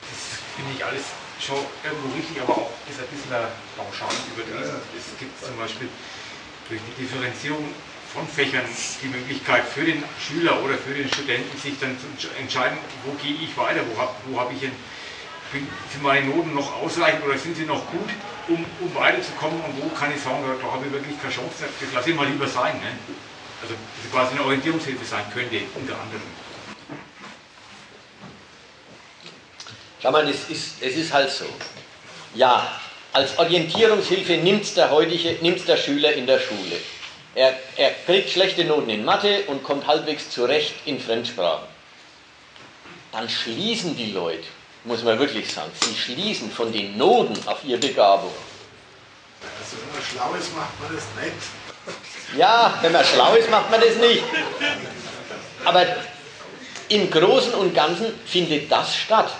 [0.00, 1.04] Das finde ich alles
[1.38, 3.36] schon irgendwo richtig, aber auch ist ein bisschen
[3.76, 4.76] pauschal überlesen.
[4.96, 5.90] Es gibt zum Beispiel
[6.70, 7.68] durch die Differenzierung
[8.24, 8.64] Fächern
[9.02, 13.34] die Möglichkeit für den Schüler oder für den Studenten, sich dann zu entscheiden, wo gehe
[13.34, 14.72] ich weiter, wo habe wo hab ich ein,
[15.52, 18.08] sind meine Noten noch ausreichend oder sind sie noch gut,
[18.48, 21.92] um, um weiterzukommen und wo kann ich sagen, da, habe ich wirklich keine Chance, das
[21.92, 22.78] lasse ich mal lieber sein.
[22.78, 22.92] Ne?
[23.62, 26.22] Also das quasi eine Orientierungshilfe sein könnte, unter anderem.
[30.02, 31.46] Schau mal, es ist, es ist halt so.
[32.34, 32.80] Ja,
[33.12, 36.76] als Orientierungshilfe nimmt der, der Schüler in der Schule.
[37.36, 41.68] Er, er kriegt schlechte Noten in Mathe und kommt halbwegs zurecht in Fremdsprachen.
[43.12, 44.44] Dann schließen die Leute,
[44.84, 48.32] muss man wirklich sagen, sie schließen von den Noten auf ihre Begabung.
[49.60, 52.38] Also wenn man schlau ist, macht man das nicht.
[52.38, 54.24] Ja, wenn man schlau ist, macht man das nicht.
[55.66, 55.84] Aber
[56.88, 59.30] im Großen und Ganzen findet das statt.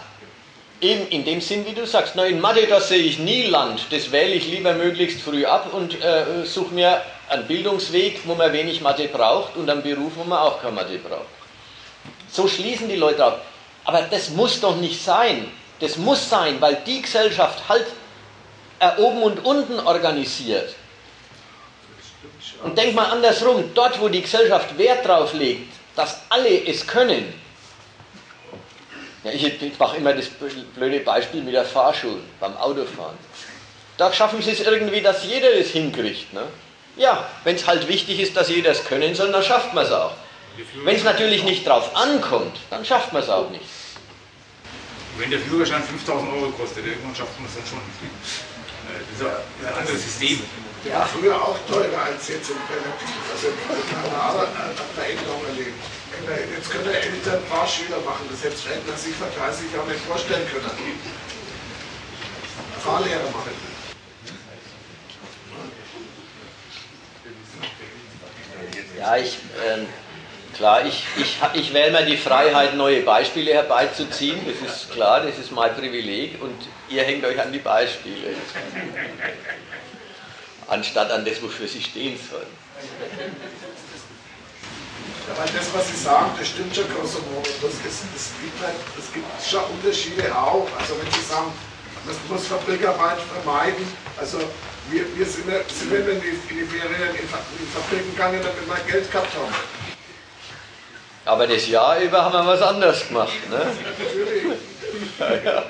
[0.83, 3.87] Eben in dem Sinn, wie du sagst, na, in Mathe, das sehe ich nie Land,
[3.89, 8.53] das wähle ich lieber möglichst früh ab und äh, suche mir einen Bildungsweg, wo man
[8.53, 11.27] wenig Mathe braucht und einen Beruf, wo man auch keine Mathe braucht.
[12.31, 13.45] So schließen die Leute ab.
[13.85, 15.51] Aber das muss doch nicht sein.
[15.81, 17.87] Das muss sein, weil die Gesellschaft halt
[18.79, 20.75] äh, oben und unten organisiert.
[22.63, 27.33] Und denk mal andersrum, dort wo die Gesellschaft Wert drauf legt, dass alle es können.
[29.25, 30.27] Ja, ich, mache immer das
[30.75, 33.19] blöde Beispiel mit der Fahrschule beim Autofahren.
[33.97, 36.33] Da schaffen sie es irgendwie, dass jeder es hinkriegt.
[36.33, 36.43] Ne?
[36.97, 39.93] Ja, wenn es halt wichtig ist, dass jeder es können soll, dann schafft man es
[39.93, 40.13] auch.
[40.85, 43.65] Wenn es natürlich nicht drauf ankommt, dann schafft man es auch nicht.
[45.19, 47.79] Wenn der Führerschein 5000 Euro kostet, irgendwann schafft man es dann schon.
[47.79, 50.41] Äh, das ist ein anderes System.
[50.85, 53.17] Der war früher auch teurer als jetzt im Relativ.
[53.33, 53.49] Also
[54.41, 55.77] eine Veränderung erlebt.
[56.57, 60.01] Jetzt können Eltern ein paar Schüler machen, das hätte Rentner sich vor 30 Jahren nicht
[60.05, 60.71] vorstellen können.
[62.83, 63.76] Fahrlehrer machen.
[68.99, 69.85] Ja, ich, äh,
[70.57, 74.41] klar, ich, ich, ich wähle mir die Freiheit, neue Beispiele herbeizuziehen.
[74.47, 76.57] Das ist klar, das ist mein Privileg und
[76.89, 78.35] ihr hängt euch an die Beispiele.
[80.69, 82.47] Anstatt an das, wofür sie stehen sollen.
[85.29, 87.51] Ja, weil das, was Sie sagen, das stimmt schon grosso modo.
[87.61, 90.69] Das, ist, das, gibt halt, das gibt schon Unterschiede auch.
[90.79, 91.53] Also wenn Sie sagen,
[92.05, 93.85] man muss Fabrikarbeit vermeiden,
[94.19, 94.39] also
[94.91, 98.93] wir, wir sind, sind in, die, in die Ferien in, in Fabriken gegangen, damit wir
[98.93, 99.55] Geld gehabt haben.
[101.25, 103.33] Aber das Jahr über haben wir was anderes gemacht.
[103.51, 103.59] Ne?
[103.59, 104.45] Natürlich.
[105.19, 105.65] Ja, ja.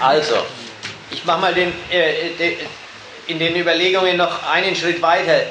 [0.00, 0.34] Also,
[1.10, 2.56] ich mache mal den, äh, de,
[3.28, 5.42] in den Überlegungen noch einen Schritt weiter.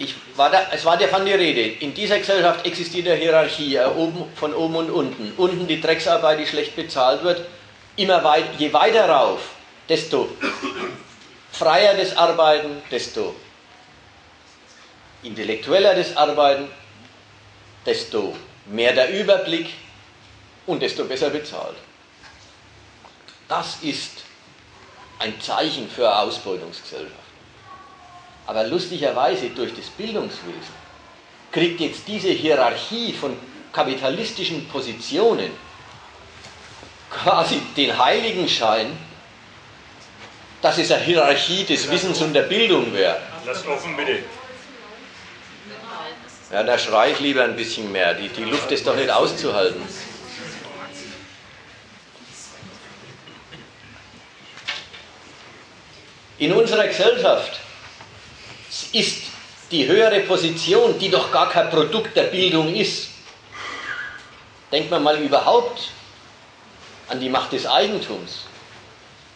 [0.00, 3.84] Ich war da, es war davon die Rede, in dieser Gesellschaft existiert eine Hierarchie, äh,
[3.84, 5.34] oben, von oben und unten.
[5.36, 7.46] Unten die Drecksarbeit, die schlecht bezahlt wird.
[7.96, 9.40] Immer weit, je weiter rauf,
[9.90, 10.30] desto
[11.52, 13.34] freier das Arbeiten, desto
[15.22, 16.70] intellektueller das Arbeiten,
[17.84, 19.68] desto mehr der Überblick
[20.66, 21.76] und desto besser bezahlt.
[23.48, 24.22] Das ist
[25.18, 27.19] ein Zeichen für eine Ausbeutungsgesellschaft.
[28.46, 30.80] Aber lustigerweise durch das Bildungswesen
[31.52, 33.36] kriegt jetzt diese Hierarchie von
[33.72, 35.50] kapitalistischen Positionen
[37.10, 38.96] quasi den Heiligenschein,
[40.62, 43.20] dass es eine Hierarchie des Wissens und der Bildung wäre.
[43.46, 44.20] Lasst offen bitte.
[46.52, 48.14] Ja, da schreie ich lieber ein bisschen mehr.
[48.14, 49.82] Die, die Luft ist doch nicht auszuhalten.
[56.38, 57.60] In unserer Gesellschaft
[58.92, 59.22] ist
[59.70, 63.08] die höhere Position, die doch gar kein Produkt der Bildung ist.
[64.72, 65.90] Denkt man mal überhaupt
[67.08, 68.44] an die Macht des Eigentums.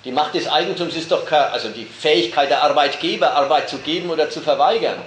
[0.05, 4.11] Die Macht des Eigentums ist doch keine, also die Fähigkeit der Arbeitgeber, Arbeit zu geben
[4.11, 5.03] oder zu verweigern.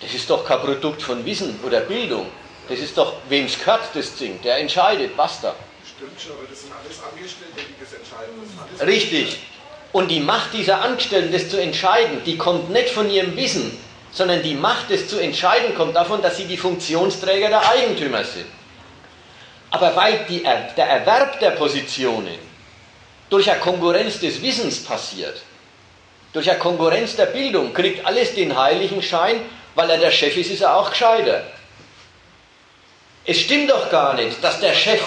[0.00, 2.26] Das ist doch kein Produkt von Wissen oder Bildung.
[2.68, 4.40] Das ist doch, wem es gehört, das Ding.
[4.42, 5.54] Der entscheidet, basta.
[5.96, 8.34] Stimmt schon, aber das sind alles Angestellte, die das entscheiden.
[8.78, 9.38] Das Richtig.
[9.94, 13.78] Und die Macht dieser Angestellten, das zu entscheiden, die kommt nicht von ihrem Wissen,
[14.10, 18.48] sondern die Macht, das zu entscheiden, kommt davon, dass sie die Funktionsträger der Eigentümer sind.
[19.70, 22.34] Aber weil die, der Erwerb der Positionen
[23.30, 25.40] durch eine Konkurrenz des Wissens passiert,
[26.32, 29.42] durch eine Konkurrenz der Bildung, kriegt alles den heiligen Schein,
[29.76, 31.44] weil er der Chef ist, ist er auch gescheiter.
[33.24, 35.00] Es stimmt doch gar nicht, dass der Chef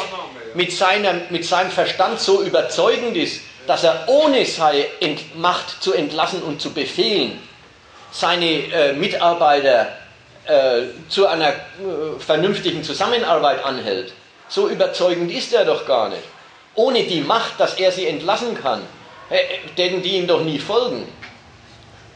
[0.53, 4.85] mit, seiner, mit seinem Verstand so überzeugend ist, dass er ohne seine
[5.35, 7.39] Macht zu entlassen und zu befehlen
[8.11, 9.87] seine äh, Mitarbeiter
[10.45, 11.53] äh, zu einer äh,
[12.19, 14.13] vernünftigen Zusammenarbeit anhält.
[14.47, 16.23] So überzeugend ist er doch gar nicht.
[16.75, 18.81] Ohne die Macht, dass er sie entlassen kann,
[19.77, 21.07] denn die ihm doch nie folgen.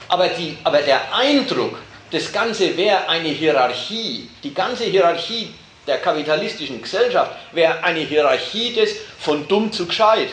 [0.07, 1.80] Aber, die, aber der Eindruck,
[2.11, 5.52] das Ganze wäre eine Hierarchie, die ganze Hierarchie
[5.88, 10.30] der kapitalistischen Gesellschaft wäre eine Hierarchie des von dumm zu gescheit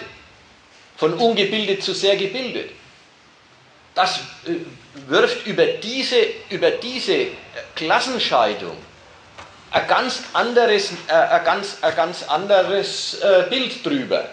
[0.98, 2.70] von ungebildet zu sehr gebildet.
[3.94, 4.56] Das äh,
[5.08, 6.16] wirft über diese,
[6.50, 7.28] über diese
[7.74, 8.76] Klassenscheidung
[9.70, 14.28] ein ganz anderes, äh, ein ganz, ein ganz anderes äh, Bild drüber.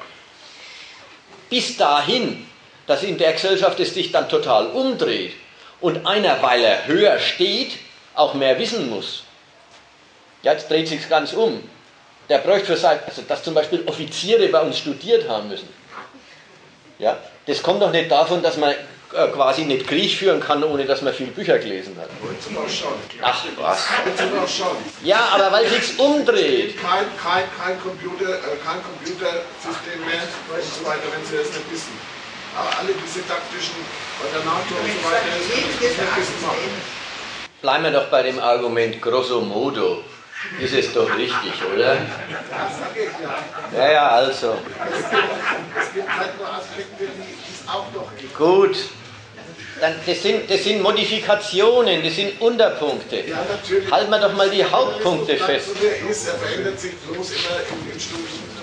[1.50, 2.48] Bis dahin,
[2.88, 5.34] dass in der Gesellschaft es sich dann total umdreht
[5.82, 7.74] und einer, weil er höher steht,
[8.16, 9.24] auch mehr wissen muss.
[10.42, 11.62] Jetzt dreht sich ganz um.
[12.30, 15.70] Der bräuchte für sein, also dass zum Beispiel Offiziere bei uns studiert haben müssen.
[17.00, 17.18] Ja?
[17.46, 21.02] Das kommt doch nicht davon, dass man äh, quasi nicht Krieg führen kann, ohne dass
[21.02, 22.10] man viel Bücher gelesen hat.
[23.22, 23.88] Ach was.
[25.04, 26.76] Ja, aber weil sich's umdreht.
[26.82, 31.72] Kein, kein, kein, Computer, äh, kein Computersystem mehr und so weiter, wenn Sie das nicht
[31.72, 31.94] wissen.
[32.58, 33.76] Aber alle diese taktischen,
[34.20, 35.50] bei der NATO und so weiter, das
[35.82, 37.06] wir wissen machen.
[37.62, 40.04] Bleiben wir doch bei dem Argument grosso modo
[40.60, 41.98] ist es doch richtig, oder?
[43.76, 44.58] Ja, ja, also.
[45.80, 48.36] Es gibt halt nur Aspekte, die es auch noch gibt.
[48.36, 48.78] Gut.
[49.82, 53.18] Dann, das, sind, das sind Modifikationen, das sind Unterpunkte.
[53.28, 53.92] Ja, natürlich.
[53.92, 55.70] Halten wir doch mal die Hauptpunkte fest.
[56.10, 58.56] Ist, er verändert sich bloß immer im, im Studium.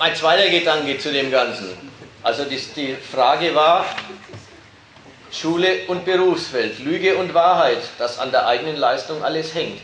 [0.00, 1.70] Ein zweiter Gedanke zu dem Ganzen.
[2.22, 3.86] Also das, die Frage war,
[5.30, 9.80] Schule und Berufsfeld, Lüge und Wahrheit, dass an der eigenen Leistung alles hängt.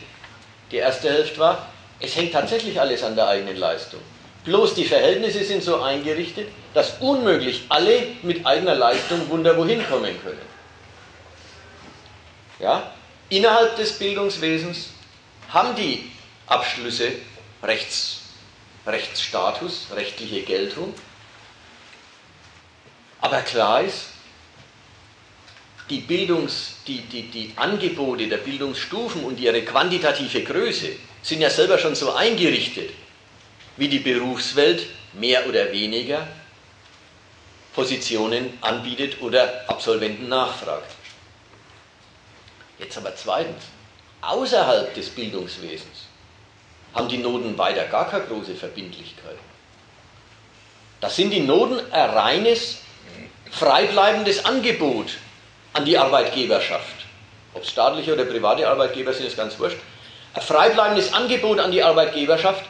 [0.71, 1.69] Die erste Hälfte war,
[1.99, 3.99] es hängt tatsächlich alles an der eigenen Leistung.
[4.43, 10.21] Bloß die Verhältnisse sind so eingerichtet, dass unmöglich alle mit eigener Leistung wunder wohin kommen
[10.21, 10.41] können.
[12.59, 12.91] Ja?
[13.29, 14.89] Innerhalb des Bildungswesens
[15.49, 16.11] haben die
[16.47, 17.11] Abschlüsse
[17.63, 18.21] Rechts,
[18.85, 20.93] Rechtsstatus, rechtliche Geltung.
[23.21, 24.09] Aber klar ist,
[25.89, 30.89] die, Bildungs-, die, die, die Angebote der Bildungsstufen und ihre quantitative Größe
[31.21, 32.91] sind ja selber schon so eingerichtet,
[33.77, 36.27] wie die Berufswelt mehr oder weniger
[37.73, 40.91] Positionen anbietet oder Absolventen nachfragt.
[42.79, 43.63] Jetzt aber zweitens,
[44.21, 46.07] außerhalb des Bildungswesens
[46.93, 49.37] haben die Noten weiter gar keine große Verbindlichkeit.
[51.01, 52.77] Das sind die Noten ein reines,
[53.51, 55.17] freibleibendes Angebot
[55.75, 56.95] an die Arbeitgeberschaft.
[57.53, 59.77] Ob staatliche oder private Arbeitgeber sind, ist ganz wurscht.
[60.33, 62.63] Ein freibleibendes Angebot an die Arbeitgeberschaft,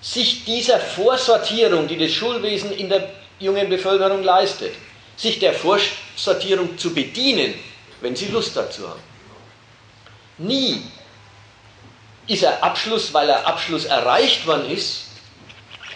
[0.00, 3.08] sich dieser Vorsortierung, die das Schulwesen in der
[3.38, 4.74] jungen Bevölkerung leistet,
[5.16, 7.54] sich der Vorsortierung zu bedienen,
[8.00, 9.00] wenn sie Lust dazu haben.
[10.38, 10.82] Nie
[12.26, 15.04] ist er Abschluss, weil er Abschluss erreicht worden ist,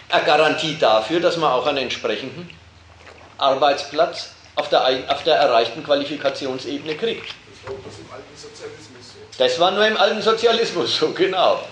[0.09, 2.49] eine Garantie dafür, dass man auch einen entsprechenden
[3.37, 7.33] Arbeitsplatz auf der, auf der erreichten Qualifikationsebene kriegt.
[9.37, 11.63] Das war nur im alten Sozialismus so, genau.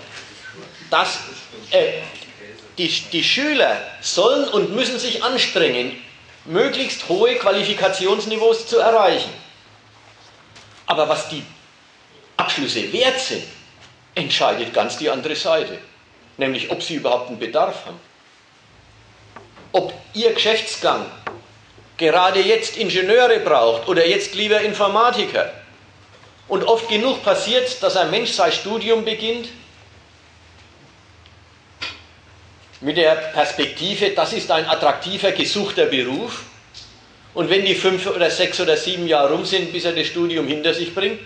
[0.90, 1.20] Das,
[1.72, 2.00] äh,
[2.78, 6.02] die, die Schüler sollen und müssen sich anstrengen,
[6.46, 9.34] möglichst hohe Qualifikationsniveaus zu erreichen.
[10.86, 11.44] Aber was die
[12.38, 13.44] Abschlüsse wert sind,
[14.16, 15.78] entscheidet ganz die andere Seite,
[16.38, 18.00] nämlich ob sie überhaupt einen Bedarf haben.
[19.74, 21.06] Ob ihr Geschäftsgang
[21.98, 25.52] gerade jetzt Ingenieure braucht oder jetzt lieber Informatiker.
[26.48, 29.50] Und oft genug passiert, dass ein Mensch sein Studium beginnt
[32.80, 36.44] mit der Perspektive, das ist ein attraktiver, gesuchter Beruf.
[37.34, 40.48] Und wenn die fünf oder sechs oder sieben Jahre rum sind, bis er das Studium
[40.48, 41.20] hinter sich bringt,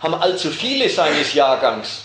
[0.00, 2.04] haben allzu viele seines Jahrgangs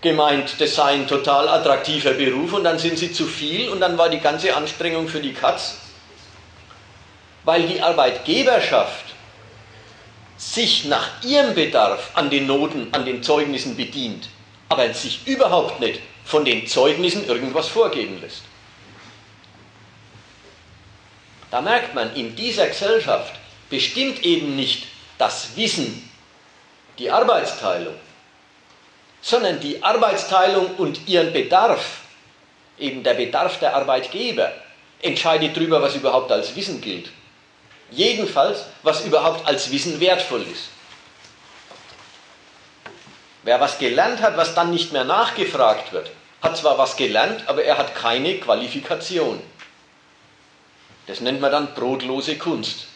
[0.00, 3.98] gemeint, das sei ein total attraktiver Beruf und dann sind sie zu viel und dann
[3.98, 5.76] war die ganze Anstrengung für die Katz,
[7.48, 9.06] weil die Arbeitgeberschaft
[10.36, 14.28] sich nach ihrem Bedarf an den Noten, an den Zeugnissen bedient,
[14.68, 18.42] aber sich überhaupt nicht von den Zeugnissen irgendwas vorgeben lässt.
[21.50, 23.32] Da merkt man, in dieser Gesellschaft
[23.70, 24.84] bestimmt eben nicht
[25.16, 26.06] das Wissen
[26.98, 27.94] die Arbeitsteilung,
[29.22, 32.00] sondern die Arbeitsteilung und ihren Bedarf,
[32.78, 34.52] eben der Bedarf der Arbeitgeber,
[35.00, 37.08] entscheidet darüber, was überhaupt als Wissen gilt.
[37.90, 40.68] Jedenfalls, was überhaupt als Wissen wertvoll ist.
[43.44, 46.10] Wer was gelernt hat, was dann nicht mehr nachgefragt wird,
[46.42, 49.42] hat zwar was gelernt, aber er hat keine Qualifikation.
[51.06, 52.86] Das nennt man dann brotlose Kunst.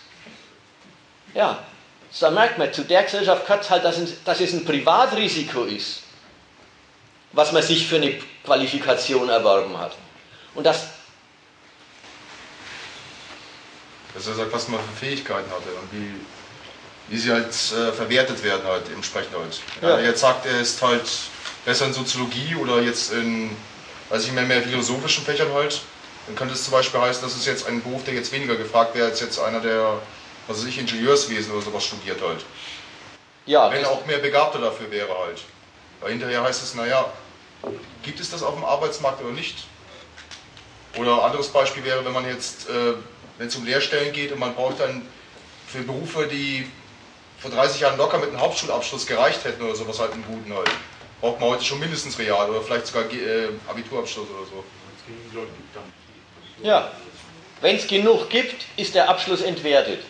[1.32, 1.58] Ja,
[2.20, 6.02] da merkt man, zu der Gesellschaft gehört es halt, dass es, dass ein Privatrisiko ist,
[7.32, 9.92] was man sich für eine Qualifikation erworben hat.
[10.54, 10.88] Und das.
[14.14, 16.14] Dass er sagt, was man für Fähigkeiten hatte und wie,
[17.08, 19.60] wie sie halt äh, verwertet werden halt entsprechend halt.
[19.80, 19.96] Wenn ja.
[19.98, 21.08] er jetzt sagt, er ist halt
[21.64, 23.56] besser in Soziologie oder jetzt in,
[24.10, 25.80] weiß ich mehr, mehr philosophischen Fächern halt,
[26.26, 28.94] dann könnte es zum Beispiel heißen, dass es jetzt ein Beruf, der jetzt weniger gefragt
[28.94, 29.98] wäre, als jetzt einer, der,
[30.46, 32.44] was weiß ich, Ingenieurswesen oder sowas studiert halt.
[33.46, 33.70] Ja.
[33.70, 35.42] Wenn er auch mehr Begabter dafür wäre halt.
[36.00, 37.12] Weil hinterher heißt es, naja,
[38.02, 39.64] gibt es das auf dem Arbeitsmarkt oder nicht?
[40.96, 42.94] Oder ein anderes Beispiel wäre, wenn man jetzt, äh,
[43.42, 45.02] wenn es um Lehrstellen geht und man braucht dann
[45.66, 46.64] für Berufe, die
[47.40, 50.70] vor 30 Jahren locker mit einem Hauptschulabschluss gereicht hätten oder sowas halt einen guten halt
[51.20, 54.62] braucht man heute schon mindestens Real oder vielleicht sogar äh, Abiturabschluss oder so.
[56.62, 56.92] Ja,
[57.60, 60.04] wenn es genug gibt, ist der Abschluss entwertet.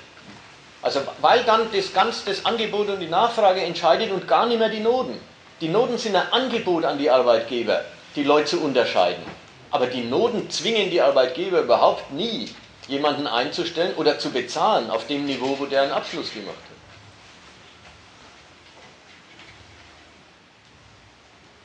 [0.83, 4.69] Also weil dann das ganz das Angebot und die Nachfrage entscheidet und gar nicht mehr
[4.69, 5.19] die Noten.
[5.63, 7.83] Die Noten sind ein Angebot an die Arbeitgeber,
[8.15, 9.25] die Leute zu unterscheiden.
[9.71, 12.51] Aber die Noten zwingen die Arbeitgeber überhaupt nie,
[12.93, 16.73] jemanden einzustellen oder zu bezahlen auf dem Niveau, wo der einen Abschluss gemacht hat.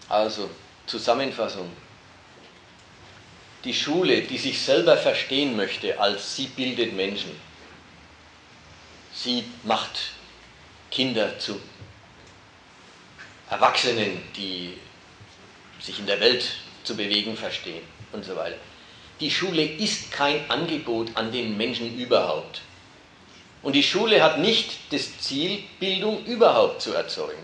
[0.09, 0.49] Also,
[0.85, 1.69] Zusammenfassung.
[3.65, 7.37] Die Schule, die sich selber verstehen möchte als sie bildet Menschen,
[9.13, 10.11] sie macht
[10.89, 11.59] Kinder zu
[13.49, 14.77] Erwachsenen, die
[15.81, 16.45] sich in der Welt
[16.83, 17.83] zu bewegen verstehen
[18.13, 18.57] und so weiter.
[19.19, 22.61] Die Schule ist kein Angebot an den Menschen überhaupt.
[23.63, 27.43] Und die Schule hat nicht das Ziel, Bildung überhaupt zu erzeugen.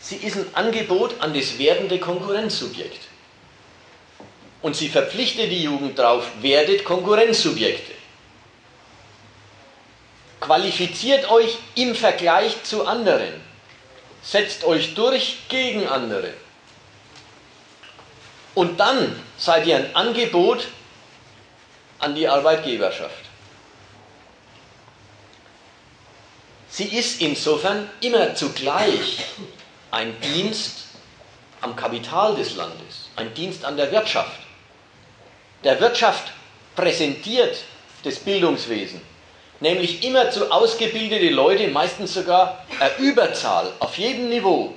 [0.00, 3.00] Sie ist ein Angebot an das werdende Konkurrenzsubjekt.
[4.62, 7.92] Und sie verpflichtet die Jugend darauf, werdet Konkurrenzsubjekte.
[10.40, 13.34] Qualifiziert euch im Vergleich zu anderen.
[14.22, 16.32] Setzt euch durch gegen andere.
[18.56, 20.68] Und dann seid ihr ein Angebot
[21.98, 23.26] an die Arbeitgeberschaft.
[26.70, 29.18] Sie ist insofern immer zugleich
[29.90, 30.86] ein Dienst
[31.60, 34.40] am Kapital des Landes, ein Dienst an der Wirtschaft.
[35.62, 36.32] Der Wirtschaft
[36.74, 37.58] präsentiert
[38.04, 39.02] das Bildungswesen,
[39.60, 44.74] nämlich immer zu ausgebildete Leute, meistens sogar eine Überzahl auf jedem Niveau.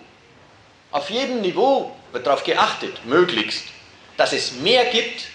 [0.92, 3.66] Auf jedem Niveau wird darauf geachtet, möglichst,
[4.18, 5.26] dass es mehr gibt,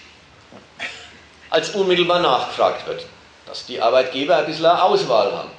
[1.51, 3.07] als unmittelbar nachgefragt wird,
[3.47, 5.51] dass die Arbeitgeber ein bisschen eine Auswahl haben.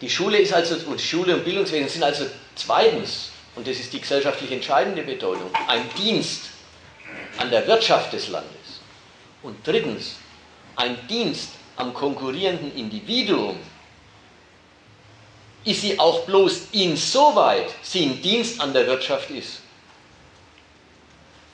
[0.00, 4.00] Die Schule ist also, und Schule und Bildungswesen sind also zweitens, und das ist die
[4.00, 6.42] gesellschaftlich entscheidende Bedeutung, ein Dienst
[7.38, 8.80] an der Wirtschaft des Landes.
[9.42, 10.16] Und drittens,
[10.76, 13.56] ein Dienst am konkurrierenden Individuum
[15.64, 19.60] ist sie auch bloß insoweit sie ein Dienst an der Wirtschaft ist.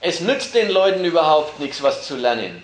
[0.01, 2.63] Es nützt den Leuten überhaupt nichts, was zu lernen,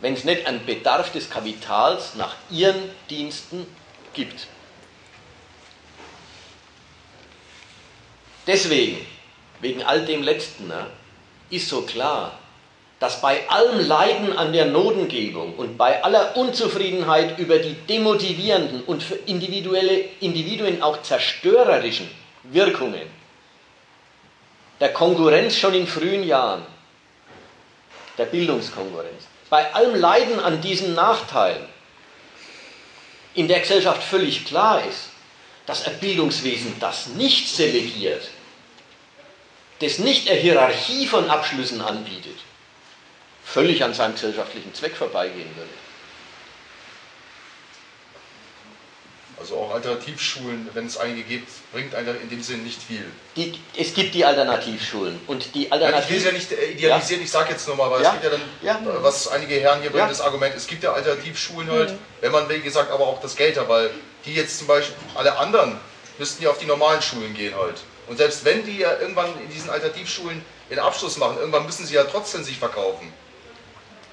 [0.00, 3.66] wenn es nicht einen Bedarf des Kapitals nach ihren Diensten
[4.14, 4.46] gibt.
[8.46, 9.04] Deswegen,
[9.60, 10.86] wegen all dem Letzten, ne,
[11.50, 12.38] ist so klar,
[12.98, 19.02] dass bei allem Leiden an der Notengebung und bei aller Unzufriedenheit über die demotivierenden und
[19.02, 22.10] für individuelle Individuen auch zerstörerischen
[22.44, 23.06] Wirkungen
[24.80, 26.64] der Konkurrenz schon in frühen Jahren,
[28.18, 31.64] der Bildungskonkurrenz, bei allem Leiden an diesen Nachteilen
[33.34, 35.10] in der Gesellschaft völlig klar ist,
[35.66, 38.28] dass ein Bildungswesen das nicht selegiert,
[39.80, 42.38] das nicht eine Hierarchie von Abschlüssen anbietet,
[43.46, 45.70] völlig an seinem gesellschaftlichen Zweck vorbeigehen würde.
[49.38, 53.04] Also auch Alternativschulen, wenn es einige gibt, bringt einer in dem Sinn nicht viel.
[53.36, 57.24] Die, es gibt die Alternativschulen und die Alternativ ich will es ja nicht idealisieren, ja.
[57.24, 58.08] ich sage jetzt nochmal, weil ja.
[58.08, 59.02] es gibt ja dann, ja.
[59.02, 61.98] was einige Herren hier bringen, das Argument, es gibt ja Alternativschulen halt, mhm.
[62.22, 63.90] wenn man, wie gesagt, aber auch das Geld hat, weil
[64.24, 65.78] die jetzt zum Beispiel, alle anderen
[66.18, 67.76] müssten ja auf die normalen Schulen gehen halt.
[68.08, 71.94] Und selbst wenn die ja irgendwann in diesen Alternativschulen den Abschluss machen, irgendwann müssen sie
[71.94, 73.12] ja trotzdem sich verkaufen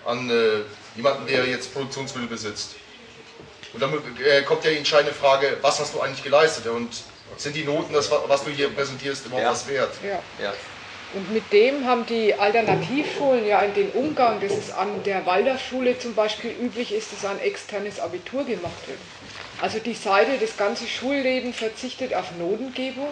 [0.05, 0.61] an äh,
[0.95, 2.75] jemanden, der jetzt Produktionsmittel besitzt.
[3.73, 6.67] Und dann äh, kommt ja die entscheidende Frage, was hast du eigentlich geleistet?
[6.67, 6.89] Und
[7.37, 9.51] sind die Noten, das, was du hier präsentierst, überhaupt ja.
[9.51, 9.91] was wert?
[10.03, 10.21] Ja.
[10.43, 10.53] ja.
[11.13, 15.99] Und mit dem haben die Alternativschulen ja in den Umgang, dass es an der Waldorfschule
[15.99, 18.97] zum Beispiel üblich ist, dass ein externes Abitur gemacht wird.
[19.61, 23.07] Also die Seite, das ganze Schulleben verzichtet auf Notengebung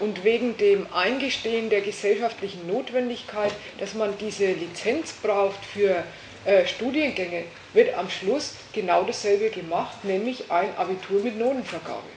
[0.00, 6.02] und wegen dem Eingestehen der gesellschaftlichen Notwendigkeit, dass man diese Lizenz braucht für
[6.44, 12.10] äh, Studiengänge, wird am Schluss genau dasselbe gemacht, nämlich ein Abitur mit Notenvergabe.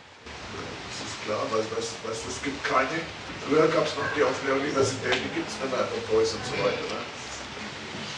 [0.88, 3.00] Das ist klar, weil es gibt keine,
[3.48, 6.44] früher gab es noch die auf der Universität, die gibt es dann einfach Boys und
[6.46, 6.84] so weiter.
[6.92, 7.00] Ne?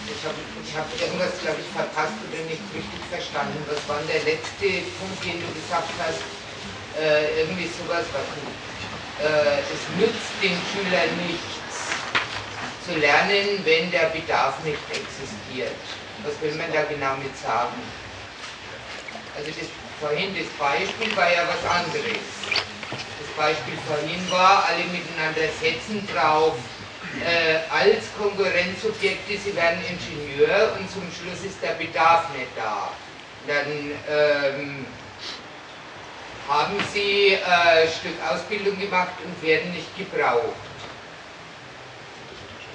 [0.10, 3.61] Ich habe ich hab irgendwas, glaube ich, verpasst oder nicht richtig verstanden.
[3.69, 6.26] Was war der letzte Punkt, den du gesagt hast?
[6.98, 8.26] Äh, irgendwie sowas, was
[9.22, 11.68] äh, es nützt den Schülern nichts
[12.89, 15.77] zu lernen, wenn der Bedarf nicht existiert.
[16.23, 17.77] Was will man da genau mit sagen?
[19.37, 22.25] Also das, vorhin das Beispiel war ja was anderes.
[22.89, 26.57] Das Beispiel vorhin war, alle miteinander setzen drauf,
[27.23, 32.91] äh, als Konkurrenzobjekte, sie werden Ingenieur und zum Schluss ist der Bedarf nicht da.
[33.47, 34.85] Dann ähm,
[36.47, 40.68] haben sie äh, ein Stück Ausbildung gemacht und werden nicht gebraucht.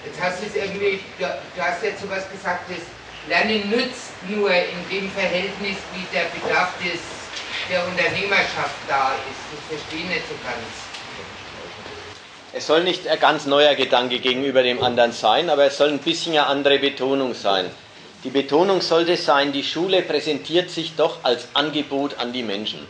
[0.04, 2.84] Jetzt hast du es irgendwie, du, du hast jetzt sowas gesagt, das
[3.28, 7.00] Lernen nützt nur in dem Verhältnis, wie der Bedarf des,
[7.70, 9.40] der Unternehmerschaft da ist.
[9.52, 10.94] Ich verstehe nicht so ganz.
[12.56, 15.98] Es soll nicht ein ganz neuer Gedanke gegenüber dem anderen sein, aber es soll ein
[15.98, 17.70] bisschen eine andere Betonung sein.
[18.22, 22.86] Die Betonung sollte sein, die Schule präsentiert sich doch als Angebot an die Menschen.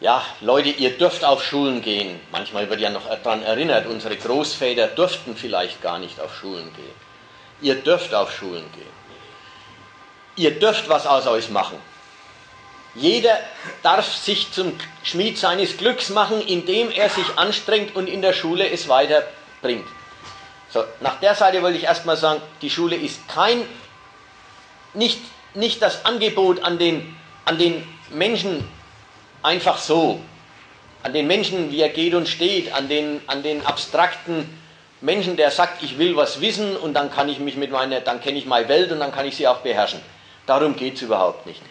[0.00, 2.20] Ja, Leute, ihr dürft auf Schulen gehen.
[2.30, 6.94] Manchmal wird ja noch daran erinnert, unsere Großväter durften vielleicht gar nicht auf Schulen gehen.
[7.60, 8.98] Ihr dürft auf Schulen gehen.
[10.36, 11.76] Ihr dürft was aus euch machen.
[12.94, 13.38] Jeder
[13.82, 14.72] darf sich zum
[15.02, 19.86] Schmied seines Glücks machen, indem er sich anstrengt und in der Schule es weiterbringt.
[20.70, 23.66] So, nach der Seite wollte ich erstmal sagen, die Schule ist kein,
[24.94, 25.18] nicht,
[25.54, 28.68] nicht das Angebot an den, an den Menschen
[29.42, 30.20] einfach so,
[31.02, 34.48] an den Menschen, wie er geht und steht, an den, an den abstrakten
[35.00, 38.20] Menschen, der sagt, ich will was wissen und dann kann ich mich mit meiner, dann
[38.20, 40.00] kenne ich meine Welt und dann kann ich sie auch beherrschen.
[40.46, 41.62] Darum geht es überhaupt nicht.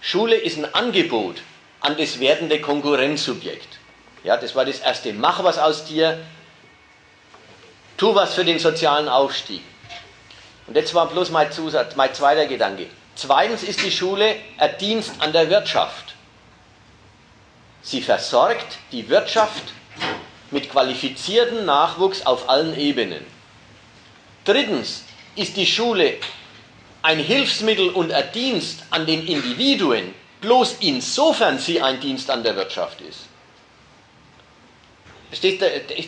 [0.00, 1.36] Schule ist ein Angebot
[1.80, 3.78] an das werdende Konkurrenzsubjekt.
[4.22, 5.12] Ja, das war das erste.
[5.12, 6.18] Mach was aus dir,
[7.96, 9.62] tu was für den sozialen Aufstieg.
[10.66, 12.86] Und jetzt war bloß mein Zusatz, mein zweiter Gedanke.
[13.16, 16.13] Zweitens ist die Schule ein Dienst an der Wirtschaft.
[17.84, 19.62] Sie versorgt die Wirtschaft
[20.50, 23.24] mit qualifiziertem Nachwuchs auf allen Ebenen.
[24.44, 25.04] Drittens
[25.36, 26.14] ist die Schule
[27.02, 32.56] ein Hilfsmittel und ein Dienst an den Individuen, bloß insofern sie ein Dienst an der
[32.56, 33.20] Wirtschaft ist.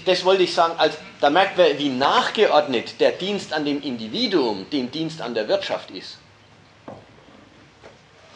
[0.06, 4.70] Das wollte ich sagen, als, da merkt man, wie nachgeordnet der Dienst an dem Individuum
[4.70, 6.16] dem Dienst an der Wirtschaft ist.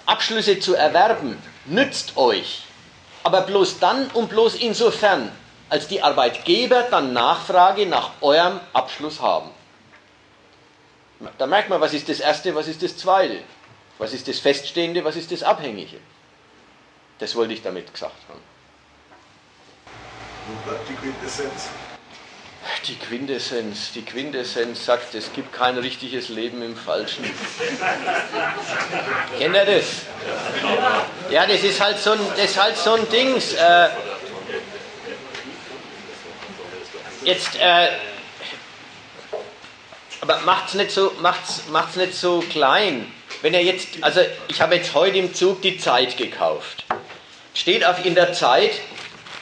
[0.05, 2.65] Abschlüsse zu erwerben nützt euch,
[3.23, 5.31] aber bloß dann und bloß insofern,
[5.69, 9.51] als die Arbeitgeber dann Nachfrage nach eurem Abschluss haben.
[11.39, 13.43] Da merkt man, was ist das Erste, was ist das Zweite,
[13.99, 15.99] was ist das Feststehende, was ist das Abhängige.
[17.19, 18.41] Das wollte ich damit gesagt haben.
[20.47, 21.69] Wo bleibt die Quintessenz?
[22.87, 27.25] Die Quintessenz, die Quintessenz sagt, es gibt kein richtiges Leben im Falschen.
[29.39, 29.85] Kennt ihr das?
[31.31, 33.55] Ja, das ist halt so ein, das halt so ein Dings.
[33.55, 33.89] Äh,
[37.25, 37.89] jetzt, äh,
[40.21, 43.11] aber macht's nicht so, macht's, macht's nicht so klein.
[43.41, 46.85] Wenn er jetzt, also ich habe jetzt heute im Zug die Zeit gekauft.
[47.55, 48.73] Steht auf in der Zeit,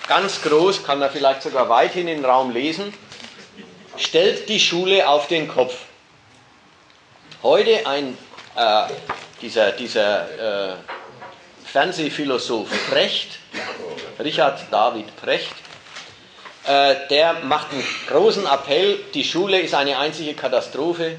[0.06, 2.94] ganz groß, kann man vielleicht sogar weit in den Raum lesen
[3.98, 5.74] stellt die Schule auf den Kopf.
[7.42, 8.16] Heute ein,
[8.56, 8.84] äh,
[9.42, 10.76] dieser, dieser äh,
[11.64, 13.38] Fernsehphilosoph Precht,
[14.18, 15.54] Richard David Precht,
[16.64, 21.18] äh, der macht einen großen Appell, die Schule ist eine einzige Katastrophe.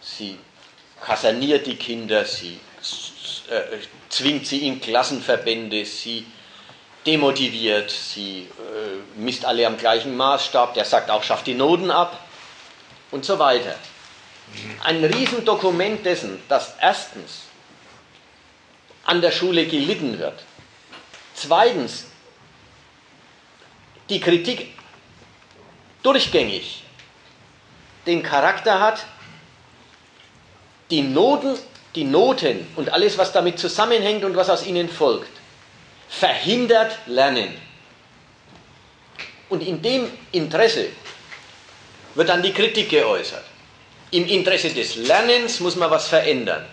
[0.00, 0.38] Sie
[1.04, 2.58] kaserniert die Kinder, sie
[3.50, 3.78] äh,
[4.08, 6.26] zwingt sie in Klassenverbände, sie
[7.06, 12.20] demotiviert, sie äh, misst alle am gleichen Maßstab, der sagt auch, schafft die Noten ab.
[13.12, 13.76] Und so weiter.
[14.82, 17.42] Ein Riesendokument dessen, dass erstens
[19.04, 20.42] an der Schule gelitten wird,
[21.34, 22.06] zweitens
[24.08, 24.74] die Kritik
[26.02, 26.82] durchgängig
[28.06, 29.06] den Charakter hat,
[30.90, 31.58] die Noten,
[31.94, 35.35] die Noten und alles, was damit zusammenhängt und was aus ihnen folgt,
[36.08, 37.54] verhindert Lernen.
[39.48, 40.88] Und in dem Interesse
[42.14, 43.44] wird dann die Kritik geäußert.
[44.10, 46.64] Im Interesse des Lernens muss man was verändern.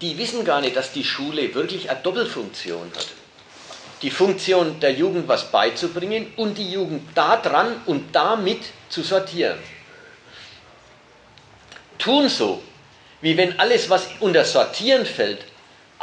[0.00, 3.08] Die wissen gar nicht, dass die Schule wirklich eine Doppelfunktion hat.
[4.02, 9.58] Die Funktion der Jugend was beizubringen und die Jugend daran und damit zu sortieren.
[11.98, 12.62] Tun so,
[13.20, 15.46] wie wenn alles, was unter Sortieren fällt,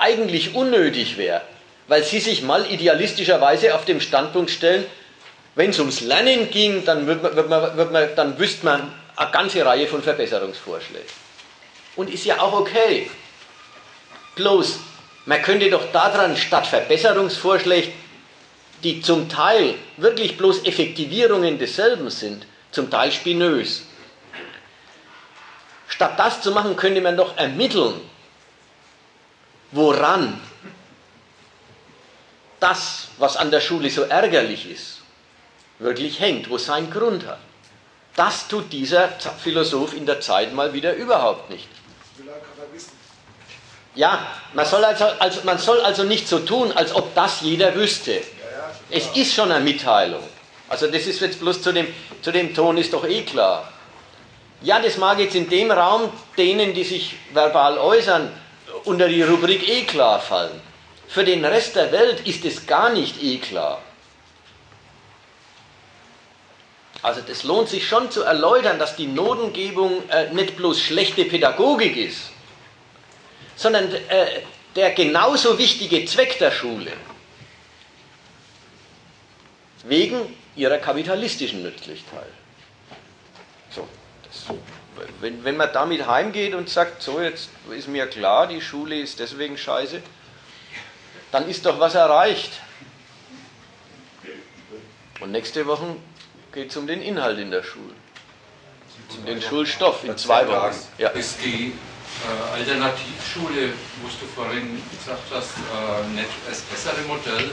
[0.01, 1.41] eigentlich unnötig wäre,
[1.87, 4.85] weil sie sich mal idealistischerweise auf dem Standpunkt stellen,
[5.55, 8.91] wenn es ums Lernen ging, dann, wird man, wird man, wird man, dann wüsste man
[9.15, 11.09] eine ganze Reihe von Verbesserungsvorschlägen.
[11.95, 13.09] Und ist ja auch okay.
[14.35, 14.79] Bloß,
[15.25, 17.91] man könnte doch daran statt Verbesserungsvorschläge,
[18.83, 23.83] die zum Teil wirklich bloß Effektivierungen desselben sind, zum Teil spinös.
[25.89, 28.01] Statt das zu machen, könnte man doch ermitteln,
[29.71, 30.39] woran
[32.59, 35.01] das, was an der Schule so ärgerlich ist,
[35.79, 37.39] wirklich hängt, wo seinen Grund hat.
[38.15, 39.09] Das tut dieser
[39.43, 41.67] Philosoph in der Zeit mal wieder überhaupt nicht.
[43.95, 47.75] Ja, man soll also, also, man soll also nicht so tun, als ob das jeder
[47.75, 48.21] wüsste.
[48.89, 50.23] Es ist schon eine Mitteilung.
[50.69, 51.87] Also das ist jetzt bloß zu dem,
[52.21, 53.71] zu dem Ton ist doch eh klar.
[54.61, 58.31] Ja, das mag jetzt in dem Raum denen, die sich verbal äußern,
[58.85, 60.61] unter die Rubrik eh klar fallen.
[61.07, 63.81] Für den Rest der Welt ist es gar nicht eh klar.
[67.01, 71.97] Also das lohnt sich schon zu erläutern, dass die Notengebung äh, nicht bloß schlechte Pädagogik
[71.97, 72.29] ist,
[73.55, 74.41] sondern äh,
[74.75, 76.93] der genauso wichtige Zweck der Schule.
[79.83, 82.31] Wegen ihrer kapitalistischen Nützlichkeit.
[83.71, 83.87] So,
[84.23, 84.55] das
[85.19, 89.19] wenn, wenn man damit heimgeht und sagt, so jetzt ist mir klar, die Schule ist
[89.19, 90.01] deswegen scheiße,
[91.31, 92.51] dann ist doch was erreicht.
[95.19, 95.95] Und nächste Woche
[96.51, 97.93] geht es um den Inhalt in der Schule.
[99.17, 100.75] Um den Schulstoff in zwei Wochen.
[100.97, 101.09] Ja.
[101.09, 107.51] Ist die äh, Alternativschule, wo du vorhin gesagt hast, äh, nicht das bessere Modell,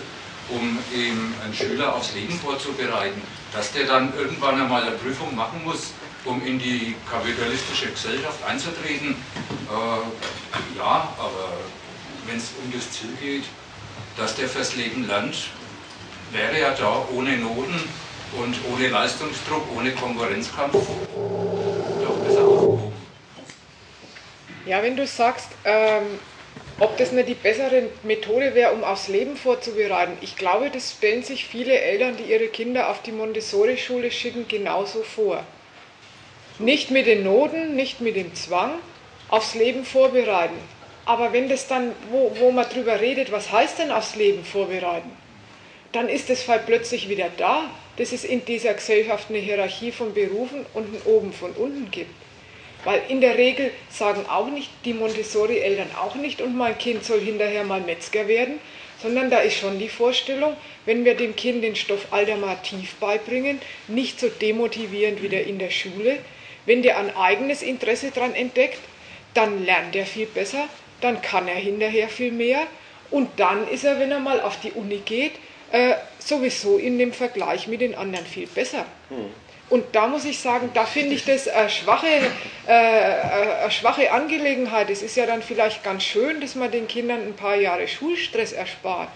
[0.49, 3.21] um eben einen Schüler aufs Leben vorzubereiten,
[3.53, 5.93] dass der dann irgendwann einmal eine Prüfung machen muss,
[6.29, 9.17] um in die kapitalistische Gesellschaft einzutreten.
[9.71, 11.53] Äh, ja, aber
[12.27, 13.45] wenn es um das Ziel geht,
[14.17, 15.49] dass der fürs Leben lernt,
[16.33, 17.81] wäre er da ohne Noten
[18.39, 22.93] und ohne Leistungsdruck, ohne Konkurrenzkampf doch besser aufgehoben.
[24.67, 26.19] Ja, wenn du sagst, ähm,
[26.79, 30.19] ob das nicht die bessere Methode wäre, um aufs Leben vorzubereiten.
[30.21, 35.03] Ich glaube, das stellen sich viele Eltern, die ihre Kinder auf die Montessori-Schule schicken, genauso
[35.03, 35.45] vor.
[36.59, 38.73] Nicht mit den Noten, nicht mit dem Zwang,
[39.29, 40.57] aufs Leben vorbereiten.
[41.05, 45.11] Aber wenn das dann, wo, wo man drüber redet, was heißt denn aufs Leben vorbereiten,
[45.93, 50.13] dann ist das Fall plötzlich wieder da, dass es in dieser Gesellschaft eine Hierarchie von
[50.13, 52.11] Berufen und ein Oben von unten gibt.
[52.85, 57.21] Weil in der Regel sagen auch nicht die Montessori-Eltern auch nicht, und mein Kind soll
[57.21, 58.61] hinterher mal Metzger werden,
[59.01, 64.19] sondern da ist schon die Vorstellung, wenn wir dem Kind den Stoff alternativ beibringen, nicht
[64.19, 66.19] so demotivierend wie der in der Schule,
[66.69, 68.79] wenn der ein eigenes Interesse daran entdeckt,
[69.33, 70.69] dann lernt er viel besser,
[71.01, 72.61] dann kann er hinterher viel mehr
[73.11, 75.33] und dann ist er, wenn er mal auf die Uni geht,
[75.73, 78.85] äh, sowieso in dem Vergleich mit den anderen viel besser.
[79.09, 79.31] Hm.
[79.71, 82.07] Und da muss ich sagen, da finde ich das eine schwache,
[82.67, 84.91] äh, eine schwache Angelegenheit.
[84.91, 88.53] Es ist ja dann vielleicht ganz schön, dass man den Kindern ein paar Jahre Schulstress
[88.53, 89.09] erspart.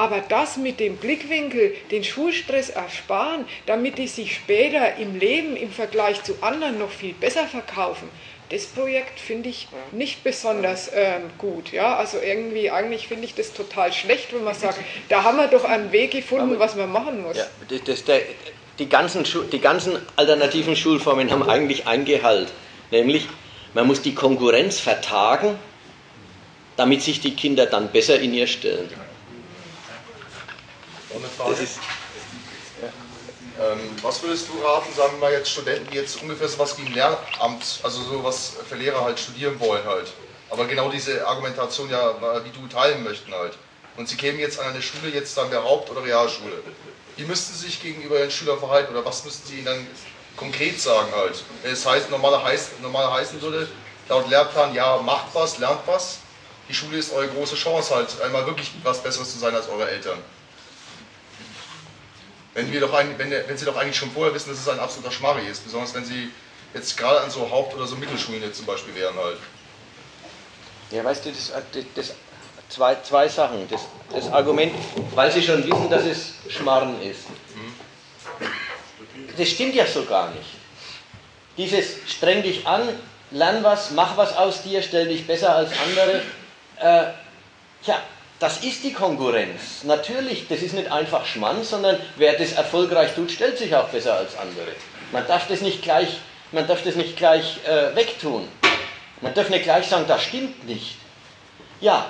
[0.00, 5.70] Aber das mit dem Blickwinkel, den Schulstress ersparen, damit die sich später im Leben im
[5.70, 8.08] Vergleich zu anderen noch viel besser verkaufen,
[8.48, 11.70] das Projekt finde ich nicht besonders ähm, gut.
[11.70, 11.96] Ja?
[11.96, 14.78] Also irgendwie, eigentlich finde ich das total schlecht, wenn man sagt,
[15.10, 17.36] da haben wir doch einen Weg gefunden, was man machen muss.
[17.36, 18.22] Ja, das, das, der,
[18.78, 22.48] die, ganzen, die ganzen alternativen Schulformen haben eigentlich ein Gehalt,
[22.90, 23.28] nämlich
[23.74, 25.58] man muss die Konkurrenz vertagen,
[26.78, 28.88] damit sich die Kinder dann besser in ihr stellen.
[31.38, 31.78] Das ist,
[33.60, 36.78] ähm, was würdest du raten, sagen wir mal jetzt Studenten, die jetzt ungefähr so was
[36.78, 40.12] wie ein Lehramt, also so was für Lehrer halt studieren wollen halt,
[40.50, 42.14] aber genau diese Argumentation ja
[42.44, 43.58] wie du teilen möchten halt.
[43.96, 46.62] Und sie kämen jetzt an eine Schule, jetzt dann der Haupt- oder Realschule.
[47.16, 49.86] Wie müssten sie sich gegenüber den Schülern verhalten oder was müssten sie ihnen dann
[50.36, 51.42] konkret sagen halt?
[51.62, 53.68] Wenn es heißt, normaler, heiß, normaler heißen würde,
[54.08, 56.18] laut Lehrplan, ja, macht was, lernt was.
[56.68, 59.90] Die Schule ist eure große Chance halt, einmal wirklich was Besseres zu sein als eure
[59.90, 60.18] Eltern.
[62.54, 64.80] Wenn, wir doch ein, wenn, wenn Sie doch eigentlich schon vorher wissen, dass es ein
[64.80, 66.30] absoluter Schmarri ist, besonders wenn Sie
[66.74, 69.38] jetzt gerade an so Haupt- oder so Mittelschulen jetzt zum Beispiel wären halt.
[70.90, 71.52] Ja, weißt du, das,
[71.94, 72.14] das,
[72.68, 73.68] zwei, zwei Sachen.
[73.68, 73.82] Das,
[74.12, 74.72] das Argument,
[75.14, 77.26] weil Sie schon wissen, dass es Schmarren ist.
[79.36, 80.48] Das stimmt ja so gar nicht.
[81.56, 82.88] Dieses streng dich an,
[83.30, 86.22] lern was, mach was aus dir, stell dich besser als andere.
[86.78, 87.12] Äh,
[87.86, 88.02] ja,
[88.40, 89.84] das ist die Konkurrenz.
[89.84, 94.14] Natürlich, das ist nicht einfach Schmann, sondern wer das erfolgreich tut, stellt sich auch besser
[94.14, 94.72] als andere.
[95.12, 96.08] Man darf das nicht gleich,
[96.50, 98.48] man darf das nicht gleich äh, wegtun.
[99.20, 100.96] Man darf nicht gleich sagen, das stimmt nicht.
[101.82, 102.06] Ja,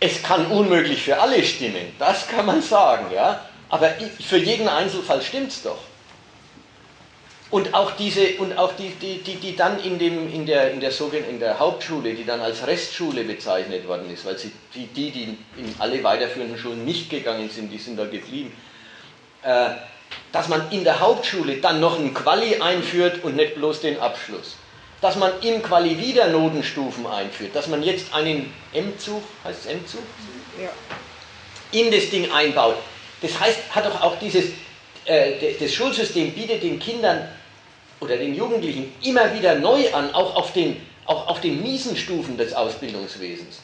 [0.00, 3.48] es kann unmöglich für alle stimmen, das kann man sagen, ja.
[3.68, 3.90] Aber
[4.20, 5.78] für jeden Einzelfall stimmt es doch.
[7.54, 10.80] Und auch diese, und auch die, die, die, die dann in, dem, in, der, in,
[10.80, 10.90] der
[11.30, 15.38] in der Hauptschule, die dann als Restschule bezeichnet worden ist, weil sie, die, die, die
[15.56, 18.52] in alle weiterführenden Schulen nicht gegangen sind, die sind da geblieben,
[19.44, 19.68] äh,
[20.32, 24.56] dass man in der Hauptschule dann noch ein Quali einführt und nicht bloß den Abschluss.
[25.00, 30.02] Dass man im Quali wieder Notenstufen einführt, dass man jetzt einen M-Zug, heißt es M-Zug?
[30.60, 30.70] Ja.
[31.70, 32.78] In das Ding einbaut.
[33.22, 34.46] Das heißt, hat doch auch dieses,
[35.04, 37.28] äh, das Schulsystem bietet den Kindern
[38.00, 42.36] oder den Jugendlichen immer wieder neu an, auch auf den, auch auf den miesen Stufen
[42.36, 43.60] des Ausbildungswesens.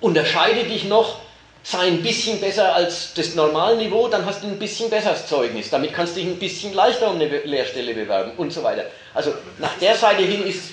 [0.00, 1.20] Unterscheide dich noch,
[1.62, 5.70] sei ein bisschen besser als das Normalniveau, dann hast du ein bisschen besseres Zeugnis.
[5.70, 8.84] Damit kannst du dich ein bisschen leichter um eine Lehrstelle bewerben und so weiter.
[9.14, 10.72] Also nach der Seite hin ist.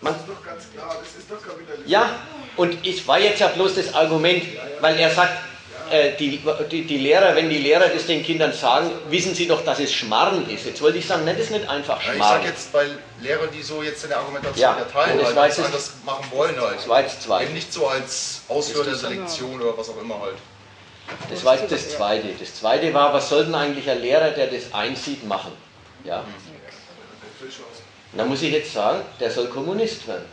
[0.00, 1.90] Man, das ist doch ganz klar, das ist doch Kapitalismus.
[1.90, 2.20] Ja,
[2.56, 4.44] und es war jetzt ja bloß das Argument,
[4.80, 5.32] weil er sagt,
[6.18, 6.40] die,
[6.70, 9.92] die, die, Lehrer, wenn die Lehrer das den Kindern sagen, wissen sie doch, dass es
[9.92, 10.66] Schmarren ist.
[10.66, 12.18] Jetzt wollte ich sagen, nein, das ist nicht einfach Schmarren.
[12.18, 12.86] Ja, ich sage jetzt bei
[13.20, 16.78] Lehrern, die so jetzt eine Argumentation ja, erteilen, das, halt, das, das machen wollen halt.
[16.78, 17.44] Das war jetzt zwei.
[17.44, 20.36] Eben nicht so als Ausführer der Selektion oder was auch immer halt.
[21.30, 22.28] Das war jetzt das Zweite.
[22.38, 25.52] Das Zweite war, was soll denn eigentlich ein Lehrer, der das einsieht, machen?
[26.04, 26.24] Ja.
[28.16, 30.24] Da muss ich jetzt sagen, der soll Kommunist werden.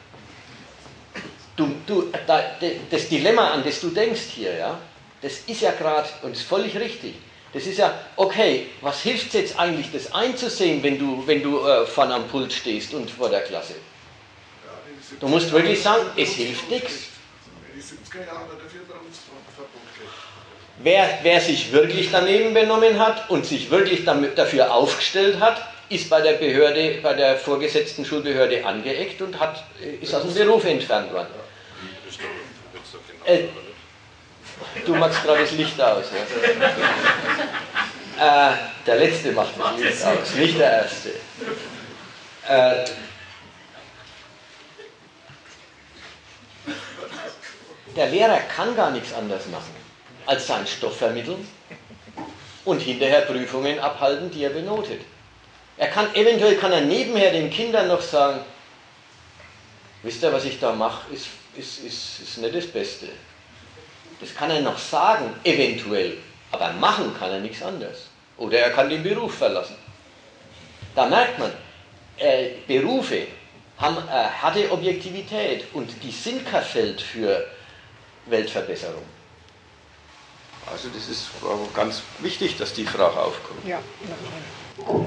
[1.55, 2.41] Du, du, da,
[2.89, 4.79] das Dilemma, an das du denkst hier, ja,
[5.23, 7.15] das ist ja gerade, und ist völlig richtig,
[7.53, 11.65] das ist ja, okay, was hilft es jetzt eigentlich, das einzusehen, wenn du, wenn du
[11.65, 13.75] äh, vorne am Pult stehst und vor der Klasse?
[15.19, 16.93] Du musst wirklich sagen, es hilft nichts.
[20.79, 26.09] Wer, wer sich wirklich daneben benommen hat und sich wirklich damit, dafür aufgestellt hat, ist
[26.09, 30.65] bei der Behörde, bei der vorgesetzten Schulbehörde angeeckt und hat, äh, ist aus dem Beruf
[30.65, 31.27] entfernt worden.
[33.25, 33.43] Äh,
[34.85, 36.05] Du machst gerade das Licht aus.
[36.11, 36.67] Ja?
[38.15, 38.53] Äh,
[38.85, 41.09] der letzte macht das Licht aus, nicht der erste.
[42.47, 42.85] Äh,
[47.95, 49.75] der Lehrer kann gar nichts anderes machen,
[50.25, 51.47] als seinen Stoff vermitteln
[52.65, 55.01] und hinterher Prüfungen abhalten, die er benotet.
[55.77, 58.41] Er kann, eventuell kann er nebenher den Kindern noch sagen,
[60.03, 63.07] wisst ihr, was ich da mache, ist, ist, ist, ist nicht das Beste.
[64.19, 66.17] Das kann er noch sagen, eventuell.
[66.51, 68.07] Aber machen kann er nichts anderes.
[68.37, 69.75] Oder er kann den Beruf verlassen.
[70.95, 71.51] Da merkt man,
[72.17, 73.27] äh, Berufe,
[73.77, 77.45] haben eine harte Objektivität und die sind kein Feld für
[78.27, 79.03] Weltverbesserung.
[80.71, 81.27] Also das ist
[81.75, 83.67] ganz wichtig, dass die Frage aufkommt.
[83.67, 83.79] Ja,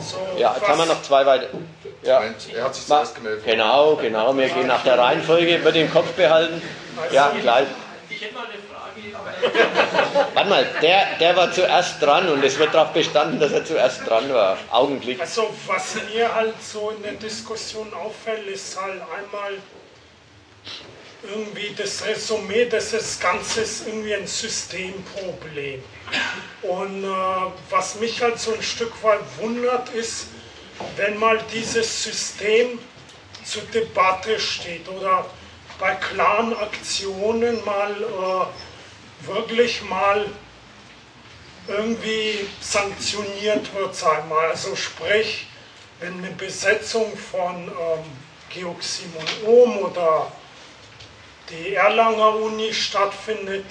[0.00, 1.56] so, ja jetzt haben wir noch zwei weitere.
[2.02, 2.22] Ja.
[2.54, 3.44] Er hat sich zuerst gemeldet.
[3.44, 4.36] Genau, genau.
[4.36, 6.60] Wir gehen nach der Reihenfolge, wird im Kopf behalten.
[7.10, 7.66] Ja, gleich.
[8.10, 8.65] Ich hätte mal eine Frage.
[10.34, 14.06] Warte mal, der, der war zuerst dran und es wird darauf bestanden, dass er zuerst
[14.06, 14.58] dran war.
[14.70, 15.20] Augenblick.
[15.20, 19.54] Also, was mir halt so in der Diskussion auffällt, ist halt einmal
[21.22, 25.82] irgendwie das Resümee, dass das Ganze ist irgendwie ein Systemproblem.
[26.62, 27.06] Und äh,
[27.70, 30.28] was mich halt so ein Stück weit wundert, ist,
[30.96, 32.78] wenn mal dieses System
[33.44, 35.24] zur Debatte steht oder
[35.78, 38.46] bei klaren Aktionen mal äh,
[39.20, 40.26] wirklich mal
[41.68, 44.50] irgendwie sanktioniert wird, sag mal.
[44.50, 45.46] Also sprich,
[46.00, 48.04] wenn eine Besetzung von ähm,
[48.50, 50.30] Georg Simon Ohm oder
[51.50, 53.64] die Erlanger Uni stattfindet,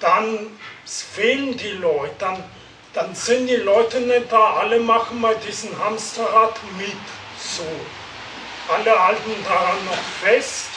[0.00, 2.44] dann fehlen die Leute, dann,
[2.92, 6.96] dann sind die Leute nicht da, alle machen mal diesen Hamsterrad mit.
[7.38, 7.64] So.
[8.72, 10.68] Alle halten daran noch fest.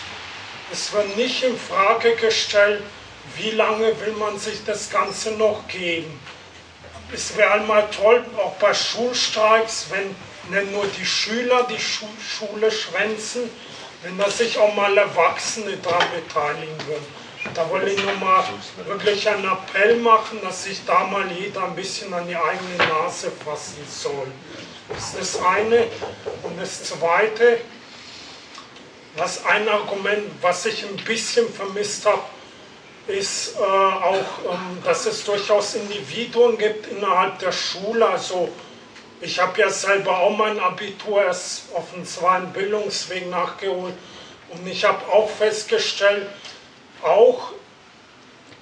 [0.72, 2.84] Es wird nicht in Frage gestellt,
[3.38, 6.19] wie lange will man sich das Ganze noch geben.
[7.14, 10.15] Es wäre einmal toll, auch bei Schulstreiks, wenn
[10.49, 13.49] nicht nur die Schüler die Schule schwänzen,
[14.03, 17.05] wenn da sich auch mal Erwachsene daran beteiligen würden.
[17.53, 18.43] Da wollte ich nochmal
[18.85, 23.31] wirklich einen Appell machen, dass sich da mal jeder ein bisschen an die eigene Nase
[23.31, 24.27] fassen soll.
[24.89, 25.88] Das ist das eine.
[26.43, 27.59] Und das zweite,
[29.15, 32.22] was ein Argument, was ich ein bisschen vermisst habe,
[33.07, 38.07] ist äh, auch, ähm, dass es durchaus Individuen gibt innerhalb der Schule.
[38.07, 38.49] Also
[39.21, 43.95] ich habe ja selber auch mein Abitur erst auf dem zweiten Bildungsweg nachgeholt
[44.49, 46.27] und ich habe auch festgestellt,
[47.03, 47.51] auch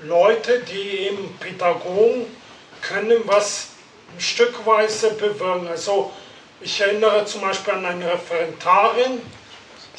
[0.02, 2.26] Leute, die eben Pädagogen
[2.82, 3.70] können was
[4.18, 5.68] stückweise bewirken.
[5.68, 6.12] Also
[6.62, 9.22] ich erinnere zum Beispiel an eine Referentarin,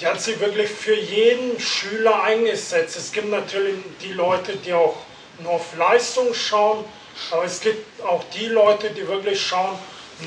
[0.00, 2.96] die hat sich wirklich für jeden Schüler eingesetzt.
[2.96, 4.96] Es gibt natürlich die Leute, die auch
[5.40, 6.84] nur auf Leistung schauen,
[7.30, 9.78] aber es gibt auch die Leute, die wirklich schauen,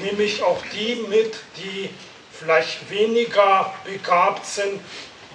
[0.03, 1.89] nehme ich auch die mit, die
[2.31, 4.79] vielleicht weniger begabt sind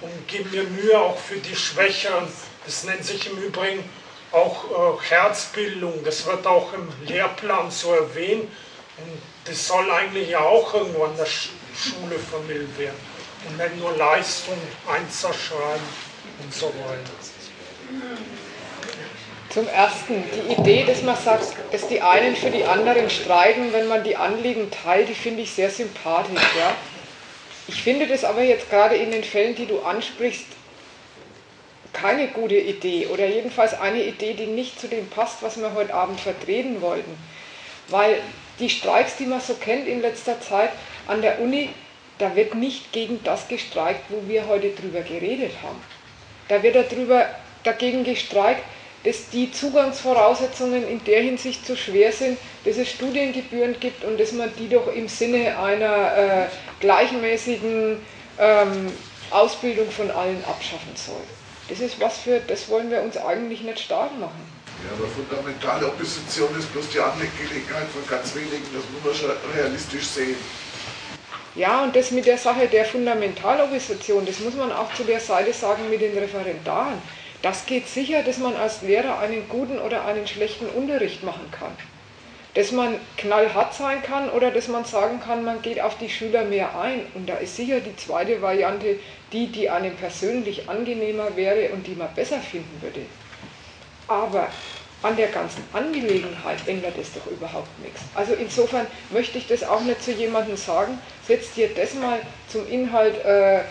[0.01, 2.27] und gebe mir Mühe auch für die Schwächeren.
[2.65, 3.83] Das nennt sich im Übrigen
[4.31, 6.03] auch äh, Herzbildung.
[6.03, 8.49] Das wird auch im Lehrplan so erwähnt.
[8.97, 13.14] Und das soll eigentlich ja auch irgendwo an der Schule vermittelt werden.
[13.47, 14.57] Und nicht nur Leistung,
[14.87, 15.83] Einser schreiben
[16.43, 17.11] und so weiter.
[19.49, 23.87] Zum Ersten, die Idee, dass man sagt, dass die einen für die anderen streiten, wenn
[23.87, 26.41] man die Anliegen teilt, die finde ich sehr sympathisch.
[26.57, 26.75] Ja?
[27.67, 30.45] Ich finde das aber jetzt gerade in den Fällen, die du ansprichst,
[31.93, 35.93] keine gute Idee oder jedenfalls eine Idee, die nicht zu dem passt, was wir heute
[35.93, 37.17] Abend vertreten wollten.
[37.87, 38.21] Weil
[38.59, 40.71] die Streiks, die man so kennt in letzter Zeit
[41.07, 41.69] an der Uni,
[42.17, 45.81] da wird nicht gegen das gestreikt, wo wir heute drüber geredet haben.
[46.47, 47.25] Da wird darüber
[47.63, 48.63] dagegen gestreikt,
[49.03, 54.31] dass die Zugangsvoraussetzungen in der Hinsicht zu schwer sind, dass es Studiengebühren gibt und dass
[54.31, 56.45] man die doch im Sinne einer äh,
[56.79, 57.99] gleichmäßigen
[58.39, 58.91] ähm,
[59.29, 61.21] Ausbildung von allen abschaffen soll.
[61.69, 64.55] Das ist was für, das wollen wir uns eigentlich nicht stark machen.
[64.83, 69.53] Ja, aber fundamentale Opposition ist bloß die Angelegenheit von ganz wenigen, das muss man schon
[69.55, 70.35] realistisch sehen.
[71.55, 75.53] Ja, und das mit der Sache der Fundamentalopposition, das muss man auch zu der Seite
[75.53, 77.01] sagen mit den Referendaren.
[77.41, 81.71] Das geht sicher, dass man als Lehrer einen guten oder einen schlechten Unterricht machen kann.
[82.55, 86.43] Dass man knallhart sein kann oder dass man sagen kann, man geht auf die Schüler
[86.43, 87.05] mehr ein.
[87.13, 88.99] Und da ist sicher die zweite Variante
[89.31, 93.01] die, die einem persönlich angenehmer wäre und die man besser finden würde.
[94.07, 94.49] Aber
[95.05, 98.01] an der ganzen Angelegenheit ändert es doch überhaupt nichts.
[98.15, 102.67] Also insofern möchte ich das auch nicht zu jemandem sagen, setz dir das mal zum
[102.67, 103.61] Inhalt, äh,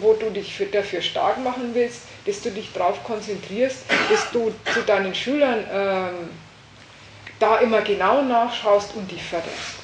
[0.00, 4.52] wo du dich für, dafür stark machen willst, dass du dich darauf konzentrierst, dass du
[4.74, 6.30] zu deinen Schülern ähm,
[7.38, 9.78] da immer genau nachschaust und die förderst.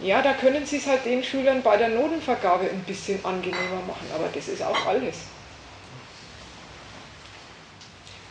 [0.00, 4.06] Ja, da können Sie es halt den Schülern bei der Notenvergabe ein bisschen angenehmer machen,
[4.14, 5.16] aber das ist auch alles.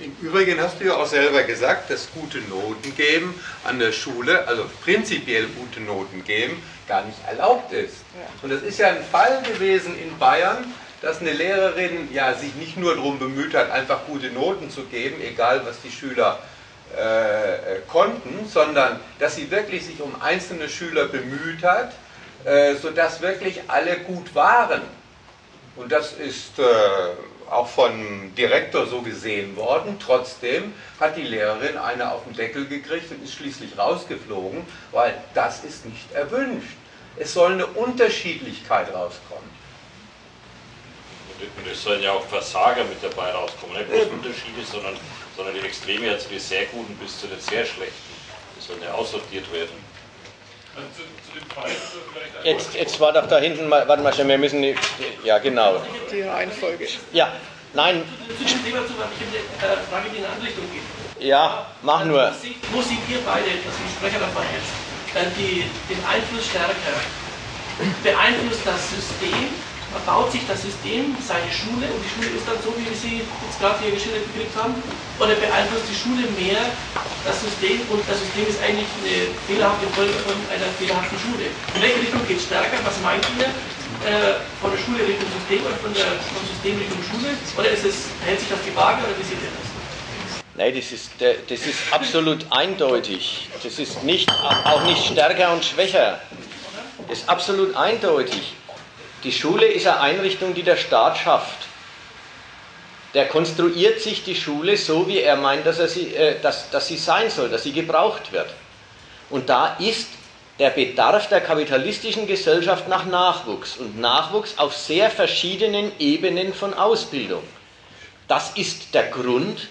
[0.03, 4.47] Im Übrigen hast du ja auch selber gesagt, dass gute Noten geben an der Schule,
[4.47, 7.97] also prinzipiell gute Noten geben, gar nicht erlaubt ist.
[8.41, 10.73] Und das ist ja ein Fall gewesen in Bayern,
[11.03, 15.21] dass eine Lehrerin ja sich nicht nur darum bemüht hat, einfach gute Noten zu geben,
[15.21, 16.39] egal was die Schüler
[16.97, 21.93] äh, konnten, sondern dass sie wirklich sich um einzelne Schüler bemüht hat,
[22.43, 24.81] äh, sodass wirklich alle gut waren.
[25.75, 26.63] Und das ist äh,
[27.51, 29.97] auch vom Direktor so gesehen worden.
[29.99, 35.63] Trotzdem hat die Lehrerin eine auf den Deckel gekriegt und ist schließlich rausgeflogen, weil das
[35.63, 36.77] ist nicht erwünscht.
[37.17, 39.61] Es soll eine Unterschiedlichkeit rauskommen.
[41.57, 44.95] Und es sollen ja auch Versager mit dabei rauskommen, nicht bloß Unterschiede, sondern,
[45.35, 48.13] sondern die Extreme, also die sehr Guten bis zu den sehr Schlechten.
[48.55, 49.90] Die sollen ja aussortiert werden.
[52.43, 54.75] Jetzt, jetzt war doch da hinten mal, warte mal schon, wir müssen, die,
[55.23, 55.81] ja genau.
[56.11, 56.87] Die Reihenfolge.
[57.11, 57.31] Ja,
[57.73, 58.03] nein,
[58.37, 61.27] Zu dem Thema zu, weil ich eine äh, Frage, die in eine andere Richtung geht.
[61.27, 62.31] ja, mach nur.
[62.31, 64.73] Wo seht- Wo seht ihr beide, das sind Sprecher davon jetzt,
[65.15, 66.73] äh, die, den Einfluss stärker?
[68.03, 69.49] Beeinflusst das System,
[70.05, 73.21] baut sich das System seine Schule und die Schule ist dann so, wie wir sie
[73.23, 74.75] jetzt gerade hier geschildert gekriegt haben?
[75.19, 76.63] Oder beeinflusst die Schule mehr
[77.27, 81.51] das System und das System ist eigentlich eine fehlerhafte Folge von einer fehlerhaften Schule?
[81.75, 82.79] In welche Richtung geht es stärker?
[82.83, 83.51] Was meint ihr?
[84.01, 87.37] Äh, von der Schule Richtung System oder von der, vom System Richtung Schule?
[87.59, 89.67] Oder ist es, hält sich das die Waage oder wie seht ihr das?
[90.55, 93.49] Nein, das ist, äh, das ist absolut eindeutig.
[93.61, 96.19] Das ist nicht, auch nicht stärker und schwächer.
[97.07, 98.53] Das ist absolut eindeutig.
[99.23, 101.67] Die Schule ist eine Einrichtung, die der Staat schafft.
[103.13, 106.87] Der konstruiert sich die Schule so, wie er meint, dass, er sie, äh, dass, dass
[106.87, 108.49] sie sein soll, dass sie gebraucht wird.
[109.29, 110.07] Und da ist
[110.59, 117.43] der Bedarf der kapitalistischen Gesellschaft nach Nachwuchs und Nachwuchs auf sehr verschiedenen Ebenen von Ausbildung.
[118.27, 119.67] Das ist der Grund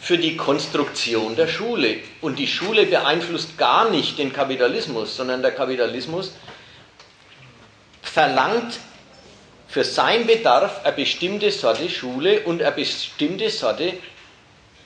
[0.00, 1.98] für die Konstruktion der Schule.
[2.20, 6.32] Und die Schule beeinflusst gar nicht den Kapitalismus, sondern der Kapitalismus
[8.02, 8.78] verlangt
[9.68, 13.94] für seinen Bedarf eine bestimmte Sorte Schule und eine bestimmte Sorte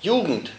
[0.00, 0.52] Jugend.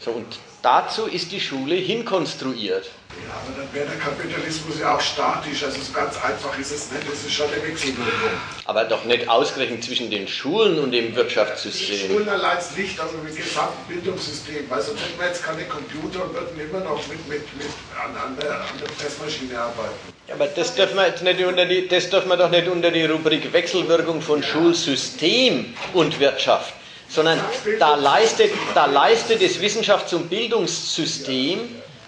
[0.00, 2.86] So, und dazu ist die Schule hinkonstruiert.
[3.24, 5.62] Ja, aber dann wäre der Kapitalismus ja auch statisch.
[5.62, 7.08] Also so ganz einfach ist es nicht.
[7.08, 8.30] Das ist schon eine Wechselwirkung.
[8.64, 12.10] Aber doch nicht ausgerechnet zwischen den Schulen und dem Die Wirtschaftssystem.
[12.10, 14.68] Schulen allein nicht, aber mit dem gesamten Bildungssystem.
[14.68, 17.68] Weil sonst hätten wir jetzt keine Computer und würden immer noch mit, mit, mit
[18.04, 19.94] an, an, der, an der Pressmaschine arbeiten.
[20.32, 23.04] Aber das dürfen, wir jetzt nicht unter die, das dürfen wir doch nicht unter die
[23.04, 26.74] Rubrik Wechselwirkung von Schulsystem und Wirtschaft,
[27.16, 27.40] sondern
[27.78, 31.60] da leistet, da leistet das Wissenschafts- und Bildungssystem,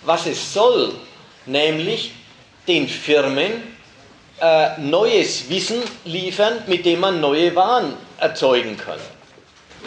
[0.03, 0.95] was es soll,
[1.47, 2.13] nämlich
[2.69, 3.77] den Firmen
[4.41, 9.01] äh, neues Wissen liefern, mit dem man neue Waren erzeugen kann.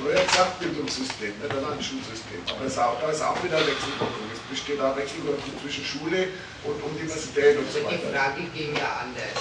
[0.02, 2.42] Nur ein Sachbildungssystem, nicht ein Schulsystem.
[2.50, 4.26] Aber es ist auch, da ist auch wieder Wechselwirkung.
[4.34, 6.30] Es besteht auch Wechselwirkung zwischen Schule
[6.64, 8.10] und Universität und so Die weiter.
[8.12, 9.38] Frage ging ja anders.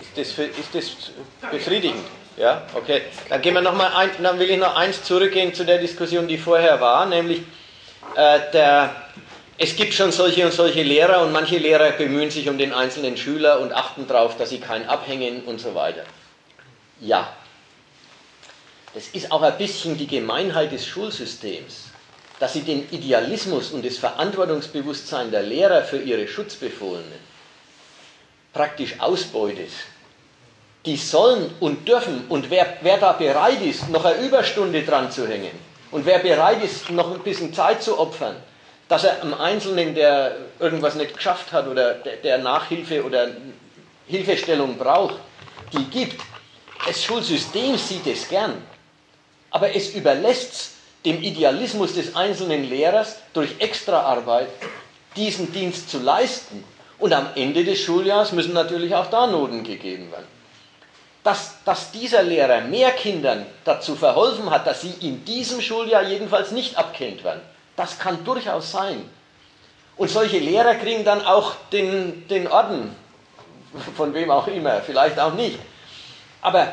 [0.00, 2.04] Ist das, für, ist das befriedigend?
[2.36, 3.02] Ja, okay.
[3.28, 6.26] Dann gehen wir noch mal ein, dann will ich noch eins zurückgehen zu der Diskussion,
[6.26, 7.42] die vorher war, nämlich
[8.16, 8.94] äh, der,
[9.56, 13.16] es gibt schon solche und solche Lehrer und manche Lehrer bemühen sich um den einzelnen
[13.16, 16.02] Schüler und achten darauf, dass sie keinen abhängen und so weiter.
[17.00, 17.32] Ja,
[18.94, 21.86] das ist auch ein bisschen die Gemeinheit des Schulsystems,
[22.40, 27.34] dass sie den Idealismus und das Verantwortungsbewusstsein der Lehrer für ihre Schutzbefohlenen
[28.52, 29.70] praktisch ausbeutet.
[30.86, 35.26] Die sollen und dürfen und wer, wer da bereit ist, noch eine Überstunde dran zu
[35.26, 35.52] hängen
[35.90, 38.34] und wer bereit ist, noch ein bisschen Zeit zu opfern,
[38.88, 43.28] dass er am Einzelnen, der irgendwas nicht geschafft hat oder der, Nachhilfe oder
[44.06, 45.14] Hilfestellung braucht,
[45.72, 46.20] die gibt.
[46.84, 48.60] Das Schulsystem sieht es gern,
[49.50, 50.72] aber es überlässt
[51.04, 54.48] dem Idealismus des einzelnen Lehrers durch Extraarbeit
[55.16, 56.64] diesen Dienst zu leisten.
[56.98, 60.33] Und am Ende des Schuljahres müssen natürlich auch da Noten gegeben werden.
[61.24, 66.52] Dass, dass dieser Lehrer mehr Kindern dazu verholfen hat, dass sie in diesem Schuljahr jedenfalls
[66.52, 67.40] nicht abkennt werden,
[67.76, 69.08] das kann durchaus sein.
[69.96, 72.94] Und solche Lehrer kriegen dann auch den, den Orden,
[73.96, 75.58] von wem auch immer, vielleicht auch nicht.
[76.42, 76.72] Aber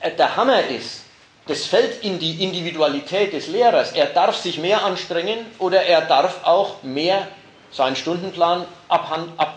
[0.00, 1.02] äh, der Hammer ist,
[1.46, 3.92] das fällt in die Individualität des Lehrers.
[3.92, 7.28] Er darf sich mehr anstrengen oder er darf auch mehr
[7.70, 9.54] seinen Stundenplan abhand, ab,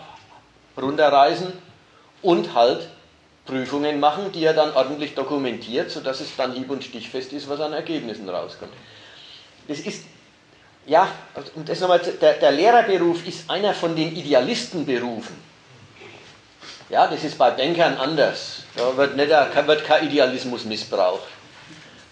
[0.76, 1.52] runterreißen
[2.20, 2.88] und halt
[3.48, 7.60] Prüfungen machen, die er dann ordentlich dokumentiert, sodass es dann hieb- und stichfest ist, was
[7.60, 8.72] an Ergebnissen rauskommt.
[9.66, 10.04] Das ist,
[10.86, 11.10] ja,
[11.54, 15.34] und das nochmal, der, der Lehrerberuf ist einer von den Idealistenberufen.
[16.90, 18.64] Ja, das ist bei Bankern anders.
[18.76, 21.28] Da wird, nicht, da wird kein Idealismus missbraucht.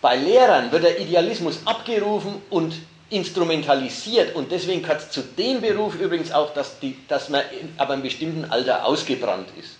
[0.00, 2.74] Bei Lehrern wird der Idealismus abgerufen und
[3.10, 7.90] instrumentalisiert und deswegen es zu dem Beruf übrigens auch, dass, die, dass man in, ab
[7.90, 9.76] einem bestimmten Alter ausgebrannt ist.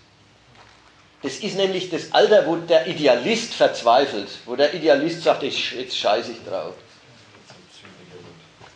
[1.27, 5.99] Das ist nämlich das Alter, wo der Idealist verzweifelt, wo der Idealist sagt, ich, jetzt
[5.99, 6.75] scheiße ich drauf.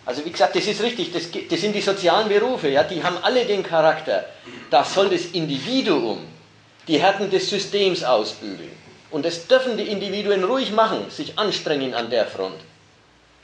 [0.04, 3.18] Also wie gesagt, das ist richtig, das, das sind die sozialen Berufe, ja, die haben
[3.22, 4.24] alle den Charakter,
[4.68, 6.26] da soll das Individuum
[6.88, 8.72] die Härten des Systems ausbügeln.
[9.12, 12.58] Und das dürfen die Individuen ruhig machen, sich anstrengen an der Front.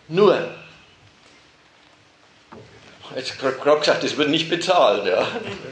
[0.09, 0.53] Nur,
[3.16, 5.06] jetzt Krog gesagt, das wird nicht bezahlt.
[5.06, 5.26] Ja.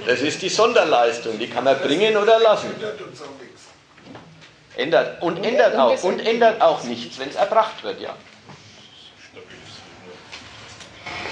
[0.06, 2.70] Das ist die Sonderleistung, die kann man bringen oder lassen.
[4.76, 8.16] Ändert und ändert auch und ändert auch nichts, wenn es erbracht wird, ja.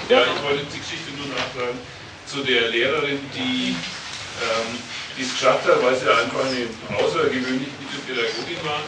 [0.09, 1.79] Ja, ich wollte die Geschichte nur nachtragen
[2.25, 4.79] zu der Lehrerin, die ähm,
[5.19, 8.79] es geschafft hat, weil sie einfach eine außergewöhnlich gute Pädagogin war,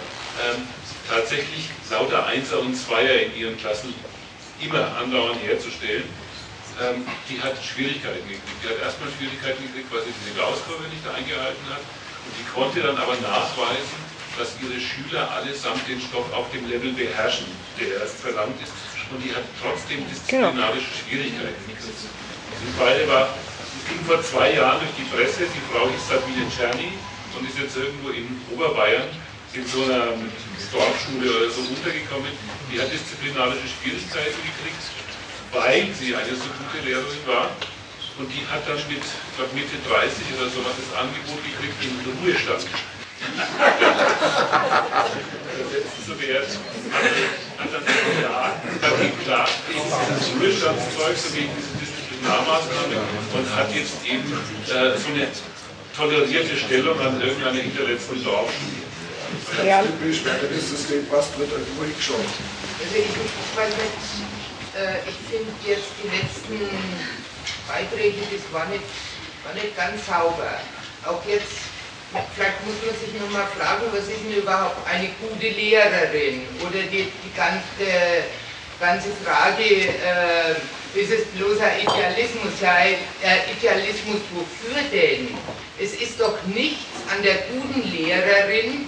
[0.45, 0.67] ähm,
[1.09, 3.93] tatsächlich lauter Einser und Zweier in ihren Klassen
[4.61, 6.03] immer andauernd herzustellen.
[6.75, 8.59] Ähm, die hat Schwierigkeiten gekriegt.
[8.59, 11.79] Die hat erstmal Schwierigkeiten gekriegt, weil sie diese Gaußkurve nicht eingehalten hat.
[11.79, 13.95] Und die konnte dann aber nachweisen,
[14.35, 17.47] dass ihre Schüler allesamt den Stoff auf dem Level beherrschen,
[17.79, 18.75] der erst verlangt ist.
[19.07, 22.11] Und die hat trotzdem disziplinarische Schwierigkeiten gekriegt.
[22.11, 23.31] Die beide war,
[23.87, 26.99] ging vor zwei Jahren durch die Presse, die Frau hieß Sabine Czerny
[27.37, 29.07] und ist jetzt irgendwo in Oberbayern
[29.53, 30.11] in so einer
[30.73, 32.33] Dorfschule oder so untergekommen.
[32.67, 34.83] Die hat disziplinarische Schwierigkeiten gekriegt
[35.55, 37.49] weil sie eine so gute Lehrerin war.
[38.19, 41.79] Und die hat dann mit, ich glaube Mitte 30 oder so was das Angebot gekriegt
[41.83, 42.63] in den Ruhestand.
[46.05, 46.51] so wert.
[47.57, 52.99] Hat dann geklagt, hat geklagt gegen dieses Ruhestandszeug, so gegen diese Disziplinarmaßnahme
[53.35, 55.27] und hat jetzt eben äh, so eine
[55.95, 58.83] tolerierte Stellung an irgendeiner hinterletzten Dorfschule.
[59.65, 59.83] Ja.
[59.83, 62.15] Typisch, wenn das System passt, wird er ruhig schon.
[62.15, 64.24] Also ich, ich weiß nicht, äh,
[65.07, 66.67] ich finde jetzt die letzten
[67.67, 68.83] Beiträge, das war nicht,
[69.43, 70.59] war nicht ganz sauber.
[71.05, 71.71] Auch jetzt,
[72.35, 76.43] vielleicht muss man sich nochmal fragen, was ist denn überhaupt eine gute Lehrerin?
[76.59, 78.27] Oder die, die ganze,
[78.79, 80.59] ganze Frage, äh,
[80.99, 82.59] ist es bloß ein Idealismus?
[82.61, 85.37] Ja, äh, Idealismus wofür denn?
[85.79, 88.87] Es ist doch nichts an der guten Lehrerin,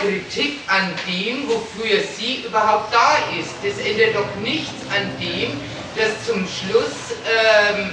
[0.00, 3.54] Kritik an dem, wofür sie überhaupt da ist.
[3.62, 5.60] Das ändert doch nichts an dem,
[5.96, 7.90] dass zum Schluss ähm,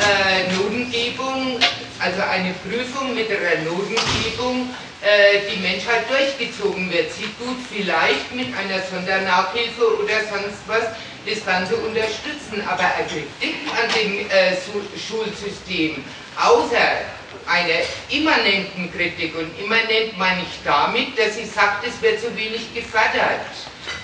[0.00, 1.58] äh, Notengebung,
[1.98, 4.70] also eine Prüfung mit einer Notengebung,
[5.02, 7.12] äh, die Menschheit durchgezogen wird.
[7.12, 10.84] Sie tut vielleicht mit einer Sondernachhilfe oder sonst was
[11.26, 14.56] das Ganze unterstützen, aber eine Kritik an dem äh,
[14.96, 16.04] Schulsystem,
[16.36, 17.15] außer
[17.46, 19.36] einer immanenten Kritik.
[19.36, 23.46] Und immanent meine ich damit, dass sie sagt, es wird zu wenig gefördert.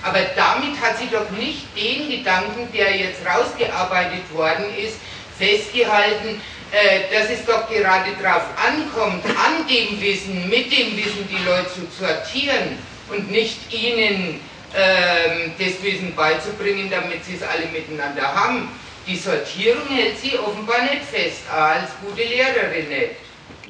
[0.01, 4.97] Aber damit hat sie doch nicht den Gedanken, der jetzt rausgearbeitet worden ist,
[5.37, 6.41] festgehalten,
[6.71, 11.69] äh, dass es doch gerade darauf ankommt, an dem Wissen, mit dem Wissen die Leute
[11.69, 12.77] zu sortieren
[13.09, 14.39] und nicht ihnen
[14.73, 18.69] äh, das Wissen beizubringen, damit sie es alle miteinander haben.
[19.05, 23.22] Die Sortierung hält sie offenbar nicht fest, als gute Lehrerin nicht.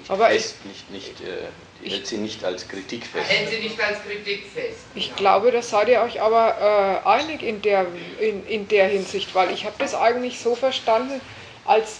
[0.08, 1.48] Aber fest, nicht, nicht, äh,
[1.84, 3.30] die hält sie nicht als Kritik fest.
[3.30, 4.80] Hält sie nicht als Kritik fest.
[4.96, 5.16] Ich ja.
[5.16, 7.86] glaube, da seid ihr euch aber äh, einig in der,
[8.20, 11.22] in, in der Hinsicht, weil ich habe das eigentlich so verstanden
[11.66, 12.00] als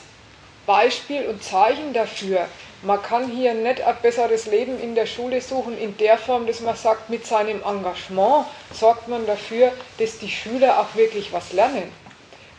[0.66, 2.48] Beispiel und Zeichen dafür,
[2.84, 6.60] man kann hier nicht ein besseres Leben in der Schule suchen, in der Form, dass
[6.60, 11.92] man sagt, mit seinem Engagement sorgt man dafür, dass die Schüler auch wirklich was lernen.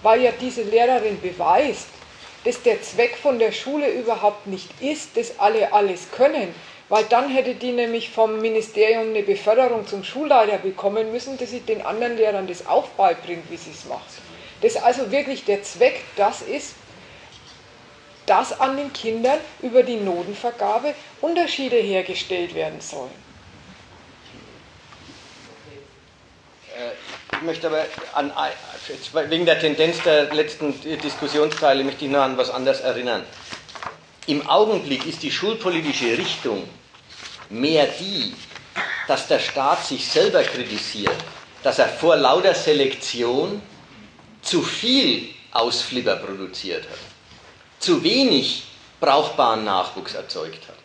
[0.03, 1.89] Weil ja diese Lehrerin beweist,
[2.45, 6.55] dass der Zweck von der Schule überhaupt nicht ist, dass alle alles können,
[6.89, 11.61] weil dann hätte die nämlich vom Ministerium eine Beförderung zum Schulleiter bekommen müssen, dass sie
[11.61, 14.05] den anderen Lehrern das auch beibringt, wie sie es macht.
[14.61, 16.75] Dass also wirklich der Zweck das ist,
[18.27, 23.24] dass an den Kindern über die Notenvergabe Unterschiede hergestellt werden sollen.
[27.33, 27.85] Ich möchte aber
[28.15, 28.33] an,
[29.29, 33.25] wegen der Tendenz der letzten Diskussionsteile möchte ich noch an was anderes erinnern.
[34.27, 36.67] Im Augenblick ist die schulpolitische Richtung
[37.51, 38.35] mehr die,
[39.07, 41.17] dass der Staat sich selber kritisiert,
[41.63, 43.61] dass er vor lauter Selektion
[44.43, 46.99] zu viel Ausflipper produziert hat,
[47.79, 48.65] zu wenig
[49.01, 50.84] brauchbaren Nachwuchs erzeugt hat.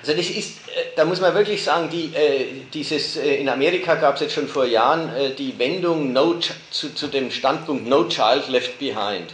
[0.00, 3.96] Also das ist, äh, da muss man wirklich sagen, die, äh, dieses, äh, in Amerika
[3.96, 6.36] gab es jetzt schon vor Jahren die Wendung no,
[6.70, 9.32] zu, zu, dem Standpunkt No Child Left Behind.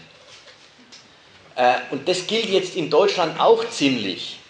[1.91, 4.41] Und das gilt jetzt in Deutschland auch ziemlich.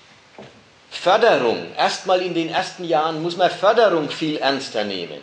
[0.90, 5.20] Förderung, erstmal in den ersten Jahren muss man Förderung viel ernster nehmen.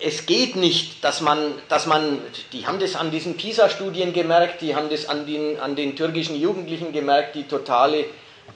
[0.00, 2.18] Es geht nicht, dass man, dass man,
[2.52, 6.34] die haben das an diesen PISA-Studien gemerkt, die haben das an den, an den türkischen
[6.34, 8.06] Jugendlichen gemerkt, die totale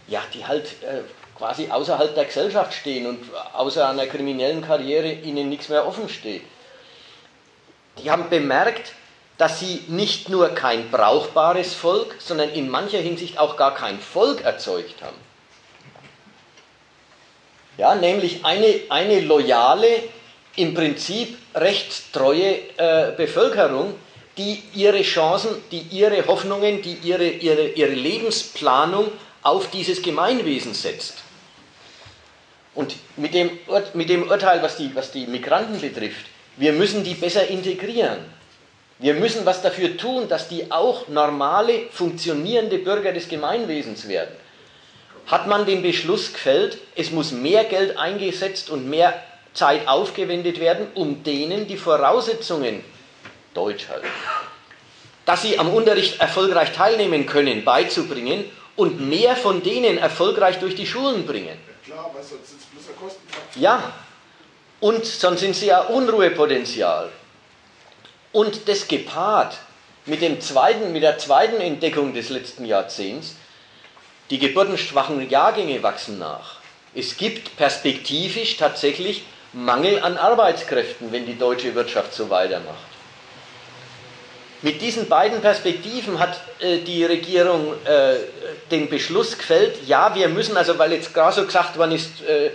[0.06, 1.02] ja, die halt äh,
[1.36, 3.20] quasi außerhalb der Gesellschaft stehen und
[3.52, 6.42] außer einer kriminellen Karriere ihnen nichts mehr offen steht.
[8.02, 8.92] Die haben bemerkt,
[9.38, 14.42] dass sie nicht nur kein brauchbares Volk, sondern in mancher Hinsicht auch gar kein Volk
[14.42, 15.16] erzeugt haben.
[17.76, 20.02] Ja, nämlich eine, eine loyale,
[20.56, 23.94] im Prinzip rechtstreue äh, Bevölkerung,
[24.36, 29.12] die ihre Chancen, die ihre Hoffnungen, die ihre, ihre, ihre Lebensplanung
[29.42, 31.14] auf dieses Gemeinwesen setzt.
[32.74, 33.50] Und mit dem,
[33.94, 38.18] mit dem Urteil, was die, was die Migranten betrifft, wir müssen die besser integrieren.
[38.98, 44.34] Wir müssen was dafür tun, dass die auch normale, funktionierende Bürger des Gemeinwesens werden.
[45.26, 49.22] Hat man den Beschluss gefällt, es muss mehr Geld eingesetzt und mehr
[49.54, 52.82] Zeit aufgewendet werden, um denen die Voraussetzungen,
[53.54, 54.04] Deutsch halt,
[55.24, 58.44] dass sie am Unterricht erfolgreich teilnehmen können, beizubringen
[58.78, 61.58] und mehr von denen erfolgreich durch die Schulen bringen.
[61.84, 63.60] Klar, weil sonst sind es bloß ein Kostenfaktor.
[63.60, 63.92] Ja,
[64.78, 67.10] und sonst sind sie ja Unruhepotenzial.
[68.30, 69.58] Und das gepaart
[70.06, 73.34] mit, dem zweiten, mit der zweiten Entdeckung des letzten Jahrzehnts,
[74.30, 76.58] die geburtenschwachen Jahrgänge wachsen nach.
[76.94, 82.87] Es gibt perspektivisch tatsächlich Mangel an Arbeitskräften, wenn die deutsche Wirtschaft so weitermacht.
[84.60, 88.16] Mit diesen beiden Perspektiven hat äh, die Regierung äh,
[88.72, 92.50] den Beschluss gefällt, ja, wir müssen, also weil jetzt gerade so gesagt worden ist, äh,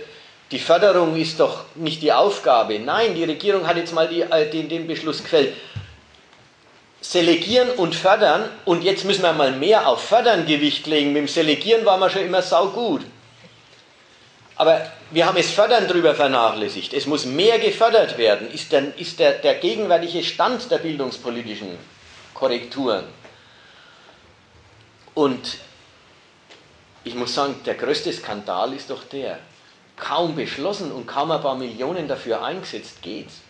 [0.50, 2.78] die Förderung ist doch nicht die Aufgabe.
[2.78, 5.54] Nein, die Regierung hat jetzt mal die, äh, den, den Beschluss gefällt.
[7.00, 11.12] Selegieren und fördern und jetzt müssen wir mal mehr auf Fördern Gewicht legen.
[11.14, 13.02] Mit dem Selegieren waren wir schon immer saugut.
[14.56, 16.92] Aber wir haben es Fördern drüber vernachlässigt.
[16.92, 21.78] Es muss mehr gefördert werden, ist, der, ist der, der gegenwärtige Stand der bildungspolitischen
[22.34, 23.04] Korrekturen.
[25.14, 25.58] Und
[27.04, 29.38] ich muss sagen, der größte Skandal ist doch der,
[29.96, 33.40] kaum beschlossen und kaum ein paar Millionen dafür eingesetzt geht's.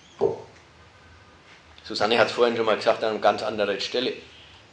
[1.84, 4.12] Susanne hat es vorhin schon mal gesagt an einer ganz anderen Stelle.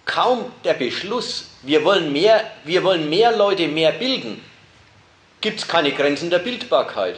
[0.06, 4.44] Kaum der Beschluss, wir wollen mehr, wir wollen mehr Leute mehr bilden,
[5.42, 7.18] gibt es keine Grenzen der Bildbarkeit.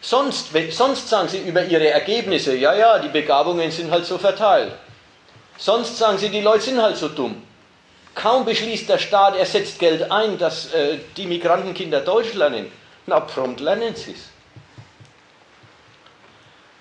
[0.00, 4.72] Sonst, sonst sagen sie über ihre Ergebnisse, ja, ja, die Begabungen sind halt so verteilt.
[5.56, 7.42] Sonst sagen sie, die Leute sind halt so dumm.
[8.14, 12.70] Kaum beschließt der Staat, er setzt Geld ein, dass äh, die Migrantenkinder Deutsch lernen.
[13.06, 14.30] Na, prompt lernen sie es.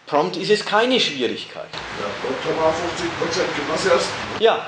[0.06, 1.70] Prompt ist es keine Schwierigkeit.
[1.74, 4.10] Ja, Doktor war 50 Prozent Gymnasiast.
[4.40, 4.68] Ja, ja,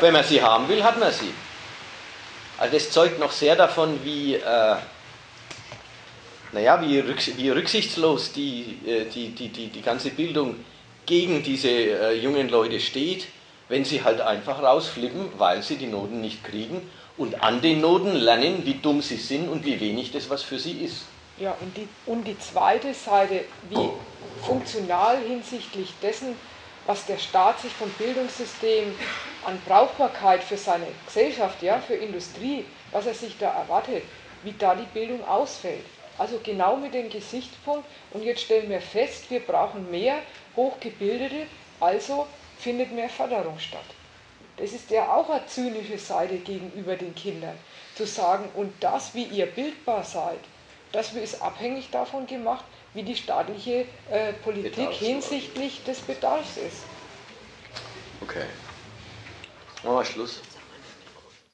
[0.00, 1.32] wenn man sie haben will, hat man sie.
[2.56, 4.76] Also das zeugt noch sehr davon, wie, äh,
[6.52, 7.04] naja, wie,
[7.36, 10.56] wie rücksichtslos die, äh, die, die, die, die ganze Bildung
[11.06, 13.26] gegen diese äh, jungen Leute steht,
[13.68, 18.14] wenn sie halt einfach rausflippen, weil sie die Noten nicht kriegen und an den Noten
[18.14, 21.04] lernen, wie dumm sie sind und wie wenig das was für sie ist.
[21.38, 23.90] Ja, und die, und die zweite Seite, wie
[24.44, 26.36] funktional hinsichtlich dessen,
[26.86, 28.94] was der Staat sich vom Bildungssystem
[29.44, 34.02] an Brauchbarkeit für seine Gesellschaft, ja, für Industrie, was er sich da erwartet,
[34.42, 35.84] wie da die Bildung ausfällt.
[36.16, 40.16] Also genau mit dem Gesichtspunkt, und jetzt stellen wir fest, wir brauchen mehr
[40.56, 41.46] Hochgebildete,
[41.78, 42.26] also
[42.58, 43.84] findet mehr Förderung statt.
[44.56, 47.56] Das ist ja auch eine zynische Seite gegenüber den Kindern,
[47.94, 50.40] zu sagen, und das, wie ihr bildbar seid,
[50.92, 52.64] das ist abhängig davon gemacht,
[52.94, 56.82] wie die staatliche äh, Politik hinsichtlich des Bedarfs ist.
[58.20, 58.46] Okay.
[59.84, 60.40] Machen wir Schluss.